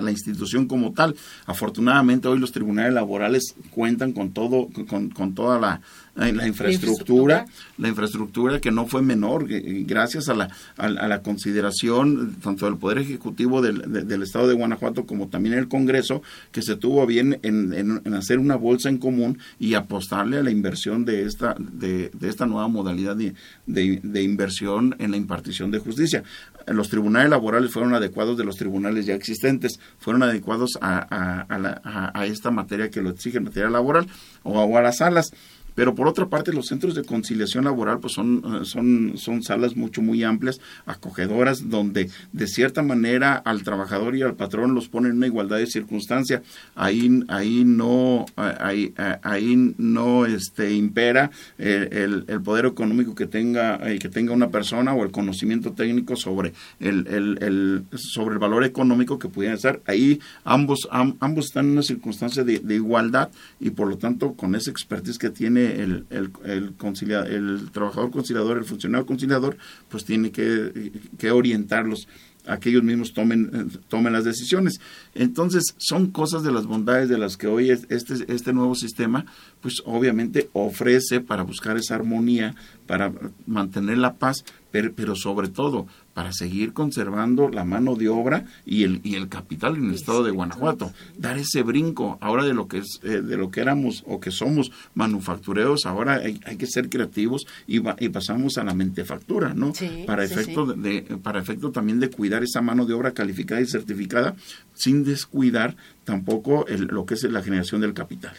la, 0.00 0.10
institución 0.10 0.66
como 0.66 0.92
tal. 0.92 1.14
Afortunadamente 1.44 2.28
hoy 2.28 2.38
los 2.38 2.52
tribunales 2.52 2.94
laborales 2.94 3.54
cuentan 3.70 4.12
con 4.12 4.32
todo, 4.32 4.68
con, 4.88 5.10
con 5.10 5.34
toda 5.34 5.58
la, 5.58 5.80
la 6.18 6.46
infraestructura, 6.46 7.46
la 7.78 7.88
infraestructura 7.88 8.60
que 8.60 8.72
no 8.72 8.86
fue 8.86 9.02
menor, 9.02 9.46
gracias 9.48 10.28
a 10.28 10.34
la, 10.34 10.50
a, 10.76 10.88
la 10.88 11.22
consideración 11.22 12.36
tanto 12.42 12.66
del 12.66 12.76
Poder 12.76 12.98
Ejecutivo 12.98 13.62
del, 13.62 14.06
del, 14.06 14.22
Estado 14.22 14.48
de 14.48 14.54
Guanajuato 14.54 15.06
como 15.06 15.28
también 15.28 15.54
el 15.54 15.68
Congreso, 15.68 16.22
que 16.50 16.62
se 16.62 16.76
tuvo 16.76 17.06
bien 17.06 17.38
en, 17.42 17.72
en, 17.72 18.14
hacer 18.14 18.38
una 18.38 18.56
bolsa 18.56 18.88
en 18.88 18.98
común 18.98 19.38
y 19.60 19.74
apostarle 19.74 20.38
a 20.38 20.42
la 20.42 20.50
inversión 20.50 21.04
de 21.04 21.22
esta, 21.22 21.54
de, 21.58 22.10
de 22.12 22.28
esta 22.28 22.46
nueva 22.46 22.68
modalidad 22.68 23.16
de, 23.16 23.34
de, 23.66 24.22
inversión 24.22 24.96
en 24.98 25.12
la 25.12 25.16
impartición 25.16 25.70
de 25.70 25.78
justicia. 25.78 26.24
Los 26.66 26.88
tribunales 26.90 27.30
laborales 27.30 27.70
fueron 27.70 27.94
adecuados 27.94 28.36
de 28.36 28.44
los 28.44 28.56
tribunales 28.56 29.06
ya 29.06 29.14
existentes, 29.14 29.78
fueron 29.98 30.22
adecuados 30.22 30.72
a, 30.80 31.46
a, 31.48 32.10
a 32.12 32.26
esta 32.26 32.50
materia 32.50 32.90
que 32.90 33.00
lo 33.00 33.10
exige, 33.10 33.40
materia 33.40 33.70
laboral, 33.70 34.06
o 34.42 34.76
a 34.76 34.82
las 34.82 34.98
salas. 34.98 35.30
Pero 35.78 35.94
por 35.94 36.08
otra 36.08 36.26
parte, 36.26 36.52
los 36.52 36.66
centros 36.66 36.96
de 36.96 37.04
conciliación 37.04 37.62
laboral 37.62 38.00
pues 38.00 38.12
son, 38.12 38.42
eh, 38.44 38.64
son, 38.64 39.12
son 39.16 39.44
salas 39.44 39.76
mucho, 39.76 40.02
muy 40.02 40.24
amplias, 40.24 40.60
acogedoras, 40.86 41.70
donde 41.70 42.10
de 42.32 42.46
cierta 42.48 42.82
manera 42.82 43.36
al 43.36 43.62
trabajador 43.62 44.16
y 44.16 44.22
al 44.22 44.34
patrón 44.34 44.74
los 44.74 44.88
ponen 44.88 45.12
en 45.12 45.18
una 45.18 45.28
igualdad 45.28 45.58
de 45.58 45.68
circunstancia. 45.68 46.42
Ahí, 46.74 47.22
ahí 47.28 47.62
no, 47.64 48.26
ahí, 48.34 48.92
ahí 49.22 49.74
no 49.78 50.26
este, 50.26 50.74
impera 50.74 51.30
el, 51.58 52.24
el, 52.26 52.42
poder 52.42 52.66
económico 52.66 53.14
que 53.14 53.28
tenga, 53.28 53.78
eh, 53.88 54.00
que 54.00 54.08
tenga 54.08 54.32
una 54.32 54.48
persona 54.48 54.94
o 54.94 55.04
el 55.04 55.12
conocimiento 55.12 55.74
técnico 55.74 56.16
sobre 56.16 56.54
el, 56.80 57.06
el, 57.06 57.84
sobre 57.94 58.32
el 58.32 58.40
valor 58.40 58.64
económico 58.64 59.16
que 59.20 59.28
pudiera 59.28 59.56
ser. 59.58 59.80
Ahí 59.86 60.18
ambos, 60.42 60.88
ambos 60.90 61.44
están 61.44 61.66
en 61.66 61.72
una 61.74 61.82
circunstancia 61.82 62.42
de, 62.42 62.58
de 62.58 62.74
igualdad 62.74 63.28
y 63.60 63.70
por 63.70 63.86
lo 63.86 63.96
tanto 63.96 64.32
con 64.32 64.56
esa 64.56 64.72
expertise 64.72 65.18
que 65.18 65.30
tiene 65.30 65.67
el, 65.70 66.06
el, 66.10 66.30
el, 66.44 67.70
trabajador 67.70 68.10
conciliador, 68.10 68.58
el 68.58 68.64
funcionario 68.64 69.06
conciliador, 69.06 69.56
pues 69.88 70.04
tiene 70.04 70.30
que, 70.30 70.92
que 71.18 71.30
orientarlos 71.30 72.08
a 72.48 72.58
que 72.58 72.70
ellos 72.70 72.82
mismos 72.82 73.12
tomen, 73.12 73.70
tomen 73.88 74.12
las 74.12 74.24
decisiones. 74.24 74.80
Entonces, 75.14 75.74
son 75.76 76.10
cosas 76.10 76.42
de 76.42 76.50
las 76.50 76.66
bondades 76.66 77.08
de 77.08 77.18
las 77.18 77.36
que 77.36 77.46
hoy 77.46 77.70
este, 77.70 78.14
este 78.28 78.52
nuevo 78.52 78.74
sistema, 78.74 79.26
pues 79.60 79.82
obviamente 79.84 80.48
ofrece 80.54 81.20
para 81.20 81.42
buscar 81.42 81.76
esa 81.76 81.94
armonía, 81.94 82.54
para 82.86 83.12
mantener 83.46 83.98
la 83.98 84.14
paz, 84.14 84.44
pero, 84.70 84.92
pero 84.94 85.14
sobre 85.14 85.48
todo 85.48 85.86
para 86.18 86.32
seguir 86.32 86.72
conservando 86.72 87.48
la 87.48 87.64
mano 87.64 87.94
de 87.94 88.08
obra 88.08 88.44
y 88.66 88.82
el, 88.82 89.00
y 89.04 89.14
el 89.14 89.28
capital 89.28 89.76
en 89.76 89.90
el 89.90 89.94
estado 89.94 90.24
de 90.24 90.32
Guanajuato. 90.32 90.92
Dar 91.16 91.38
ese 91.38 91.62
brinco 91.62 92.18
ahora 92.20 92.44
de 92.44 92.54
lo 92.54 92.66
que 92.66 92.78
es, 92.78 92.98
eh, 93.04 93.20
de 93.22 93.36
lo 93.36 93.52
que 93.52 93.60
éramos 93.60 94.02
o 94.04 94.18
que 94.18 94.32
somos 94.32 94.72
manufactureros, 94.96 95.86
ahora 95.86 96.14
hay, 96.14 96.56
que 96.56 96.66
ser 96.66 96.88
creativos 96.88 97.46
y, 97.68 97.80
y, 98.04 98.08
pasamos 98.08 98.58
a 98.58 98.64
la 98.64 98.74
mentefactura, 98.74 99.54
¿no? 99.54 99.72
para 100.08 100.24
efecto 100.24 100.66
de, 100.66 101.02
para 101.22 101.38
efecto 101.38 101.70
también 101.70 102.00
de 102.00 102.10
cuidar 102.10 102.42
esa 102.42 102.62
mano 102.62 102.84
de 102.84 102.94
obra 102.94 103.12
calificada 103.12 103.60
y 103.60 103.66
certificada 103.66 104.34
sin 104.74 105.04
descuidar 105.04 105.76
tampoco 106.02 106.66
lo 106.68 107.06
que 107.06 107.14
es 107.14 107.22
la 107.22 107.44
generación 107.44 107.80
del 107.80 107.94
capital. 107.94 108.32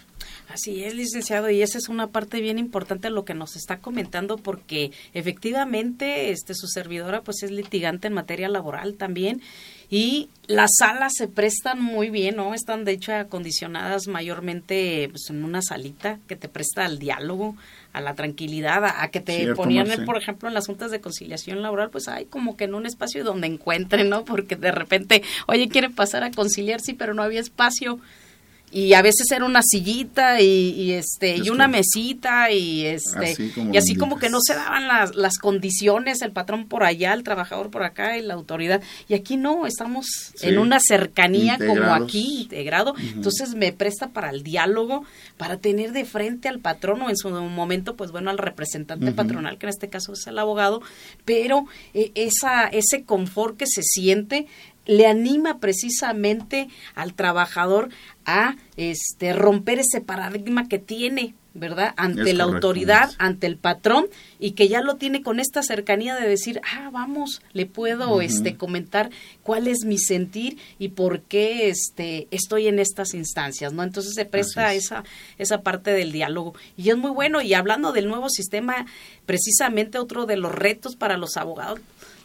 Así 0.60 0.84
es, 0.84 0.94
licenciado, 0.94 1.50
y 1.50 1.62
esa 1.62 1.78
es 1.78 1.88
una 1.88 2.08
parte 2.08 2.42
bien 2.42 2.60
importante 2.60 3.08
de 3.08 3.14
lo 3.14 3.24
que 3.24 3.34
nos 3.34 3.56
está 3.56 3.78
comentando, 3.78 4.36
porque 4.36 4.92
efectivamente 5.14 6.32
este 6.32 6.54
su 6.54 6.68
servidora 6.68 7.22
pues 7.22 7.44
es 7.44 7.52
litigante 7.52 8.08
en 8.10 8.14
materia 8.14 8.50
laboral 8.50 8.96
también, 8.96 9.42
y 9.90 10.28
las 10.48 10.72
salas 10.78 11.14
se 11.16 11.30
prestan 11.30 11.82
muy 11.82 12.10
bien, 12.10 12.36
¿no? 12.36 12.54
Están 12.54 12.84
de 12.84 12.92
hecho 12.92 13.14
acondicionadas 13.14 14.10
mayormente 14.10 15.08
pues, 15.10 15.30
en 15.30 15.46
una 15.46 15.62
salita 15.62 16.20
que 16.28 16.36
te 16.36 16.50
presta 16.50 16.84
al 16.84 17.00
diálogo, 17.00 17.56
a 17.94 18.02
la 18.02 18.16
tranquilidad, 18.16 18.84
a, 18.84 19.08
que 19.12 19.22
te 19.22 19.56
ponían, 19.56 19.88
por 20.04 20.18
ejemplo, 20.18 20.50
en 20.50 20.56
las 20.56 20.68
juntas 20.68 20.92
de 20.92 21.00
conciliación 21.00 21.62
laboral, 21.62 21.90
pues 21.90 22.10
hay 22.10 22.26
como 22.26 22.58
que 22.58 22.66
en 22.66 22.76
un 22.76 22.86
espacio 22.86 23.24
donde 23.24 23.48
encuentren, 23.48 24.10
¿no? 24.10 24.26
Porque 24.26 24.58
de 24.58 24.74
repente, 24.74 25.24
oye, 25.48 25.70
quiere 25.70 25.90
pasar 25.90 26.26
a 26.26 26.32
conciliar, 26.32 26.82
sí, 26.82 26.94
pero 26.94 27.14
no 27.14 27.24
había 27.24 27.40
espacio 27.40 28.02
y 28.72 28.94
a 28.94 29.02
veces 29.02 29.32
era 29.32 29.46
una 29.46 29.62
sillita 29.64 30.42
y, 30.42 30.92
este 30.92 31.38
y 31.38 31.50
una 31.50 31.68
mesita 31.68 32.52
y 32.52 32.86
este 32.86 33.36
y 33.72 33.78
así 33.78 33.96
como 33.96 34.18
que 34.18 34.30
no 34.30 34.40
se 34.42 34.54
daban 34.54 34.88
las, 34.88 35.16
las 35.16 35.38
condiciones 35.38 36.22
el 36.22 36.32
patrón 36.32 36.68
por 36.68 36.84
allá 36.84 37.14
el 37.14 37.24
trabajador 37.24 37.70
por 37.70 37.84
acá 37.84 38.18
y 38.18 38.22
la 38.22 38.34
autoridad. 38.34 38.82
Y 39.08 39.14
aquí 39.14 39.38
no 39.38 39.66
estamos 39.66 40.08
en 40.42 40.58
una 40.58 40.80
cercanía 40.80 41.58
como 41.58 41.94
aquí 41.94 42.42
integrado. 42.42 42.96
Entonces 42.98 43.56
me 43.56 43.72
presta 43.72 44.10
para 44.10 44.30
el 44.30 44.44
diálogo 44.44 45.04
para 45.38 45.58
tener 45.58 45.92
de 45.92 46.06
frente 46.06 46.48
al 46.48 46.60
patrón 46.60 47.02
o 47.02 47.10
en 47.10 47.18
su 47.18 47.30
momento 47.30 47.96
pues 47.96 48.12
bueno 48.12 48.30
al 48.30 48.38
representante 48.38 49.12
patronal 49.12 49.58
que 49.58 49.66
en 49.66 49.72
este 49.72 49.90
caso 49.90 50.14
es 50.14 50.28
el 50.28 50.38
abogado. 50.38 50.82
Pero 51.26 51.66
eh, 51.94 52.12
esa 52.16 52.68
ese 52.68 53.04
confort 53.04 53.58
que 53.58 53.68
se 53.68 53.82
siente 53.84 54.48
le 54.90 55.06
anima 55.06 55.60
precisamente 55.60 56.68
al 56.96 57.14
trabajador 57.14 57.90
a 58.26 58.56
este 58.76 59.34
romper 59.34 59.78
ese 59.78 60.02
paradigma 60.02 60.68
que 60.68 60.80
tiene, 60.80 61.36
¿verdad? 61.54 61.94
Ante 61.96 62.34
la 62.34 62.46
autoridad, 62.46 63.12
ante 63.20 63.46
el 63.46 63.58
patrón 63.58 64.08
y 64.40 64.52
que 64.52 64.68
ya 64.68 64.82
lo 64.82 64.96
tiene 64.96 65.22
con 65.22 65.40
esta 65.40 65.62
cercanía 65.62 66.16
de 66.16 66.28
decir, 66.28 66.60
"Ah, 66.76 66.90
vamos, 66.92 67.44
le 67.54 67.68
puedo 67.68 68.20
este 68.22 68.56
comentar 68.56 69.12
cuál 69.44 69.68
es 69.68 69.86
mi 69.86 70.00
sentir 70.00 70.58
y 70.80 70.90
por 70.90 71.22
qué 71.22 71.70
este 71.70 72.28
estoy 72.32 72.68
en 72.68 72.80
estas 72.80 73.14
instancias", 73.14 73.72
¿no? 73.72 73.84
Entonces 73.84 74.16
se 74.16 74.26
presta 74.26 74.74
esa 74.74 75.04
esa 75.38 75.62
parte 75.62 75.92
del 75.92 76.12
diálogo 76.12 76.56
y 76.78 76.90
es 76.90 76.98
muy 76.98 77.12
bueno 77.12 77.44
y 77.44 77.54
hablando 77.54 77.92
del 77.92 78.08
nuevo 78.08 78.28
sistema, 78.28 78.88
precisamente 79.28 80.00
otro 80.00 80.26
de 80.26 80.38
los 80.38 80.52
retos 80.52 80.96
para 80.96 81.16
los 81.16 81.38
abogados 81.38 81.80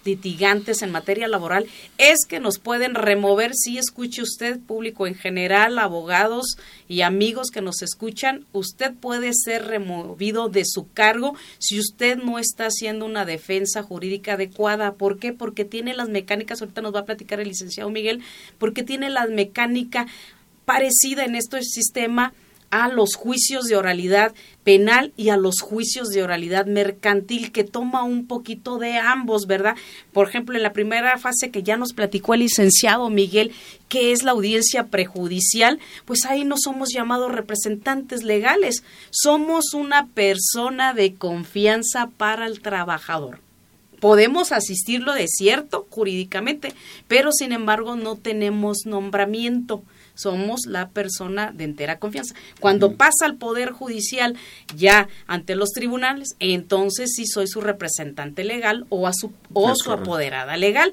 litigantes 0.05 0.83
en 0.83 0.91
materia 0.91 1.29
laboral 1.29 1.67
es 1.99 2.27
que 2.27 2.41
nos 2.41 2.59
pueden 2.59 2.95
remover, 2.95 3.55
si 3.55 3.79
escuche 3.79 4.23
usted, 4.23 4.59
público 4.61 5.07
en 5.07 5.15
general, 5.15 5.79
abogados 5.79 6.57
y 6.89 7.03
amigos 7.03 7.51
que 7.51 7.61
nos 7.61 7.83
escuchan, 7.83 8.45
usted 8.53 8.93
puede 8.95 9.33
ser 9.33 9.67
removido 9.67 10.49
de 10.49 10.65
su 10.65 10.91
cargo 10.93 11.37
si 11.59 11.79
usted 11.79 12.19
no 12.19 12.39
está 12.39 12.67
haciendo 12.67 13.07
una 13.07 13.25
defensa 13.25 13.83
jurídica 13.83 14.35
adecuada. 14.35 14.95
¿Por 14.95 15.19
qué? 15.19 15.33
Porque 15.33 15.65
tiene 15.65 15.95
las 15.95 16.09
mecánicas, 16.09 16.61
ahorita 16.61 16.83
nos 16.83 16.95
va 16.95 17.01
a 17.01 17.07
platicar 17.07 17.41
el 17.41 17.49
licenciado 17.49 17.91
Miguel, 17.91 18.23
porque 18.59 18.83
tiene 18.83 19.11
la 19.11 19.27
mecánica 19.27 20.07
parecida 20.65 21.25
en 21.25 21.35
este 21.35 21.63
sistema 21.63 22.33
a 22.75 22.89
los 22.89 23.15
juicios 23.15 23.67
de 23.67 23.77
oralidad 23.77 24.35
penal 24.65 25.13
y 25.17 25.29
a 25.29 25.37
los 25.37 25.61
juicios 25.61 26.09
de 26.09 26.25
oralidad 26.25 26.67
mercantil 26.67 27.53
que 27.53 27.63
toma 27.63 28.03
un 28.03 28.27
poquito 28.27 28.79
de 28.79 28.99
ambos, 28.99 29.47
¿verdad? 29.47 29.77
Por 30.13 30.29
ejemplo, 30.29 30.57
en 30.57 30.65
la 30.65 30.73
primera 30.73 31.17
fase 31.19 31.53
que 31.53 31.63
ya 31.63 31.77
nos 31.77 31.93
platicó 31.93 32.35
el 32.35 32.41
licenciado 32.41 33.11
Miguel, 33.11 33.53
que 33.89 34.11
es 34.11 34.25
la 34.25 34.33
audiencia 34.33 34.89
prejudicial, 34.89 35.79
pues 36.05 36.25
ahí 36.25 36.45
no 36.45 36.57
somos 36.59 36.89
llamados 36.93 37.31
representantes 37.31 38.25
legales, 38.25 38.83
somos 39.11 39.73
una 39.73 40.09
persona 40.09 40.95
de 40.95 41.15
confianza 41.15 42.11
para 42.17 42.47
el 42.47 42.61
trabajador. 42.61 43.39
Podemos 44.01 44.51
asistirlo 44.51 45.15
de 45.15 45.29
cierto 45.29 45.87
jurídicamente, 45.91 46.73
pero 47.07 47.31
sin 47.31 47.53
embargo 47.53 47.95
no 47.95 48.17
tenemos 48.17 48.79
nombramiento 48.85 49.85
somos 50.15 50.67
la 50.67 50.89
persona 50.89 51.53
de 51.53 51.65
entera 51.65 51.99
confianza. 51.99 52.35
Cuando 52.61 52.97
pasa 52.97 53.27
al 53.27 53.37
Poder 53.37 53.71
Judicial 53.71 54.37
ya 54.77 55.09
ante 55.27 55.57
los 55.57 55.71
tribunales, 55.71 56.37
entonces 56.39 57.13
sí 57.15 57.27
soy 57.27 57.47
su 57.47 57.61
representante 57.61 58.45
legal 58.45 58.87
o, 58.89 59.07
a 59.07 59.13
su, 59.13 59.33
o 59.53 59.75
su 59.75 59.93
apoderada 59.93 60.57
legal. 60.57 60.93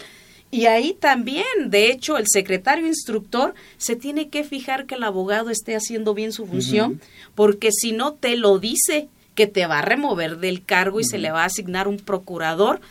Y 0.53 0.65
ahí 0.65 0.93
también, 0.99 1.45
de 1.67 1.89
hecho, 1.91 2.17
el 2.17 2.25
secretario 2.27 2.85
instructor 2.85 3.53
se 3.77 3.95
tiene 3.95 4.27
que 4.27 4.43
fijar 4.43 4.85
que 4.85 4.95
el 4.95 5.03
abogado 5.03 5.49
esté 5.49 5.75
haciendo 5.77 6.13
bien 6.13 6.33
su 6.33 6.45
función, 6.45 6.99
porque 7.35 7.71
si 7.71 7.93
no 7.93 8.15
te 8.15 8.35
lo 8.35 8.59
dice, 8.59 9.07
que 9.35 9.47
te 9.47 9.65
va 9.65 9.79
a 9.79 9.81
remover 9.81 10.37
del 10.39 10.63
cargo 10.63 10.99
y 10.99 11.03
se 11.03 11.17
le 11.17 11.31
va 11.31 11.43
a 11.43 11.45
asignar 11.45 11.87
un 11.87 11.97
procurador 11.97 12.81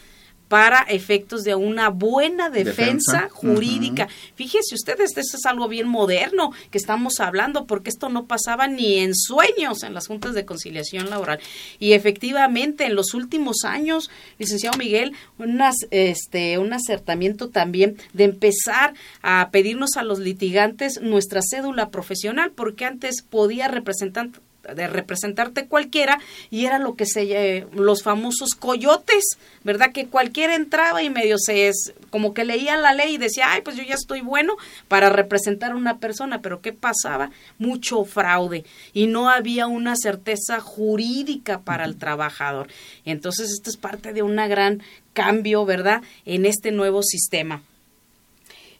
para 0.51 0.81
efectos 0.81 1.45
de 1.45 1.55
una 1.55 1.91
buena 1.91 2.51
defensa, 2.51 3.29
jurídica. 3.31 4.09
Fíjese 4.35 4.75
ustedes, 4.75 5.17
esto 5.17 5.37
es 5.37 5.47
algo 5.47 5.69
bien 5.69 5.87
moderno 5.87 6.51
que 6.73 6.79
estamos 6.79 7.21
hablando, 7.21 7.67
porque 7.67 7.89
esto 7.89 8.09
no 8.09 8.25
pasaba 8.27 8.67
ni 8.67 8.97
en 8.97 9.15
sueños 9.15 9.85
en 9.85 9.95
las 9.95 10.09
juntas 10.09 10.35
de 10.35 10.45
conciliación 10.45 11.09
laboral. 11.09 11.39
Y 11.79 11.93
efectivamente, 11.93 12.85
en 12.85 12.97
los 12.97 13.15
últimos 13.15 13.59
años, 13.65 14.11
licenciado 14.39 14.77
Miguel, 14.77 15.13
unas, 15.39 15.77
este, 15.93 16.59
un 16.59 16.73
acertamiento 16.73 17.51
también 17.51 17.97
de 18.13 18.25
empezar 18.25 18.95
a 19.23 19.51
pedirnos 19.53 19.97
a 19.97 20.03
los 20.03 20.19
litigantes 20.19 21.01
nuestra 21.01 21.43
cédula 21.49 21.91
profesional, 21.91 22.51
porque 22.51 22.87
antes 22.87 23.23
podía 23.23 23.69
representar 23.69 24.31
de 24.75 24.87
representarte 24.87 25.67
cualquiera 25.67 26.19
y 26.51 26.67
era 26.67 26.79
lo 26.79 26.95
que 26.95 27.07
se 27.07 27.23
eh, 27.23 27.67
los 27.75 28.03
famosos 28.03 28.55
coyotes, 28.55 29.25
¿verdad? 29.65 29.93
Que 29.93 30.07
cualquiera 30.07 30.55
entraba 30.55 31.03
y 31.03 31.11
medio 31.11 31.37
se 31.39 31.69
es 31.69 31.95
como 32.11 32.35
que 32.35 32.45
leía 32.45 32.77
la 32.77 32.93
ley 32.93 33.15
y 33.15 33.19
decía, 33.19 33.53
"Ay, 33.53 33.63
pues 33.63 33.77
yo 33.77 33.83
ya 33.83 33.95
estoy 33.95 34.21
bueno 34.21 34.57
para 34.89 35.11
representar 35.11 35.73
a 35.73 35.77
una 35.77 35.99
persona", 35.99 36.41
pero 36.41 36.61
¿qué 36.61 36.73
pasaba? 36.73 37.31
Mucho 37.59 38.05
fraude 38.05 38.65
y 38.93 39.07
no 39.07 39.29
había 39.31 39.67
una 39.67 39.97
certeza 39.97 40.61
jurídica 40.61 41.61
para 41.61 41.85
el 41.85 41.97
trabajador. 41.97 42.69
Entonces, 43.05 43.51
esto 43.51 43.71
es 43.71 43.77
parte 43.77 44.13
de 44.13 44.23
un 44.23 44.37
gran 44.37 44.83
cambio, 45.13 45.65
¿verdad? 45.65 46.03
En 46.25 46.47
este 46.47 46.71
nuevo 46.71 47.03
sistema. 47.03 47.63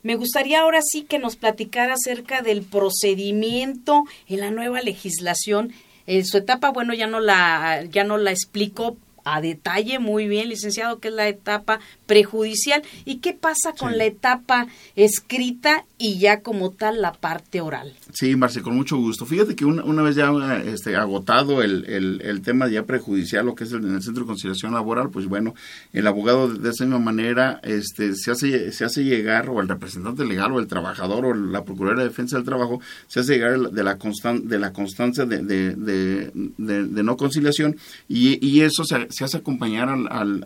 Me 0.03 0.17
gustaría 0.17 0.61
ahora 0.61 0.81
sí 0.83 1.03
que 1.03 1.19
nos 1.19 1.37
platicara 1.37 1.95
acerca 1.95 2.43
del 2.43 2.63
procedimiento 2.63 4.05
en 4.29 4.41
la 4.41 4.51
nueva 4.51 4.81
legislación. 4.81 5.73
En 6.07 6.25
su 6.25 6.39
etapa, 6.39 6.71
bueno, 6.71 6.95
ya 6.95 7.07
no 7.07 7.21
la, 7.21 7.85
ya 7.91 8.05
no 8.05 8.17
la 8.17 8.31
explico 8.31 8.97
a 9.35 9.41
detalle 9.41 9.99
muy 9.99 10.27
bien, 10.29 10.49
licenciado, 10.49 10.99
que 10.99 11.09
es 11.09 11.15
la 11.15 11.29
etapa 11.29 11.81
prejudicial. 12.07 12.83
¿Y 13.05 13.19
qué 13.19 13.33
pasa 13.33 13.73
con 13.79 13.97
la 13.97 14.05
etapa 14.05 14.67
escrita 14.97 15.85
y 15.99 16.19
ya 16.19 16.41
como 16.41 16.71
tal 16.71 17.01
la 17.01 17.13
parte 17.13 17.61
oral? 17.61 17.95
Sí, 18.13 18.35
Marce, 18.35 18.63
con 18.63 18.75
mucho 18.75 18.97
gusto. 18.97 19.27
Fíjate 19.27 19.55
que 19.55 19.65
una, 19.65 20.03
vez 20.03 20.17
ya 20.17 20.33
este, 20.65 20.97
agotado 20.97 21.63
el, 21.63 21.85
el, 21.87 22.43
tema 22.43 22.69
ya 22.69 22.85
prejudicial, 22.85 23.47
lo 23.47 23.55
que 23.55 23.65
es 23.65 23.73
el, 23.73 23.85
en 23.85 23.95
el 23.95 24.03
Centro 24.03 24.25
de 24.25 24.29
Conciliación 24.29 24.75
Laboral, 24.75 25.11
pues 25.11 25.27
bueno, 25.27 25.55
el 25.93 26.07
abogado 26.07 26.49
de 26.49 26.71
esa 26.71 26.85
misma 26.85 26.99
manera 26.99 27.61
este, 27.63 28.15
se, 28.15 28.31
hace, 28.31 28.73
se 28.73 28.85
hace 28.85 29.05
llegar, 29.05 29.49
o 29.49 29.61
el 29.61 29.69
representante 29.69 30.25
legal, 30.25 30.53
o 30.53 30.59
el 30.59 30.67
trabajador, 30.67 31.27
o 31.27 31.35
la 31.35 31.65
Procuraduría 31.65 32.05
de 32.05 32.09
Defensa 32.09 32.37
del 32.37 32.45
Trabajo, 32.45 32.81
se 33.07 33.21
hace 33.21 33.35
llegar 33.35 33.71
de 33.71 33.83
la, 33.85 33.99
constan, 33.99 34.49
de 34.49 34.59
la 34.59 34.73
constancia 34.73 35.27
de, 35.27 35.43
de, 35.43 36.31
de, 36.35 37.03
no 37.03 37.17
conciliación, 37.17 37.77
y, 38.09 38.45
y 38.45 38.63
eso 38.63 38.85
se, 38.85 39.20
se 39.21 39.25
hace 39.27 39.37
acompañar 39.37 39.91
al, 39.91 40.45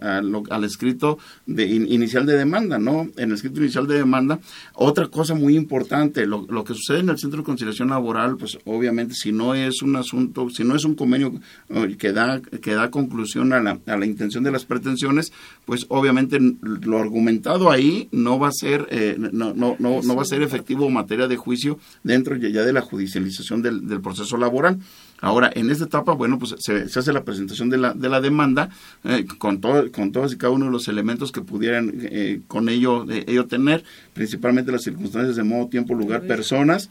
al, 0.51 0.65
escrito 0.65 1.19
de, 1.47 1.65
inicial 1.65 2.27
de 2.27 2.37
demanda, 2.37 2.77
¿no? 2.77 3.09
En 3.17 3.29
el 3.29 3.35
escrito 3.35 3.61
inicial 3.61 3.87
de 3.87 3.99
demanda. 3.99 4.41
Otra 4.75 5.07
cosa 5.07 5.35
muy 5.37 5.57
importante, 5.57 6.27
lo, 6.27 6.45
lo, 6.49 6.65
que 6.65 6.75
sucede 6.75 6.99
en 6.99 7.09
el 7.09 7.17
Centro 7.17 7.39
de 7.39 7.45
Conciliación 7.45 7.91
Laboral, 7.91 8.37
pues 8.37 8.59
obviamente 8.65 9.15
si 9.15 9.31
no 9.31 9.55
es 9.55 9.81
un 9.83 9.95
asunto, 9.95 10.51
si 10.51 10.65
no 10.65 10.75
es 10.75 10.85
un 10.85 10.97
convenio 10.97 11.35
eh, 11.69 11.95
que 11.97 12.13
da, 12.13 12.41
que 12.41 12.75
da 12.75 12.91
conclusión 12.91 13.53
a 13.53 13.61
la, 13.61 13.79
a 13.87 13.97
la 13.97 14.07
intención 14.07 14.43
de 14.43 14.51
las 14.51 14.65
pretensiones, 14.65 15.33
pues 15.67 15.87
obviamente 15.89 16.41
lo 16.41 16.99
argumentado 16.99 17.71
ahí 17.71 18.09
no 18.11 18.41
va 18.41 18.49
a 18.49 18.53
ser, 18.53 18.89
eh, 18.91 19.15
no, 19.19 19.55
no, 19.55 19.77
no, 19.79 20.03
no, 20.03 20.17
va 20.17 20.23
a 20.23 20.25
ser 20.25 20.43
efectivo 20.43 20.89
en 20.89 20.95
materia 20.95 21.29
de 21.29 21.37
juicio 21.37 21.79
dentro 22.03 22.35
ya 22.35 22.65
de 22.65 22.73
la 22.73 22.81
judicialización 22.81 23.63
del, 23.63 23.87
del 23.87 24.01
proceso 24.01 24.37
laboral. 24.37 24.81
Ahora, 25.25 25.51
en 25.55 25.71
esta 25.71 25.85
etapa, 25.85 26.13
bueno, 26.13 26.39
pues 26.39 26.55
se, 26.59 26.83
hace 26.83 27.13
la 27.15 27.25
presentación 27.25 27.71
de 27.71 27.79
la, 27.79 27.95
de 27.95 28.11
la 28.11 28.21
demanda 28.21 28.69
eh, 29.05 29.25
con, 29.39 29.59
todo, 29.59 29.91
con 29.91 30.13
todos 30.13 30.35
y 30.35 30.37
cada 30.37 30.53
uno 30.53 30.67
de 30.67 30.71
los 30.71 30.87
elementos 30.87 31.33
que 31.33 31.41
pudieran 31.41 31.95
eh, 32.03 32.43
con 32.47 32.69
ello, 32.69 33.11
eh, 33.11 33.25
ello 33.27 33.47
tener, 33.47 33.85
principalmente 34.13 34.71
las 34.71 34.83
circunstancias 34.83 35.37
de 35.37 35.43
modo, 35.43 35.69
tiempo, 35.69 35.95
lugar, 35.95 36.27
personas 36.27 36.91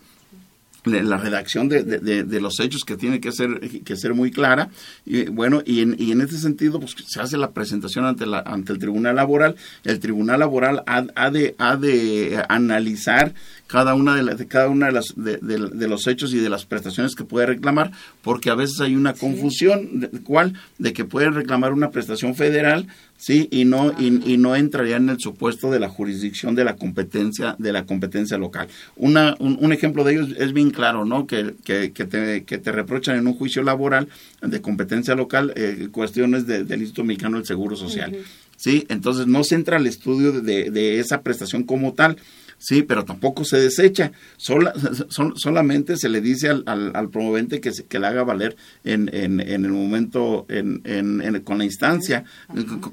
la 0.86 1.18
redacción 1.18 1.70
de, 1.70 1.84
de, 1.84 2.42
los 2.42 2.60
hechos 2.60 2.84
que 2.86 2.98
tiene 2.98 3.22
que 3.22 3.32
ser 3.32 3.60
que 3.60 3.96
ser 3.96 4.14
muy 4.14 4.32
clara. 4.32 4.70
Y 5.06 5.26
bueno 5.26 5.62
y 5.66 5.82
en, 5.82 5.96
y 5.98 6.12
en 6.12 6.22
este 6.22 6.38
sentido 6.38 6.80
pues 6.80 6.96
se 7.08 7.22
hace 7.22 7.38
la 7.38 7.52
presentación 7.52 8.06
ante 8.06 8.26
la 8.26 8.40
ante 8.40 8.74
el 8.74 8.80
tribunal 8.80 9.16
laboral. 9.16 9.56
El 9.84 10.00
tribunal 10.00 10.40
laboral 10.40 10.84
ha, 10.86 11.06
ha 11.16 11.30
de 11.32 11.56
ha 11.58 11.78
de 11.78 12.44
analizar 12.50 13.34
cada 13.68 13.96
una 13.96 14.16
de, 14.16 14.36
de 14.36 14.48
cada 14.48 14.70
una 14.70 14.88
de 14.88 14.92
las 14.92 15.14
de, 15.16 15.88
los 15.88 16.08
hechos 16.08 16.34
y 16.34 16.40
de 16.40 16.50
las 16.50 16.66
prestaciones 16.66 17.16
que 17.16 17.24
puede 17.24 17.48
reclamar 17.48 17.92
porque 18.22 18.50
a 18.50 18.56
veces 18.56 18.80
hay 18.82 18.96
una 18.96 19.14
confusión 19.14 20.00
de, 20.00 20.10
cuál 20.22 20.54
de 20.78 20.94
que 20.94 21.06
puede 21.06 21.30
reclamar 21.30 21.74
una 21.74 21.90
prestación 21.90 22.36
federal 22.36 22.88
sí 23.18 23.48
y 23.52 23.66
no 23.66 23.94
y, 24.00 24.38
no 24.38 24.56
entraría 24.56 24.98
en 24.98 25.10
el 25.10 25.20
supuesto 25.20 25.72
de 25.72 25.80
la 25.80 25.90
jurisdicción 25.90 26.56
de 26.56 26.64
la 26.64 26.76
competencia 26.76 27.56
de 27.58 27.72
la 27.72 27.86
competencia 27.86 28.38
local. 28.38 28.68
Una 28.96 29.36
un, 29.40 29.72
ejemplo 29.72 30.04
de 30.04 30.14
ello 30.14 30.28
es, 30.38 30.54
bien 30.54 30.72
claro 30.72 31.06
no 31.06 31.26
que, 31.28 31.54
que, 31.64 31.92
que, 31.92 32.06
te, 32.06 32.44
que 32.44 32.58
te 32.58 32.72
reprochan 32.72 33.18
en 33.18 33.28
un 33.28 33.34
juicio 33.34 33.64
laboral 33.64 34.08
de 34.42 34.62
competencia 34.62 35.16
local 35.16 35.54
eh, 35.56 35.88
cuestiones 35.92 36.48
del 36.48 36.72
Instituto 36.72 37.04
Mexicano 37.04 37.38
del 37.38 37.46
Seguro 37.46 37.76
Social. 37.76 38.18
Sí 38.58 38.86
entonces 38.90 39.28
no 39.28 39.44
se 39.44 39.56
entra 39.56 39.78
al 39.78 39.88
estudio 39.88 40.32
de, 40.32 40.70
de 40.70 41.00
esa 41.00 41.22
prestación 41.22 41.64
como 41.64 41.94
tal 41.94 42.18
Sí, 42.64 42.82
pero 42.82 43.04
tampoco 43.04 43.44
se 43.44 43.58
desecha. 43.58 44.14
Sola, 44.38 44.74
solamente 45.36 45.98
se 45.98 46.08
le 46.08 46.22
dice 46.22 46.48
al, 46.48 46.64
al, 46.66 47.10
promovente 47.10 47.60
que, 47.60 47.74
se, 47.74 47.84
que 47.84 48.00
le 48.00 48.08
haga 48.08 48.24
valer 48.24 48.56
en, 48.86 49.14
en, 49.14 49.42
en 49.42 49.66
el 49.66 49.72
momento, 49.74 50.46
en, 50.48 50.82
en, 50.86 51.42
con 51.42 51.58
la 51.58 51.66
instancia, 51.66 52.24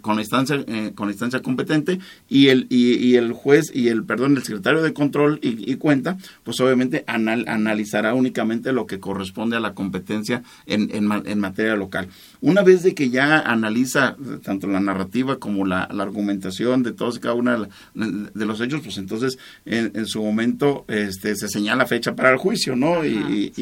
con 0.01 0.17
la 0.17 0.23
instancia, 0.23 0.57
eh, 0.67 0.91
con 0.97 1.07
la 1.07 1.13
instancia 1.13 1.41
competente 1.41 2.01
y 2.29 2.49
el, 2.49 2.67
y, 2.69 3.15
el 3.15 3.33
juez 3.33 3.71
y 3.73 3.87
el, 3.87 4.03
perdón, 4.03 4.37
el 4.37 4.43
secretario 4.43 4.83
de 4.83 4.93
control 4.93 5.39
y, 5.41 5.77
cuenta, 5.77 6.19
pues 6.43 6.59
obviamente 6.59 7.05
analizará 7.07 8.15
únicamente 8.15 8.73
lo 8.73 8.89
que 8.89 8.99
corresponde 8.99 9.57
a 9.57 9.61
la 9.61 9.75
competencia 9.75 10.43
en, 10.67 10.91
en, 10.93 11.39
materia 11.39 11.77
local. 11.77 12.09
Una 12.41 12.63
vez 12.63 12.83
de 12.83 12.97
que 12.97 13.11
ya 13.11 13.39
analiza 13.39 14.17
tanto 14.43 14.67
la 14.67 14.81
narrativa 14.81 15.39
como 15.39 15.65
la, 15.65 15.89
la 15.93 16.03
argumentación 16.03 16.83
de 16.83 16.91
todos 16.91 17.19
y 17.19 17.21
cada 17.21 17.35
uno 17.35 17.69
de 17.95 18.47
los 18.47 18.61
hechos, 18.61 18.81
pues 18.83 18.99
entonces 18.99 19.39
en, 19.65 20.07
su 20.07 20.23
momento 20.23 20.85
este, 20.89 21.37
se 21.37 21.49
señala 21.49 21.87
fecha 21.87 22.15
para 22.15 22.31
el 22.31 22.39
juicio, 22.39 22.77
¿no? 22.77 23.05
y, 23.05 23.53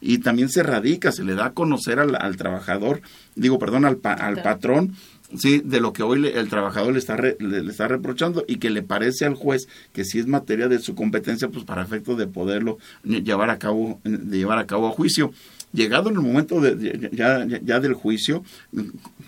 y, 0.00 0.18
también 0.18 0.48
se 0.48 0.62
radica, 0.62 1.12
se 1.12 1.24
le 1.24 1.34
da 1.34 1.46
a 1.46 1.52
conocer 1.52 1.98
al, 1.98 2.36
trabajador, 2.36 3.02
digo, 3.34 3.58
perdón, 3.58 3.84
al, 3.84 3.98
al 4.02 4.42
patrón, 4.42 4.94
sí, 5.36 5.60
de 5.64 5.80
lo 5.80 5.92
que 5.92 6.02
hoy 6.02 6.26
el 6.26 6.48
trabajador 6.48 6.92
le 6.92 6.98
está, 6.98 7.16
le, 7.16 7.70
está 7.70 7.88
reprochando 7.88 8.44
y 8.46 8.56
que 8.56 8.70
le 8.70 8.82
parece 8.82 9.24
al 9.24 9.34
juez 9.34 9.66
que 9.92 10.04
si 10.04 10.18
es 10.18 10.26
materia 10.26 10.68
de 10.68 10.78
su 10.78 10.94
competencia, 10.94 11.48
pues 11.48 11.64
para 11.64 11.82
efecto 11.82 12.16
de 12.16 12.26
poderlo 12.26 12.78
llevar 13.02 13.50
a 13.50 13.58
cabo, 13.58 14.00
de 14.04 14.36
llevar 14.36 14.58
a 14.58 14.66
cabo 14.66 14.88
a 14.88 14.92
juicio. 14.92 15.32
Llegado 15.74 16.08
en 16.08 16.16
el 16.16 16.22
momento 16.22 16.60
de, 16.60 17.10
ya, 17.12 17.44
ya, 17.44 17.80
del 17.80 17.94
juicio, 17.94 18.44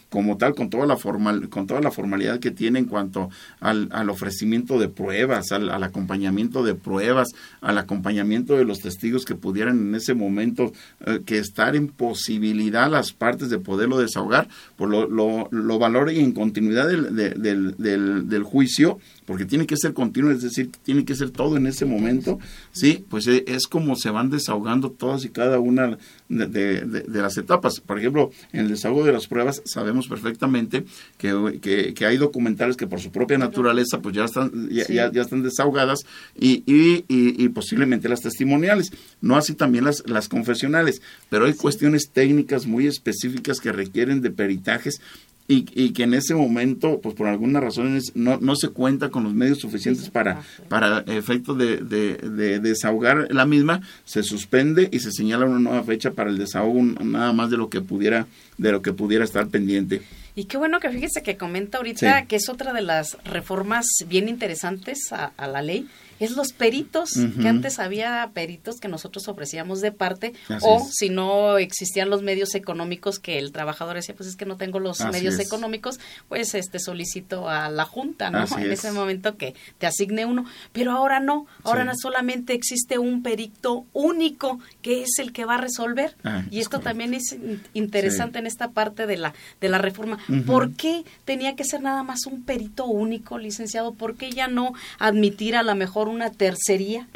como 0.08 0.36
tal, 0.36 0.54
con 0.54 0.70
toda 0.70 0.86
la 0.86 0.96
formal, 0.96 1.48
con 1.48 1.66
toda 1.66 1.80
la 1.80 1.90
formalidad 1.90 2.38
que 2.38 2.52
tiene 2.52 2.78
en 2.78 2.84
cuanto 2.84 3.28
al, 3.60 3.88
al 3.90 4.08
ofrecimiento 4.08 4.78
de 4.78 4.88
pruebas, 4.88 5.50
al, 5.50 5.82
acompañamiento 5.82 6.62
de 6.62 6.74
pruebas, 6.74 7.28
al 7.60 7.78
acompañamiento 7.78 8.56
de 8.56 8.64
los 8.64 8.78
testigos 8.78 9.24
que 9.24 9.34
pudieran 9.34 9.88
en 9.88 9.94
ese 9.96 10.14
momento 10.14 10.72
eh, 11.04 11.20
que 11.26 11.38
estar 11.38 11.74
en 11.74 11.88
posibilidad 11.88 12.90
las 12.90 13.12
partes 13.12 13.50
de 13.50 13.58
poderlo 13.58 13.98
desahogar, 13.98 14.48
por 14.76 14.88
lo, 14.88 15.08
lo, 15.08 15.48
lo 15.50 15.78
valore 15.78 16.20
en 16.20 16.32
continuidad 16.32 16.88
del, 16.88 17.16
del, 17.16 17.74
del, 17.76 18.28
del 18.28 18.42
juicio, 18.44 18.98
porque 19.26 19.44
tiene 19.44 19.66
que 19.66 19.76
ser 19.76 19.92
continuo, 19.92 20.30
es 20.30 20.42
decir, 20.42 20.70
tiene 20.84 21.04
que 21.04 21.16
ser 21.16 21.30
todo 21.30 21.56
en 21.56 21.66
ese 21.66 21.84
momento, 21.84 22.38
¿sí? 22.70 23.04
Pues 23.08 23.26
eh, 23.26 23.44
es 23.48 23.66
como 23.66 23.96
se 23.96 24.10
van 24.10 24.30
desahogando 24.30 24.92
todas 24.92 25.24
y 25.24 25.30
cada 25.30 25.58
una 25.58 25.98
de, 26.36 27.04
las 27.08 27.36
etapas. 27.36 27.80
Por 27.80 27.98
ejemplo, 27.98 28.30
en 28.52 28.60
el 28.60 28.68
desahogo 28.68 29.04
de 29.04 29.12
las 29.12 29.26
pruebas 29.26 29.62
sabemos 29.64 30.08
perfectamente 30.08 30.84
que, 31.18 31.94
que, 31.94 32.06
hay 32.06 32.16
documentales 32.16 32.76
que 32.76 32.86
por 32.86 33.00
su 33.00 33.10
propia 33.10 33.38
naturaleza 33.38 34.00
pues 34.00 34.14
ya 34.14 34.24
están, 34.24 34.68
ya, 34.70 35.10
ya, 35.10 35.22
están 35.22 35.42
desahogadas 35.42 36.00
y, 36.38 36.62
y, 36.66 37.04
y, 37.08 37.48
posiblemente 37.48 38.08
las 38.08 38.20
testimoniales, 38.20 38.92
no 39.20 39.36
así 39.36 39.54
también 39.54 39.84
las, 39.84 40.02
las 40.06 40.28
confesionales, 40.28 41.02
pero 41.30 41.46
hay 41.46 41.54
cuestiones 41.54 42.10
técnicas 42.12 42.66
muy 42.66 42.86
específicas 42.86 43.60
que 43.60 43.72
requieren 43.72 44.20
de 44.20 44.30
peritajes 44.30 45.00
y, 45.48 45.66
y, 45.74 45.92
que 45.92 46.02
en 46.02 46.14
ese 46.14 46.34
momento, 46.34 47.00
pues 47.00 47.14
por 47.14 47.28
algunas 47.28 47.62
razones, 47.62 48.12
no, 48.14 48.38
no 48.40 48.56
se 48.56 48.70
cuenta 48.70 49.10
con 49.10 49.24
los 49.24 49.32
medios 49.32 49.58
suficientes 49.58 50.10
para, 50.10 50.42
para 50.68 51.04
efecto 51.06 51.54
de, 51.54 51.76
de, 51.78 52.58
desahogar 52.58 53.28
la 53.32 53.46
misma, 53.46 53.80
se 54.04 54.22
suspende 54.22 54.88
y 54.90 54.98
se 54.98 55.12
señala 55.12 55.46
una 55.46 55.60
nueva 55.60 55.84
fecha 55.84 56.10
para 56.10 56.30
el 56.30 56.38
desahogo, 56.38 56.82
nada 56.82 57.32
más 57.32 57.50
de 57.50 57.56
lo 57.56 57.70
que 57.70 57.80
pudiera, 57.80 58.26
de 58.58 58.72
lo 58.72 58.82
que 58.82 58.92
pudiera 58.92 59.24
estar 59.24 59.46
pendiente. 59.48 60.02
Y 60.34 60.44
qué 60.44 60.58
bueno 60.58 60.80
que 60.80 60.90
fíjese 60.90 61.22
que 61.22 61.36
comenta 61.36 61.78
ahorita 61.78 62.26
que 62.26 62.36
es 62.36 62.48
otra 62.48 62.72
de 62.72 62.82
las 62.82 63.16
reformas 63.24 63.86
bien 64.06 64.28
interesantes 64.28 65.12
a, 65.12 65.32
a 65.36 65.46
la 65.46 65.62
ley, 65.62 65.88
es 66.20 66.32
los 66.32 66.52
peritos, 66.52 67.10
que 67.40 67.48
antes 67.48 67.78
había 67.78 68.30
peritos 68.32 68.76
que 68.76 68.88
nosotros 68.88 69.28
ofrecíamos 69.28 69.80
de 69.80 69.92
parte, 69.92 70.32
o 70.62 70.86
si 70.90 71.08
no 71.08 71.58
existían 71.58 72.10
los 72.10 72.22
medios 72.22 72.54
económicos 72.54 73.18
que 73.18 73.38
el 73.38 73.52
trabajador 73.52 73.96
decía, 73.96 74.14
pues 74.14 74.28
es 74.28 74.36
que 74.36 74.46
no 74.46 74.56
tengo 74.56 74.78
los 74.78 75.00
medios 75.00 75.38
económicos, 75.38 76.00
pues 76.28 76.54
este 76.54 76.78
solicito 76.78 77.48
a 77.48 77.68
la 77.70 77.84
junta, 77.84 78.30
¿no? 78.30 78.44
en 78.58 78.72
ese 78.72 78.92
momento 78.92 79.36
que 79.36 79.54
te 79.78 79.86
asigne 79.86 80.24
uno, 80.24 80.44
pero 80.72 80.92
ahora 80.92 81.20
no, 81.20 81.46
ahora 81.62 81.84
no 81.84 81.92
solamente 81.96 82.54
existe 82.54 82.98
un 82.98 83.22
perito 83.22 83.84
único 83.92 84.60
que 84.82 85.02
es 85.02 85.18
el 85.18 85.32
que 85.32 85.44
va 85.44 85.54
a 85.54 85.60
resolver, 85.60 86.16
ah, 86.24 86.44
y 86.50 86.60
esto 86.60 86.80
también 86.80 87.14
es 87.14 87.36
interesante 87.74 88.38
en 88.38 88.46
esta 88.46 88.70
parte 88.70 89.06
de 89.06 89.16
la 89.16 89.34
de 89.60 89.68
la 89.68 89.78
reforma. 89.78 90.18
¿Por 90.46 90.72
qué 90.72 91.04
tenía 91.24 91.56
que 91.56 91.64
ser 91.64 91.82
nada 91.82 92.02
más 92.02 92.26
un 92.26 92.42
perito 92.42 92.86
único, 92.86 93.38
licenciado? 93.38 93.94
¿Por 93.94 94.16
qué 94.16 94.30
ya 94.30 94.48
no 94.48 94.72
admitir 94.98 95.56
a 95.56 95.62
la 95.62 95.74
mejor 95.74 96.05
una 96.08 96.30
tercería. 96.30 97.08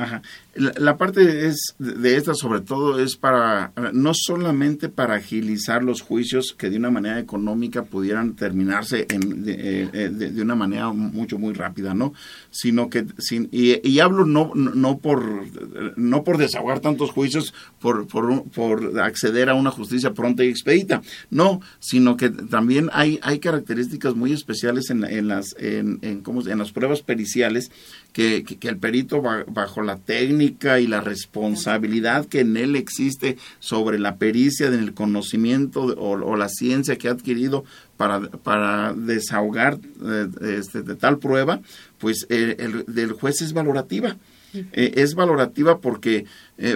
La, 0.55 0.96
parte 0.96 1.46
es 1.46 1.76
de 1.78 2.16
esta 2.16 2.34
sobre 2.34 2.61
todo 2.61 2.98
es 2.98 3.16
para 3.16 3.72
no 3.92 4.12
solamente 4.14 4.88
para 4.88 5.14
agilizar 5.14 5.84
los 5.84 6.01
juicios 6.01 6.57
que 6.59 6.70
de 6.70 6.76
una 6.76 6.90
manera 6.90 7.20
económica 7.20 7.84
pudieran 7.84 8.34
terminarse 8.34 9.07
en, 9.11 9.44
de, 9.44 9.88
eh, 9.92 10.42
una 10.42 10.57
manera 10.57 10.92
mucho 10.92 11.38
muy 11.38 11.55
rápida, 11.55 11.94
¿no? 11.94 12.14
Sino 12.51 12.90
que 12.90 13.07
sin, 13.18 13.48
y, 13.53 14.01
hablo 14.01 14.24
no 14.24 14.53
no 14.55 14.98
por 14.98 15.44
no 15.96 16.24
por 16.24 16.36
desahogar 16.36 16.80
tantos 16.80 17.12
juicios 17.12 17.55
por, 17.78 18.09
por, 18.09 18.42
por 18.51 18.98
acceder 19.01 19.51
a 19.51 19.55
una 19.55 19.70
justicia 19.70 20.14
pronta 20.14 20.42
y 20.42 20.48
expedita, 20.48 21.01
no, 21.30 21.61
sino 21.78 22.16
que 22.16 22.28
también 22.28 22.90
hay 22.92 23.20
hay 23.22 23.38
características 23.38 24.16
muy 24.16 24.32
especiales 24.32 24.90
en, 24.90 25.05
en 25.05 25.28
las 25.28 25.55
en, 25.61 26.01
en, 26.03 26.24
en 26.26 26.59
las 26.59 26.72
pruebas 26.72 27.03
periciales 27.03 27.70
que, 28.12 28.42
que, 28.42 28.68
el 28.68 28.78
perito 28.78 29.22
bajo 29.22 29.82
la 29.82 29.96
técnica 29.96 30.39
y 30.41 30.86
la 30.86 31.01
responsabilidad 31.01 32.26
que 32.26 32.41
en 32.41 32.57
él 32.57 32.76
existe 32.76 33.36
sobre 33.59 33.99
la 33.99 34.16
pericia, 34.16 34.66
en 34.66 34.74
el 34.74 34.95
conocimiento 34.95 35.82
o, 35.82 36.36
la 36.36 36.49
ciencia 36.49 36.97
que 36.97 37.09
ha 37.09 37.12
adquirido 37.12 37.64
para, 37.97 38.20
para 38.20 38.93
desahogar 38.95 39.78
eh, 40.03 40.28
este, 40.59 40.82
de 40.82 40.97
tal 40.97 41.18
prueba, 41.18 41.61
pues 41.99 42.26
eh, 42.28 42.57
el, 42.59 42.84
del 42.86 43.12
juez 43.12 43.43
es 43.43 43.53
valorativa. 43.53 44.16
Eh, 44.53 44.95
es 44.97 45.14
valorativa 45.14 45.78
porque, 45.78 46.24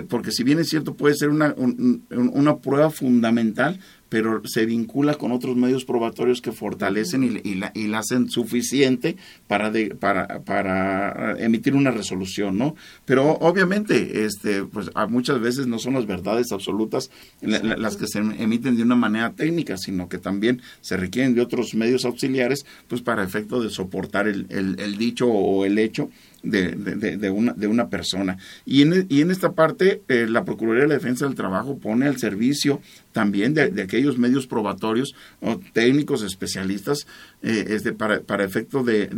porque 0.09 0.31
si 0.31 0.45
bien 0.45 0.61
es 0.61 0.69
cierto 0.69 0.95
puede 0.95 1.17
ser 1.17 1.31
una, 1.31 1.57
una 1.57 2.59
prueba 2.59 2.89
fundamental, 2.91 3.81
pero 4.15 4.43
se 4.45 4.65
vincula 4.65 5.17
con 5.17 5.33
otros 5.33 5.57
medios 5.57 5.85
probatorios 5.85 6.41
que 6.41 6.53
fortalecen 6.53 7.41
y, 7.43 7.57
la, 7.57 7.73
y 7.75 7.89
la 7.89 7.99
hacen 7.99 8.31
suficiente 8.31 9.17
para, 9.49 9.73
para, 9.99 10.39
para 10.45 11.37
emitir 11.45 11.75
una 11.75 11.91
resolución, 11.91 12.57
¿no? 12.57 12.77
Pero 13.07 13.33
obviamente, 13.41 14.25
este, 14.25 14.63
pues 14.63 14.89
muchas 15.09 15.41
veces 15.41 15.67
no 15.67 15.81
son 15.81 15.95
las 15.95 16.07
verdades 16.07 16.53
absolutas 16.53 17.11
las 17.41 17.97
que 17.97 18.07
se 18.07 18.21
emiten 18.21 18.77
de 18.77 18.85
una 18.85 18.95
manera 18.95 19.33
técnica, 19.33 19.77
sino 19.77 20.09
que 20.09 20.19
también 20.19 20.63
se 20.81 20.97
requieren 20.97 21.35
de 21.35 21.41
otros 21.41 21.75
medios 21.75 22.05
auxiliares, 22.05 22.67
pues 22.87 23.03
para 23.03 23.25
efecto 23.25 23.61
de 23.61 23.69
soportar 23.69 24.29
el, 24.29 24.47
el 24.49 24.97
dicho 24.97 25.27
o 25.27 25.65
el 25.65 25.77
hecho 25.77 26.09
de, 26.45 26.73
de, 26.73 27.17
de, 27.17 27.31
una, 27.31 27.53
de 27.53 27.67
una 27.67 27.89
persona. 27.89 28.37
Y 28.65 28.83
en, 28.83 29.07
y 29.09 29.21
en 29.21 29.31
esta 29.31 29.53
parte, 29.53 30.03
eh, 30.09 30.27
la 30.29 30.45
Procuraduría 30.45 30.85
de 30.85 30.89
la 30.89 30.95
Defensa 30.95 31.25
del 31.27 31.35
Trabajo 31.35 31.79
pone 31.79 32.07
al 32.07 32.19
servicio 32.19 32.81
también 33.13 33.55
de, 33.55 33.81
aquellos 33.81 34.19
medios 34.19 34.47
probatorios 34.47 35.15
o 35.41 35.61
técnicos 35.73 36.23
especialistas 36.23 37.07
eh, 37.43 37.65
este, 37.69 37.93
para, 37.93 38.21
para 38.21 38.45
efecto 38.45 38.83
de, 38.83 39.09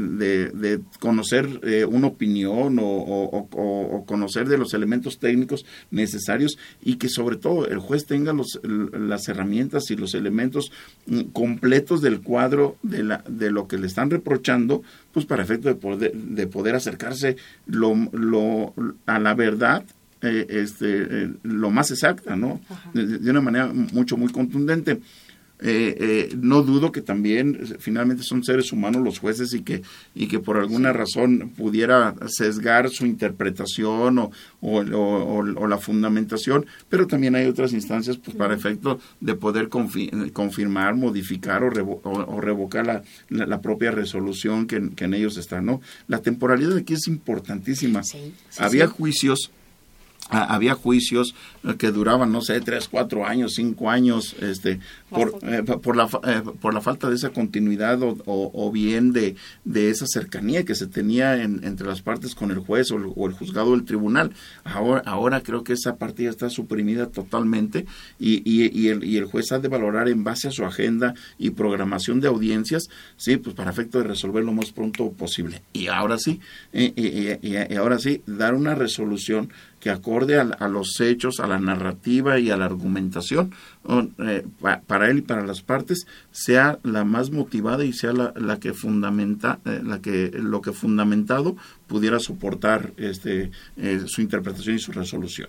conocer 1.01 1.61
eh, 1.63 1.85
una 1.85 2.09
opinión 2.09 2.79
o, 2.81 4.05
conocer 4.07 4.49
de 4.49 4.59
los 4.59 4.75
elementos 4.75 5.19
técnicos 5.19 5.65
necesarios 5.91 6.59
y 6.83 6.97
que 6.97 7.09
sobre 7.09 7.37
todo 7.37 7.67
el 7.67 7.79
juez 7.79 8.07
tenga 8.07 8.33
los, 8.33 8.61
las 8.63 9.29
herramientas 9.29 9.91
y 9.91 9.97
los 9.97 10.15
elementos 10.15 10.71
mm, 11.07 11.23
completos 11.33 12.03
del 12.03 12.21
cuadro 12.21 12.77
de, 12.83 13.03
la, 13.03 13.25
de 13.29 13.51
lo 13.51 13.67
que 13.67 13.79
le 13.79 13.87
están 13.87 14.11
reprochando 14.11 14.83
pues 15.17 15.25
para 15.25 15.43
efecto 15.43 15.69
de 15.69 15.77
poder, 15.77 16.13
de 16.13 16.47
poder 16.47 16.75
acercarse 16.75 17.39
lo, 17.65 17.95
lo, 18.13 18.75
a 19.07 19.19
la 19.19 19.33
verdad 19.33 19.83
eh, 20.21 20.47
este, 20.47 21.05
eh, 21.09 21.31
lo 21.43 21.71
más 21.71 21.91
exacta, 21.91 22.37
¿no? 22.37 22.61
De, 22.93 23.31
una 23.31 23.41
manera 23.41 23.73
mucho, 23.73 24.19
muy 24.19 24.31
contundente. 24.31 25.01
Eh, 25.59 25.97
eh, 25.99 26.37
no 26.39 26.63
dudo 26.63 26.93
que 26.93 27.01
también 27.01 27.77
finalmente 27.79 28.23
son 28.23 28.45
seres 28.45 28.73
humanos 28.73 29.03
los 29.03 29.19
jueces 29.19 29.55
y 29.55 29.63
que, 29.63 29.83
y 30.15 30.29
que 30.29 30.39
por 30.39 30.59
alguna 30.59 30.93
razón 30.93 31.53
pudiera 31.57 32.15
sesgar 32.27 32.91
su 32.91 33.07
interpretación 33.07 34.19
o, 34.19 34.31
o, 34.61 35.67
la 35.67 35.79
fundamentación, 35.79 36.67
pero 36.91 37.07
también 37.07 37.37
hay 37.37 37.47
otras 37.47 37.73
instancias 37.73 38.19
pues, 38.19 38.37
para 38.37 38.55
efecto 38.55 39.01
de 39.21 39.35
poder 39.35 39.71
confirmar, 39.71 40.95
modificar 40.95 41.63
o, 41.65 41.71
revocar 42.41 42.87
la, 42.87 43.03
la, 43.31 43.61
propia 43.63 43.91
resolución 43.91 44.67
que, 44.67 44.77
en 44.77 45.15
ellos 45.15 45.39
está. 45.39 45.63
¿no? 45.63 45.81
La 46.07 46.19
temporalidad 46.19 46.77
aquí 46.77 46.93
es 46.93 47.09
importantísima. 47.09 48.03
Había 48.59 48.89
juicios 48.89 49.51
había 50.29 50.75
juicios 50.75 51.35
eh, 51.65 51.75
que 51.79 51.91
duraban, 51.91 52.33
no 52.33 52.41
sé, 52.41 52.61
tres, 52.61 52.89
cuatro 52.89 53.27
años, 53.27 53.53
cinco 53.55 53.91
años, 53.91 54.35
este, 54.41 54.81
por, 55.11 55.39
eh, 55.43 55.63
por, 55.63 55.97
la, 55.97 56.09
eh, 56.25 56.43
por 56.61 56.75
la 56.75 56.81
falta 56.81 57.09
de 57.09 57.15
esa 57.15 57.31
continuidad 57.31 58.03
o, 58.03 58.17
o, 58.27 58.73
bien 58.73 59.13
de, 59.13 59.37
de, 59.65 59.91
esa 59.91 60.07
cercanía 60.07 60.65
que 60.65 60.75
se 60.75 60.87
tenía 60.87 61.41
entre 61.43 61.87
las 61.87 62.03
partes 62.03 62.35
con 62.35 62.51
el 62.51 62.59
juez 62.59 62.91
o 62.91 62.97
el, 62.97 63.33
juzgado 63.33 63.73
del 63.73 63.85
tribunal. 63.85 64.33
Ahora, 64.65 65.03
ahora 65.07 65.43
creo 65.43 65.63
que 65.63 65.75
esa 65.75 65.97
parte 65.97 66.25
ya 66.25 66.31
está 66.31 66.51
suprimida 66.51 67.07
totalmente 67.07 67.87
y, 68.19 68.43
y, 68.45 68.89
el, 68.89 69.05
y 69.05 69.17
el 69.17 69.27
juez 69.27 69.53
ha 69.53 69.59
de 69.59 69.69
valorar 69.69 70.09
en 70.09 70.25
base 70.25 70.49
a 70.49 70.53
su 70.53 70.65
agenda 70.65 71.15
y 71.39 71.51
programación 71.51 72.21
de 72.21 72.29
audiencias, 72.29 72.89
sí, 73.17 73.37
pues 73.37 73.55
para 73.55 73.71
efecto 73.71 73.99
de 73.99 74.05
resolver 74.05 74.45
lo 74.45 74.53
más 74.53 74.73
pronto 74.73 75.13
posible. 75.13 75.63
Y 75.73 75.87
ahora 75.87 76.19
sí, 76.19 76.41
y 76.73 77.77
ahora 77.77 77.99
sí, 77.99 78.23
dar 78.27 78.55
una 78.55 78.75
resolución 78.75 79.51
que 79.87 79.91
acorde 79.91 80.41
a, 80.41 80.69
los 80.69 81.01
hechos, 81.01 81.39
a 81.39 81.47
la 81.47 81.61
narrativa 81.61 82.41
y 82.41 82.51
a 82.51 82.57
la 82.57 82.65
argumentación, 82.65 83.53
eh, 83.53 83.76
para 84.87 85.11
él 85.11 85.19
y 85.19 85.23
para 85.23 85.47
las 85.47 85.63
partes, 85.63 86.07
sea 86.31 86.79
la 86.83 87.05
más 87.05 87.31
motivada 87.31 87.85
y 87.85 87.93
sea 87.93 88.13
la, 88.13 88.59
que 88.59 88.73
fundamenta, 88.73 89.61
eh, 89.65 89.81
la 89.85 90.01
que 90.01 90.31
lo 90.33 90.61
que 90.61 90.73
fundamentado 90.73 91.57
pudiera 91.87 92.19
soportar 92.19 92.93
este, 92.97 93.51
eh, 93.77 94.03
su 94.07 94.21
interpretación 94.21 94.77
y 94.77 94.81
su 94.81 94.93
resolución. 94.93 95.49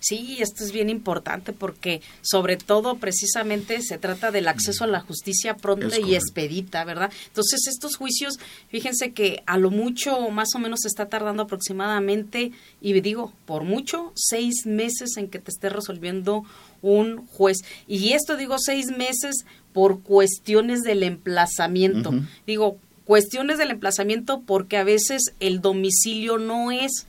Sí, 0.00 0.38
esto 0.40 0.62
es 0.62 0.72
bien 0.72 0.90
importante 0.90 1.52
porque 1.52 2.02
sobre 2.20 2.56
todo 2.56 2.96
precisamente 2.96 3.80
se 3.82 3.98
trata 3.98 4.30
del 4.30 4.48
acceso 4.48 4.84
a 4.84 4.86
la 4.86 5.00
justicia 5.00 5.56
pronta 5.56 5.98
y 5.98 6.14
expedita, 6.14 6.84
¿verdad? 6.84 7.10
Entonces 7.28 7.66
estos 7.66 7.96
juicios, 7.96 8.38
fíjense 8.68 9.12
que 9.12 9.42
a 9.46 9.58
lo 9.58 9.70
mucho 9.70 10.30
más 10.30 10.54
o 10.54 10.58
menos 10.58 10.80
se 10.82 10.88
está 10.88 11.08
tardando 11.08 11.44
aproximadamente, 11.44 12.52
y 12.80 13.00
digo, 13.00 13.32
por 13.46 13.64
mucho, 13.64 14.12
seis 14.14 14.66
meses 14.66 15.16
en 15.16 15.28
que 15.28 15.38
te 15.38 15.50
esté 15.50 15.68
resolviendo 15.68 16.44
un 16.82 17.26
juez. 17.26 17.58
Y 17.86 18.12
esto 18.12 18.36
digo 18.36 18.56
seis 18.58 18.86
meses 18.96 19.44
por 19.72 20.02
cuestiones 20.02 20.82
del 20.82 21.02
emplazamiento. 21.02 22.12
Digo, 22.46 22.78
cuestiones 23.04 23.58
del 23.58 23.70
emplazamiento 23.70 24.42
porque 24.46 24.76
a 24.76 24.84
veces 24.84 25.34
el 25.40 25.60
domicilio 25.60 26.38
no 26.38 26.70
es 26.70 27.06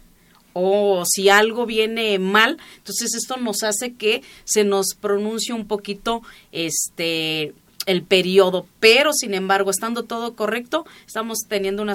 o 0.60 1.04
si 1.06 1.30
algo 1.30 1.68
viene 1.68 2.18
mal, 2.18 2.58
entonces 2.78 3.14
esto 3.14 3.38
nos 3.38 3.62
hace 3.62 3.94
que 3.94 4.24
se 4.44 4.64
nos 4.64 4.96
pronuncie 5.00 5.54
un 5.54 5.68
poquito 5.68 6.24
este 6.52 7.54
el 7.86 8.04
periodo, 8.04 8.68
pero 8.82 9.14
sin 9.14 9.34
embargo, 9.34 9.72
estando 9.72 10.04
todo 10.04 10.36
correcto, 10.36 10.86
estamos 11.06 11.38
teniendo 11.48 11.82
una 11.82 11.94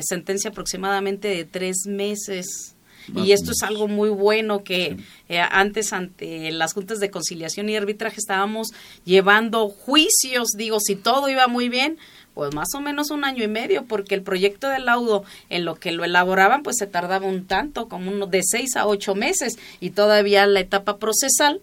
sentencia 0.00 0.50
aproximadamente 0.50 1.26
de 1.28 1.44
tres 1.44 1.86
meses. 1.86 2.76
Y 3.14 3.32
esto 3.32 3.52
es 3.52 3.62
algo 3.62 3.88
muy 3.88 4.08
bueno 4.08 4.64
que 4.64 4.96
eh, 5.28 5.40
antes 5.40 5.92
ante 5.92 6.50
las 6.52 6.72
juntas 6.74 7.00
de 7.00 7.10
conciliación 7.10 7.68
y 7.68 7.76
arbitraje 7.76 8.16
estábamos 8.18 8.68
llevando 9.04 9.68
juicios, 9.68 10.48
digo, 10.56 10.78
si 10.80 10.96
todo 10.96 11.28
iba 11.28 11.46
muy 11.48 11.68
bien, 11.68 11.98
pues 12.34 12.54
más 12.54 12.68
o 12.74 12.80
menos 12.80 13.10
un 13.10 13.24
año 13.24 13.44
y 13.44 13.48
medio, 13.48 13.84
porque 13.84 14.14
el 14.14 14.22
proyecto 14.22 14.68
de 14.68 14.78
laudo 14.78 15.24
en 15.50 15.64
lo 15.64 15.74
que 15.74 15.92
lo 15.92 16.04
elaboraban, 16.04 16.62
pues 16.62 16.76
se 16.78 16.86
tardaba 16.86 17.26
un 17.26 17.46
tanto, 17.46 17.88
como 17.88 18.10
uno 18.10 18.26
de 18.26 18.42
seis 18.42 18.76
a 18.76 18.86
ocho 18.86 19.14
meses, 19.14 19.58
y 19.80 19.90
todavía 19.90 20.46
la 20.46 20.60
etapa 20.60 20.98
procesal, 20.98 21.60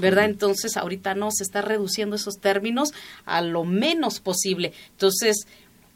¿verdad? 0.00 0.26
Entonces 0.26 0.76
ahorita 0.76 1.14
no, 1.14 1.30
se 1.30 1.42
está 1.42 1.62
reduciendo 1.62 2.16
esos 2.16 2.38
términos 2.38 2.92
a 3.24 3.40
lo 3.40 3.64
menos 3.64 4.20
posible. 4.20 4.72
Entonces, 4.90 5.46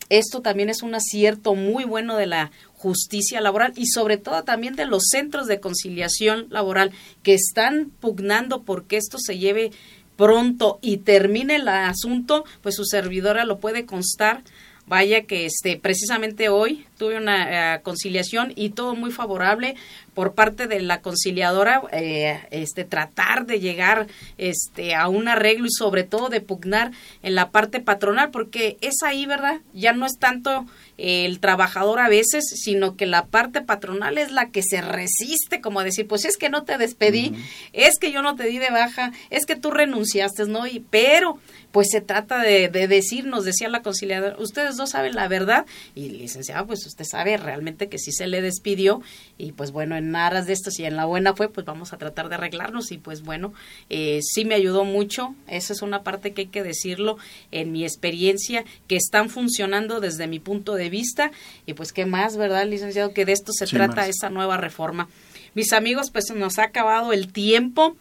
esto 0.08 0.40
también 0.40 0.70
es 0.70 0.82
un 0.82 0.94
acierto 0.94 1.54
muy 1.54 1.84
bueno 1.84 2.16
de 2.16 2.26
la 2.26 2.50
justicia 2.84 3.40
laboral 3.40 3.72
y 3.76 3.86
sobre 3.86 4.18
todo 4.18 4.44
también 4.44 4.76
de 4.76 4.84
los 4.84 5.04
centros 5.10 5.46
de 5.46 5.58
conciliación 5.58 6.48
laboral 6.50 6.92
que 7.22 7.32
están 7.32 7.90
pugnando 7.98 8.62
porque 8.62 8.98
esto 8.98 9.16
se 9.18 9.38
lleve 9.38 9.70
pronto 10.16 10.78
y 10.82 10.98
termine 10.98 11.56
el 11.56 11.66
asunto, 11.66 12.44
pues 12.60 12.74
su 12.74 12.84
servidora 12.84 13.46
lo 13.46 13.58
puede 13.58 13.86
constar. 13.86 14.42
Vaya 14.86 15.22
que 15.22 15.46
este 15.46 15.78
precisamente 15.78 16.50
hoy 16.50 16.84
tuve 16.98 17.16
una 17.16 17.76
eh, 17.76 17.80
conciliación 17.80 18.52
y 18.54 18.68
todo 18.68 18.94
muy 18.94 19.12
favorable 19.12 19.76
por 20.12 20.34
parte 20.34 20.66
de 20.66 20.80
la 20.82 21.00
conciliadora 21.00 21.80
eh, 21.90 22.38
este 22.50 22.84
tratar 22.84 23.46
de 23.46 23.60
llegar 23.60 24.08
este 24.36 24.94
a 24.94 25.08
un 25.08 25.26
arreglo 25.28 25.64
y 25.64 25.70
sobre 25.70 26.04
todo 26.04 26.28
de 26.28 26.42
pugnar 26.42 26.90
en 27.22 27.34
la 27.34 27.50
parte 27.50 27.80
patronal 27.80 28.30
porque 28.30 28.76
es 28.82 29.02
ahí 29.02 29.24
verdad 29.24 29.62
ya 29.72 29.94
no 29.94 30.04
es 30.04 30.18
tanto 30.18 30.66
el 30.96 31.40
trabajador 31.40 31.98
a 31.98 32.08
veces 32.08 32.44
sino 32.44 32.96
que 32.96 33.06
la 33.06 33.26
parte 33.26 33.62
patronal 33.62 34.18
es 34.18 34.30
la 34.30 34.50
que 34.50 34.62
se 34.62 34.80
resiste 34.80 35.60
como 35.60 35.82
decir 35.82 36.06
pues 36.06 36.24
es 36.24 36.36
que 36.36 36.50
no 36.50 36.64
te 36.64 36.78
despedí 36.78 37.34
es 37.72 37.98
que 37.98 38.12
yo 38.12 38.22
no 38.22 38.36
te 38.36 38.44
di 38.44 38.58
de 38.58 38.70
baja 38.70 39.12
es 39.30 39.44
que 39.46 39.56
tú 39.56 39.70
renunciaste 39.70 40.46
no 40.46 40.66
y 40.66 40.84
pero 40.90 41.38
pues 41.74 41.88
se 41.90 42.00
trata 42.00 42.40
de, 42.40 42.68
de 42.68 42.86
decir 42.86 43.26
nos 43.26 43.44
decía 43.44 43.68
la 43.68 43.82
conciliadora 43.82 44.36
ustedes 44.38 44.76
dos 44.76 44.90
saben 44.90 45.16
la 45.16 45.26
verdad 45.26 45.66
y 45.96 46.08
licenciado 46.08 46.66
pues 46.66 46.86
usted 46.86 47.04
sabe 47.04 47.36
realmente 47.36 47.88
que 47.88 47.98
sí 47.98 48.12
se 48.12 48.28
le 48.28 48.40
despidió 48.40 49.02
y 49.38 49.52
pues 49.52 49.72
bueno 49.72 49.96
en 49.96 50.14
aras 50.14 50.46
de 50.46 50.52
esto 50.52 50.70
si 50.70 50.84
en 50.84 50.96
la 50.96 51.04
buena 51.04 51.34
fue 51.34 51.48
pues 51.48 51.66
vamos 51.66 51.92
a 51.92 51.98
tratar 51.98 52.28
de 52.28 52.36
arreglarnos. 52.36 52.92
Y 52.92 52.98
pues 52.98 53.22
bueno 53.22 53.52
eh, 53.90 54.20
sí 54.22 54.44
me 54.44 54.54
ayudó 54.54 54.84
mucho. 54.84 55.34
Esa 55.48 55.72
es 55.72 55.82
una 55.82 56.02
parte 56.02 56.32
que 56.32 56.42
hay 56.42 56.46
que 56.48 56.62
decirlo 56.62 57.16
en 57.50 57.72
mi 57.72 57.84
experiencia 57.84 58.64
que 58.86 58.96
están 58.96 59.30
funcionando 59.30 60.00
desde 60.00 60.26
mi 60.26 60.38
punto 60.38 60.74
de 60.74 60.90
vista. 60.90 61.30
Y 61.66 61.74
pues 61.74 61.92
qué 61.92 62.06
más 62.06 62.36
verdad 62.36 62.66
licenciado 62.66 63.12
que 63.12 63.24
de 63.24 63.32
esto 63.32 63.52
se 63.52 63.66
trata 63.66 64.06
esa 64.06 64.30
nueva 64.30 64.56
reforma. 64.56 65.08
Mis 65.54 65.72
amigos 65.72 66.10
pues 66.10 66.26
nos 66.34 66.58
ha 66.58 66.64
acabado 66.64 67.12
el 67.12 67.32
tiempo 67.32 67.96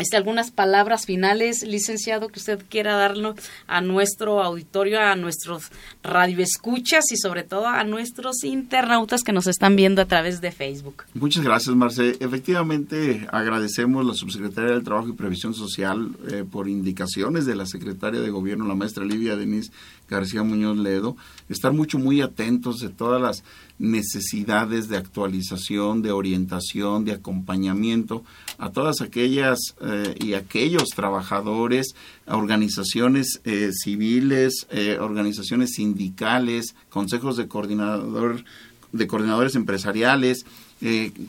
este, 0.00 0.16
algunas 0.16 0.50
palabras 0.50 1.06
finales, 1.06 1.62
licenciado, 1.62 2.28
que 2.28 2.38
usted 2.38 2.62
quiera 2.68 2.96
darnos 2.96 3.36
a 3.66 3.80
nuestro 3.80 4.42
auditorio, 4.42 5.00
a 5.00 5.14
nuestros 5.14 5.70
radioescuchas 6.02 7.12
y 7.12 7.16
sobre 7.16 7.42
todo 7.42 7.66
a 7.68 7.84
nuestros 7.84 8.42
internautas 8.44 9.22
que 9.22 9.32
nos 9.32 9.46
están 9.46 9.76
viendo 9.76 10.02
a 10.02 10.06
través 10.06 10.40
de 10.40 10.52
Facebook. 10.52 11.04
Muchas 11.14 11.44
gracias, 11.44 11.76
Marce. 11.76 12.16
Efectivamente, 12.20 13.28
agradecemos 13.30 14.04
a 14.04 14.08
la 14.08 14.14
subsecretaria 14.14 14.72
del 14.72 14.82
Trabajo 14.82 15.08
y 15.08 15.12
Previsión 15.12 15.54
Social 15.54 16.10
eh, 16.30 16.44
por 16.50 16.68
indicaciones 16.68 17.46
de 17.46 17.54
la 17.54 17.66
secretaria 17.66 18.20
de 18.20 18.30
Gobierno, 18.30 18.66
la 18.66 18.74
maestra 18.74 19.04
Livia 19.04 19.36
Denise 19.36 19.70
García 20.10 20.42
Muñoz 20.42 20.76
Ledo, 20.76 21.16
estar 21.48 21.72
mucho, 21.72 21.98
muy 21.98 22.20
atentos 22.20 22.80
de 22.80 22.88
todas 22.88 23.22
las 23.22 23.44
necesidades 23.78 24.88
de 24.88 24.98
actualización, 24.98 26.02
de 26.02 26.12
orientación, 26.12 27.04
de 27.04 27.12
acompañamiento 27.12 28.24
a 28.58 28.70
todas 28.70 29.00
aquellas 29.00 29.58
eh, 29.80 30.14
y 30.20 30.34
aquellos 30.34 30.90
trabajadores, 30.90 31.94
organizaciones 32.26 33.40
eh, 33.44 33.70
civiles, 33.72 34.66
eh, 34.70 34.98
organizaciones 35.00 35.70
sindicales, 35.74 36.74
consejos 36.90 37.36
de 37.36 37.48
coordinador 37.48 38.44
de 38.92 39.06
coordinadores 39.06 39.54
empresariales, 39.54 40.44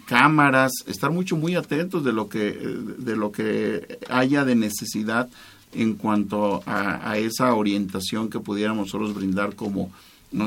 cámaras, 0.06 0.72
estar 0.88 1.12
mucho 1.12 1.36
muy 1.36 1.56
atentos 1.56 2.04
de 2.04 2.12
lo 2.14 2.28
que 2.28 2.54
de 2.98 3.16
lo 3.16 3.32
que 3.32 4.00
haya 4.10 4.46
de 4.46 4.56
necesidad 4.56 5.30
en 5.74 5.96
cuanto 5.96 6.64
a, 6.66 7.18
esa 7.18 7.54
orientación 7.54 8.30
que 8.30 8.40
pudiéramos 8.40 8.88
nosotros 8.88 9.14
brindar 9.14 9.56
como 9.56 9.92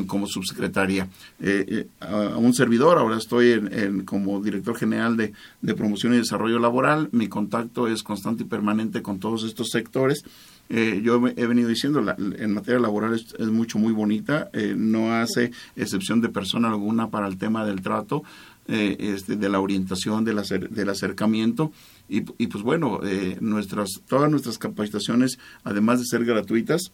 como 0.06 0.26
subsecretaria. 0.26 1.08
Eh, 1.40 1.64
eh, 1.68 1.86
a, 2.00 2.38
un 2.38 2.54
servidor, 2.54 2.98
ahora 2.98 3.18
estoy 3.18 3.50
en, 3.52 4.04
como 4.04 4.40
director 4.40 4.76
general 4.76 5.16
de, 5.16 5.74
promoción 5.74 6.14
y 6.14 6.18
desarrollo 6.18 6.58
laboral. 6.58 7.08
Mi 7.12 7.28
contacto 7.28 7.86
es 7.86 8.02
constante 8.02 8.44
y 8.44 8.46
permanente 8.46 9.02
con 9.02 9.18
todos 9.18 9.44
estos 9.44 9.68
sectores. 9.70 10.24
Eh, 10.70 11.02
yo 11.04 11.20
he 11.36 11.46
venido 11.46 11.68
diciendo, 11.68 12.00
la, 12.00 12.16
en 12.18 12.54
materia 12.54 12.80
laboral 12.80 13.14
es, 13.14 13.46
mucho, 13.48 13.78
muy 13.78 13.92
bonita, 13.92 14.50
no 14.74 15.12
hace 15.12 15.50
excepción 15.76 16.22
de 16.22 16.30
persona 16.30 16.68
alguna 16.68 17.10
para 17.10 17.26
el 17.26 17.36
tema 17.36 17.66
del 17.66 17.82
trato, 17.82 18.22
este, 18.66 19.36
de 19.36 19.48
la 19.50 19.60
orientación, 19.60 20.24
del, 20.24 20.40
del 20.70 20.88
acercamiento. 20.88 21.72
Y, 22.08 22.24
y 22.38 22.46
pues 22.48 22.62
bueno, 22.62 23.00
nuestras, 23.40 24.02
todas 24.06 24.30
nuestras 24.30 24.58
capacitaciones, 24.58 25.38
además 25.64 26.00
de 26.00 26.04
ser 26.06 26.24
gratuitas, 26.24 26.92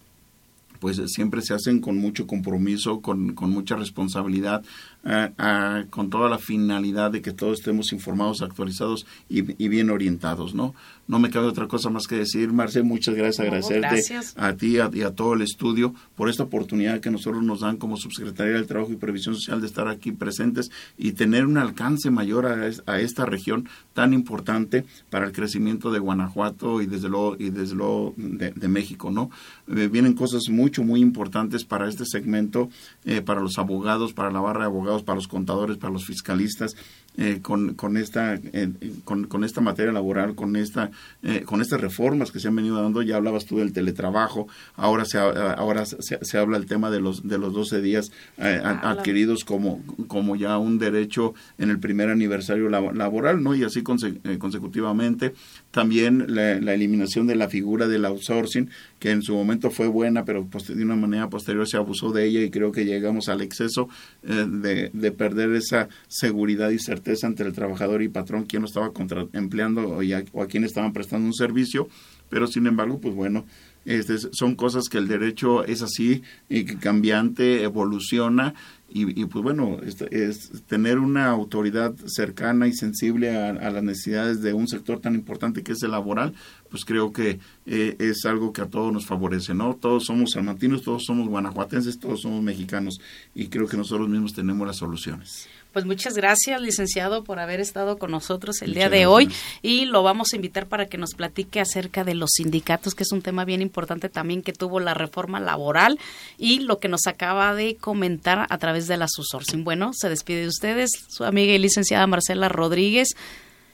pues 0.80 0.98
eh, 0.98 1.06
siempre 1.06 1.42
se 1.42 1.54
hacen 1.54 1.80
con 1.80 1.96
mucho 1.98 2.26
compromiso, 2.26 3.00
con, 3.00 3.34
con 3.34 3.50
mucha 3.50 3.76
responsabilidad, 3.76 4.64
eh, 5.02 5.86
con 5.88 6.10
toda 6.10 6.28
la 6.28 6.38
finalidad 6.38 7.10
de 7.10 7.22
que 7.22 7.32
todos 7.32 7.60
estemos 7.60 7.92
informados, 7.92 8.42
actualizados 8.42 9.06
y, 9.28 9.40
bien 9.40 9.90
orientados, 9.90 10.54
¿no? 10.54 10.74
No 11.08 11.18
me 11.18 11.30
cabe 11.30 11.46
otra 11.46 11.66
cosa 11.66 11.90
más 11.90 12.06
que 12.06 12.16
decir, 12.16 12.52
Marce, 12.52 12.82
muchas 12.82 13.14
gracias, 13.14 13.40
agradecerte 13.40 14.02
a 14.36 14.54
ti 14.54 14.76
y 14.92 15.02
a 15.02 15.14
todo 15.14 15.34
el 15.34 15.42
estudio 15.42 15.94
por 16.14 16.28
esta 16.28 16.44
oportunidad 16.44 17.00
que 17.00 17.10
nosotros 17.10 17.42
nos 17.42 17.60
dan 17.60 17.78
como 17.78 17.96
subsecretaría 17.96 18.52
del 18.54 18.66
Trabajo 18.66 18.92
y 18.92 18.96
Previsión 18.96 19.34
Social 19.34 19.60
de 19.60 19.66
estar 19.66 19.88
aquí 19.88 20.12
presentes 20.12 20.70
y 20.98 21.12
tener 21.12 21.46
un 21.46 21.56
alcance 21.56 22.10
mayor 22.10 22.46
a, 22.46 23.00
esta 23.00 23.24
región 23.24 23.68
tan 23.94 24.12
importante 24.12 24.84
para 25.08 25.26
el 25.26 25.32
crecimiento 25.32 25.90
de 25.90 25.98
Guanajuato 25.98 26.80
y 26.80 26.86
desde 26.86 27.08
luego, 27.08 27.36
y 27.38 27.50
desde 27.50 27.74
luego 27.74 28.14
de, 28.16 28.68
México, 28.68 29.10
¿no? 29.10 29.30
Eh, 29.74 29.88
vienen 29.90 30.12
cosas 30.12 30.48
mucho, 30.48 30.84
muy 30.84 31.00
importantes 31.00 31.64
para 31.64 31.88
este 31.88 32.04
segmento, 32.04 32.68
eh, 33.04 33.20
para 33.20 33.40
los 33.40 33.58
abogados, 33.58 34.12
para 34.12 34.30
la 34.30 34.40
barra 34.40 34.60
de 34.60 34.66
abogados, 34.66 34.89
para 35.02 35.16
los 35.16 35.28
contadores, 35.28 35.78
para 35.78 35.92
los 35.92 36.04
fiscalistas, 36.04 36.76
eh, 37.16 37.40
con, 37.42 37.74
con, 37.74 37.96
esta, 37.96 38.34
eh, 38.34 38.70
con, 39.04 39.26
con, 39.26 39.42
esta 39.42 39.60
materia 39.60 39.92
laboral, 39.92 40.36
con, 40.36 40.54
esta, 40.54 40.90
eh, 41.22 41.42
con 41.42 41.60
estas 41.60 41.80
reformas 41.80 42.30
que 42.30 42.38
se 42.38 42.48
han 42.48 42.56
venido 42.56 42.80
dando. 42.80 43.02
Ya 43.02 43.16
hablabas 43.16 43.46
tú 43.46 43.58
del 43.58 43.72
teletrabajo, 43.72 44.46
ahora 44.76 45.04
se, 45.04 45.18
ahora 45.18 45.84
se, 45.84 45.96
se 45.98 46.38
habla 46.38 46.56
el 46.56 46.66
tema 46.66 46.88
de 46.90 47.00
los, 47.00 47.26
de 47.26 47.36
los 47.36 47.52
12 47.52 47.82
días 47.82 48.12
adquiridos 48.38 49.44
como, 49.44 49.82
como 50.06 50.36
ya 50.36 50.56
un 50.56 50.78
derecho 50.78 51.34
en 51.58 51.70
el 51.70 51.80
primer 51.80 52.10
aniversario 52.10 52.68
laboral, 52.68 53.42
¿no? 53.42 53.54
Y 53.54 53.64
así 53.64 53.82
consecutivamente. 53.82 55.34
También 55.72 56.24
la, 56.28 56.52
eliminación 56.72 57.26
de 57.26 57.34
la 57.34 57.48
figura 57.48 57.88
del 57.88 58.04
outsourcing, 58.04 58.70
que 58.98 59.10
en 59.10 59.22
su 59.22 59.34
momento 59.34 59.70
fue 59.70 59.88
buena, 59.88 60.24
pero 60.24 60.48
de 60.68 60.84
una 60.84 60.96
manera 60.96 61.28
posterior 61.28 61.68
se 61.68 61.76
abusó 61.76 62.12
de 62.12 62.24
ella 62.24 62.40
y 62.40 62.50
creo 62.50 62.72
que 62.72 62.84
llegamos 62.84 63.28
al 63.28 63.40
exceso 63.40 63.88
de, 64.22 64.90
de 64.92 65.12
perder 65.12 65.52
esa 65.52 65.88
seguridad 66.08 66.70
y 66.70 66.78
entre 67.04 67.46
el 67.46 67.52
trabajador 67.52 68.02
y 68.02 68.08
patrón 68.08 68.44
quién 68.44 68.62
lo 68.62 68.68
estaba 68.68 68.92
empleando 69.32 69.88
o, 69.88 70.00
a, 70.42 70.46
quién 70.46 70.64
estaban 70.64 70.92
prestando 70.92 71.26
un 71.26 71.34
servicio, 71.34 71.88
pero 72.28 72.46
sin 72.46 72.66
embargo, 72.66 73.00
pues 73.00 73.14
bueno, 73.14 73.44
este, 73.84 74.16
son 74.32 74.54
cosas 74.54 74.84
que 74.90 74.98
el 74.98 75.08
derecho 75.08 75.64
es 75.64 75.82
así 75.82 76.22
y 76.48 76.64
que 76.64 76.76
cambiante, 76.76 77.62
evoluciona 77.62 78.54
y, 78.92 79.24
pues 79.26 79.44
bueno, 79.44 79.78
es, 80.10 80.64
tener 80.66 80.98
una 80.98 81.28
autoridad 81.28 81.94
cercana 82.06 82.66
y 82.66 82.72
sensible 82.72 83.36
a, 83.36 83.70
las 83.70 83.84
necesidades 83.84 84.42
de 84.42 84.52
un 84.52 84.66
sector 84.66 84.98
tan 84.98 85.14
importante 85.14 85.62
que 85.62 85.72
es 85.72 85.82
el 85.84 85.92
laboral, 85.92 86.34
pues 86.70 86.84
creo 86.84 87.12
que 87.12 87.38
eh, 87.66 87.94
es 88.00 88.24
algo 88.24 88.52
que 88.52 88.62
a 88.62 88.66
todos 88.66 88.92
nos 88.92 89.06
favorece, 89.06 89.54
¿no? 89.54 89.76
Todos 89.76 90.06
somos 90.06 90.32
salmantinos, 90.32 90.82
todos 90.82 91.04
somos 91.04 91.28
guanajuatenses, 91.28 92.00
todos 92.00 92.22
somos 92.22 92.42
mexicanos 92.42 93.00
y 93.32 93.46
creo 93.46 93.68
que 93.68 93.76
nosotros 93.76 94.08
mismos 94.08 94.34
tenemos 94.34 94.66
las 94.66 94.78
soluciones. 94.78 95.48
Pues 95.72 95.84
muchas 95.84 96.14
gracias, 96.14 96.60
licenciado, 96.60 97.22
por 97.22 97.38
haber 97.38 97.60
estado 97.60 97.96
con 97.96 98.10
nosotros 98.10 98.60
el 98.60 98.74
día 98.74 98.88
de 98.88 99.06
hoy 99.06 99.30
y 99.62 99.84
lo 99.84 100.02
vamos 100.02 100.32
a 100.32 100.36
invitar 100.36 100.66
para 100.66 100.86
que 100.86 100.98
nos 100.98 101.14
platique 101.14 101.60
acerca 101.60 102.02
de 102.02 102.14
los 102.14 102.30
sindicatos, 102.34 102.96
que 102.96 103.04
es 103.04 103.12
un 103.12 103.22
tema 103.22 103.44
bien 103.44 103.62
importante 103.62 104.08
también 104.08 104.42
que 104.42 104.52
tuvo 104.52 104.80
la 104.80 104.94
reforma 104.94 105.38
laboral 105.38 106.00
y 106.38 106.58
lo 106.58 106.80
que 106.80 106.88
nos 106.88 107.06
acaba 107.06 107.54
de 107.54 107.76
comentar 107.76 108.48
a 108.50 108.58
través 108.58 108.88
de 108.88 108.96
la 108.96 109.06
SUSORCIN. 109.08 109.62
Bueno, 109.62 109.92
se 109.94 110.08
despide 110.08 110.40
de 110.40 110.48
ustedes 110.48 110.90
su 111.08 111.22
amiga 111.24 111.52
y 111.52 111.58
licenciada 111.58 112.04
Marcela 112.08 112.48
Rodríguez 112.48 113.10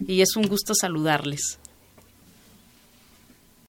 y 0.07 0.21
es 0.21 0.37
un 0.37 0.49
gusto 0.49 0.75
saludarles. 0.75 1.59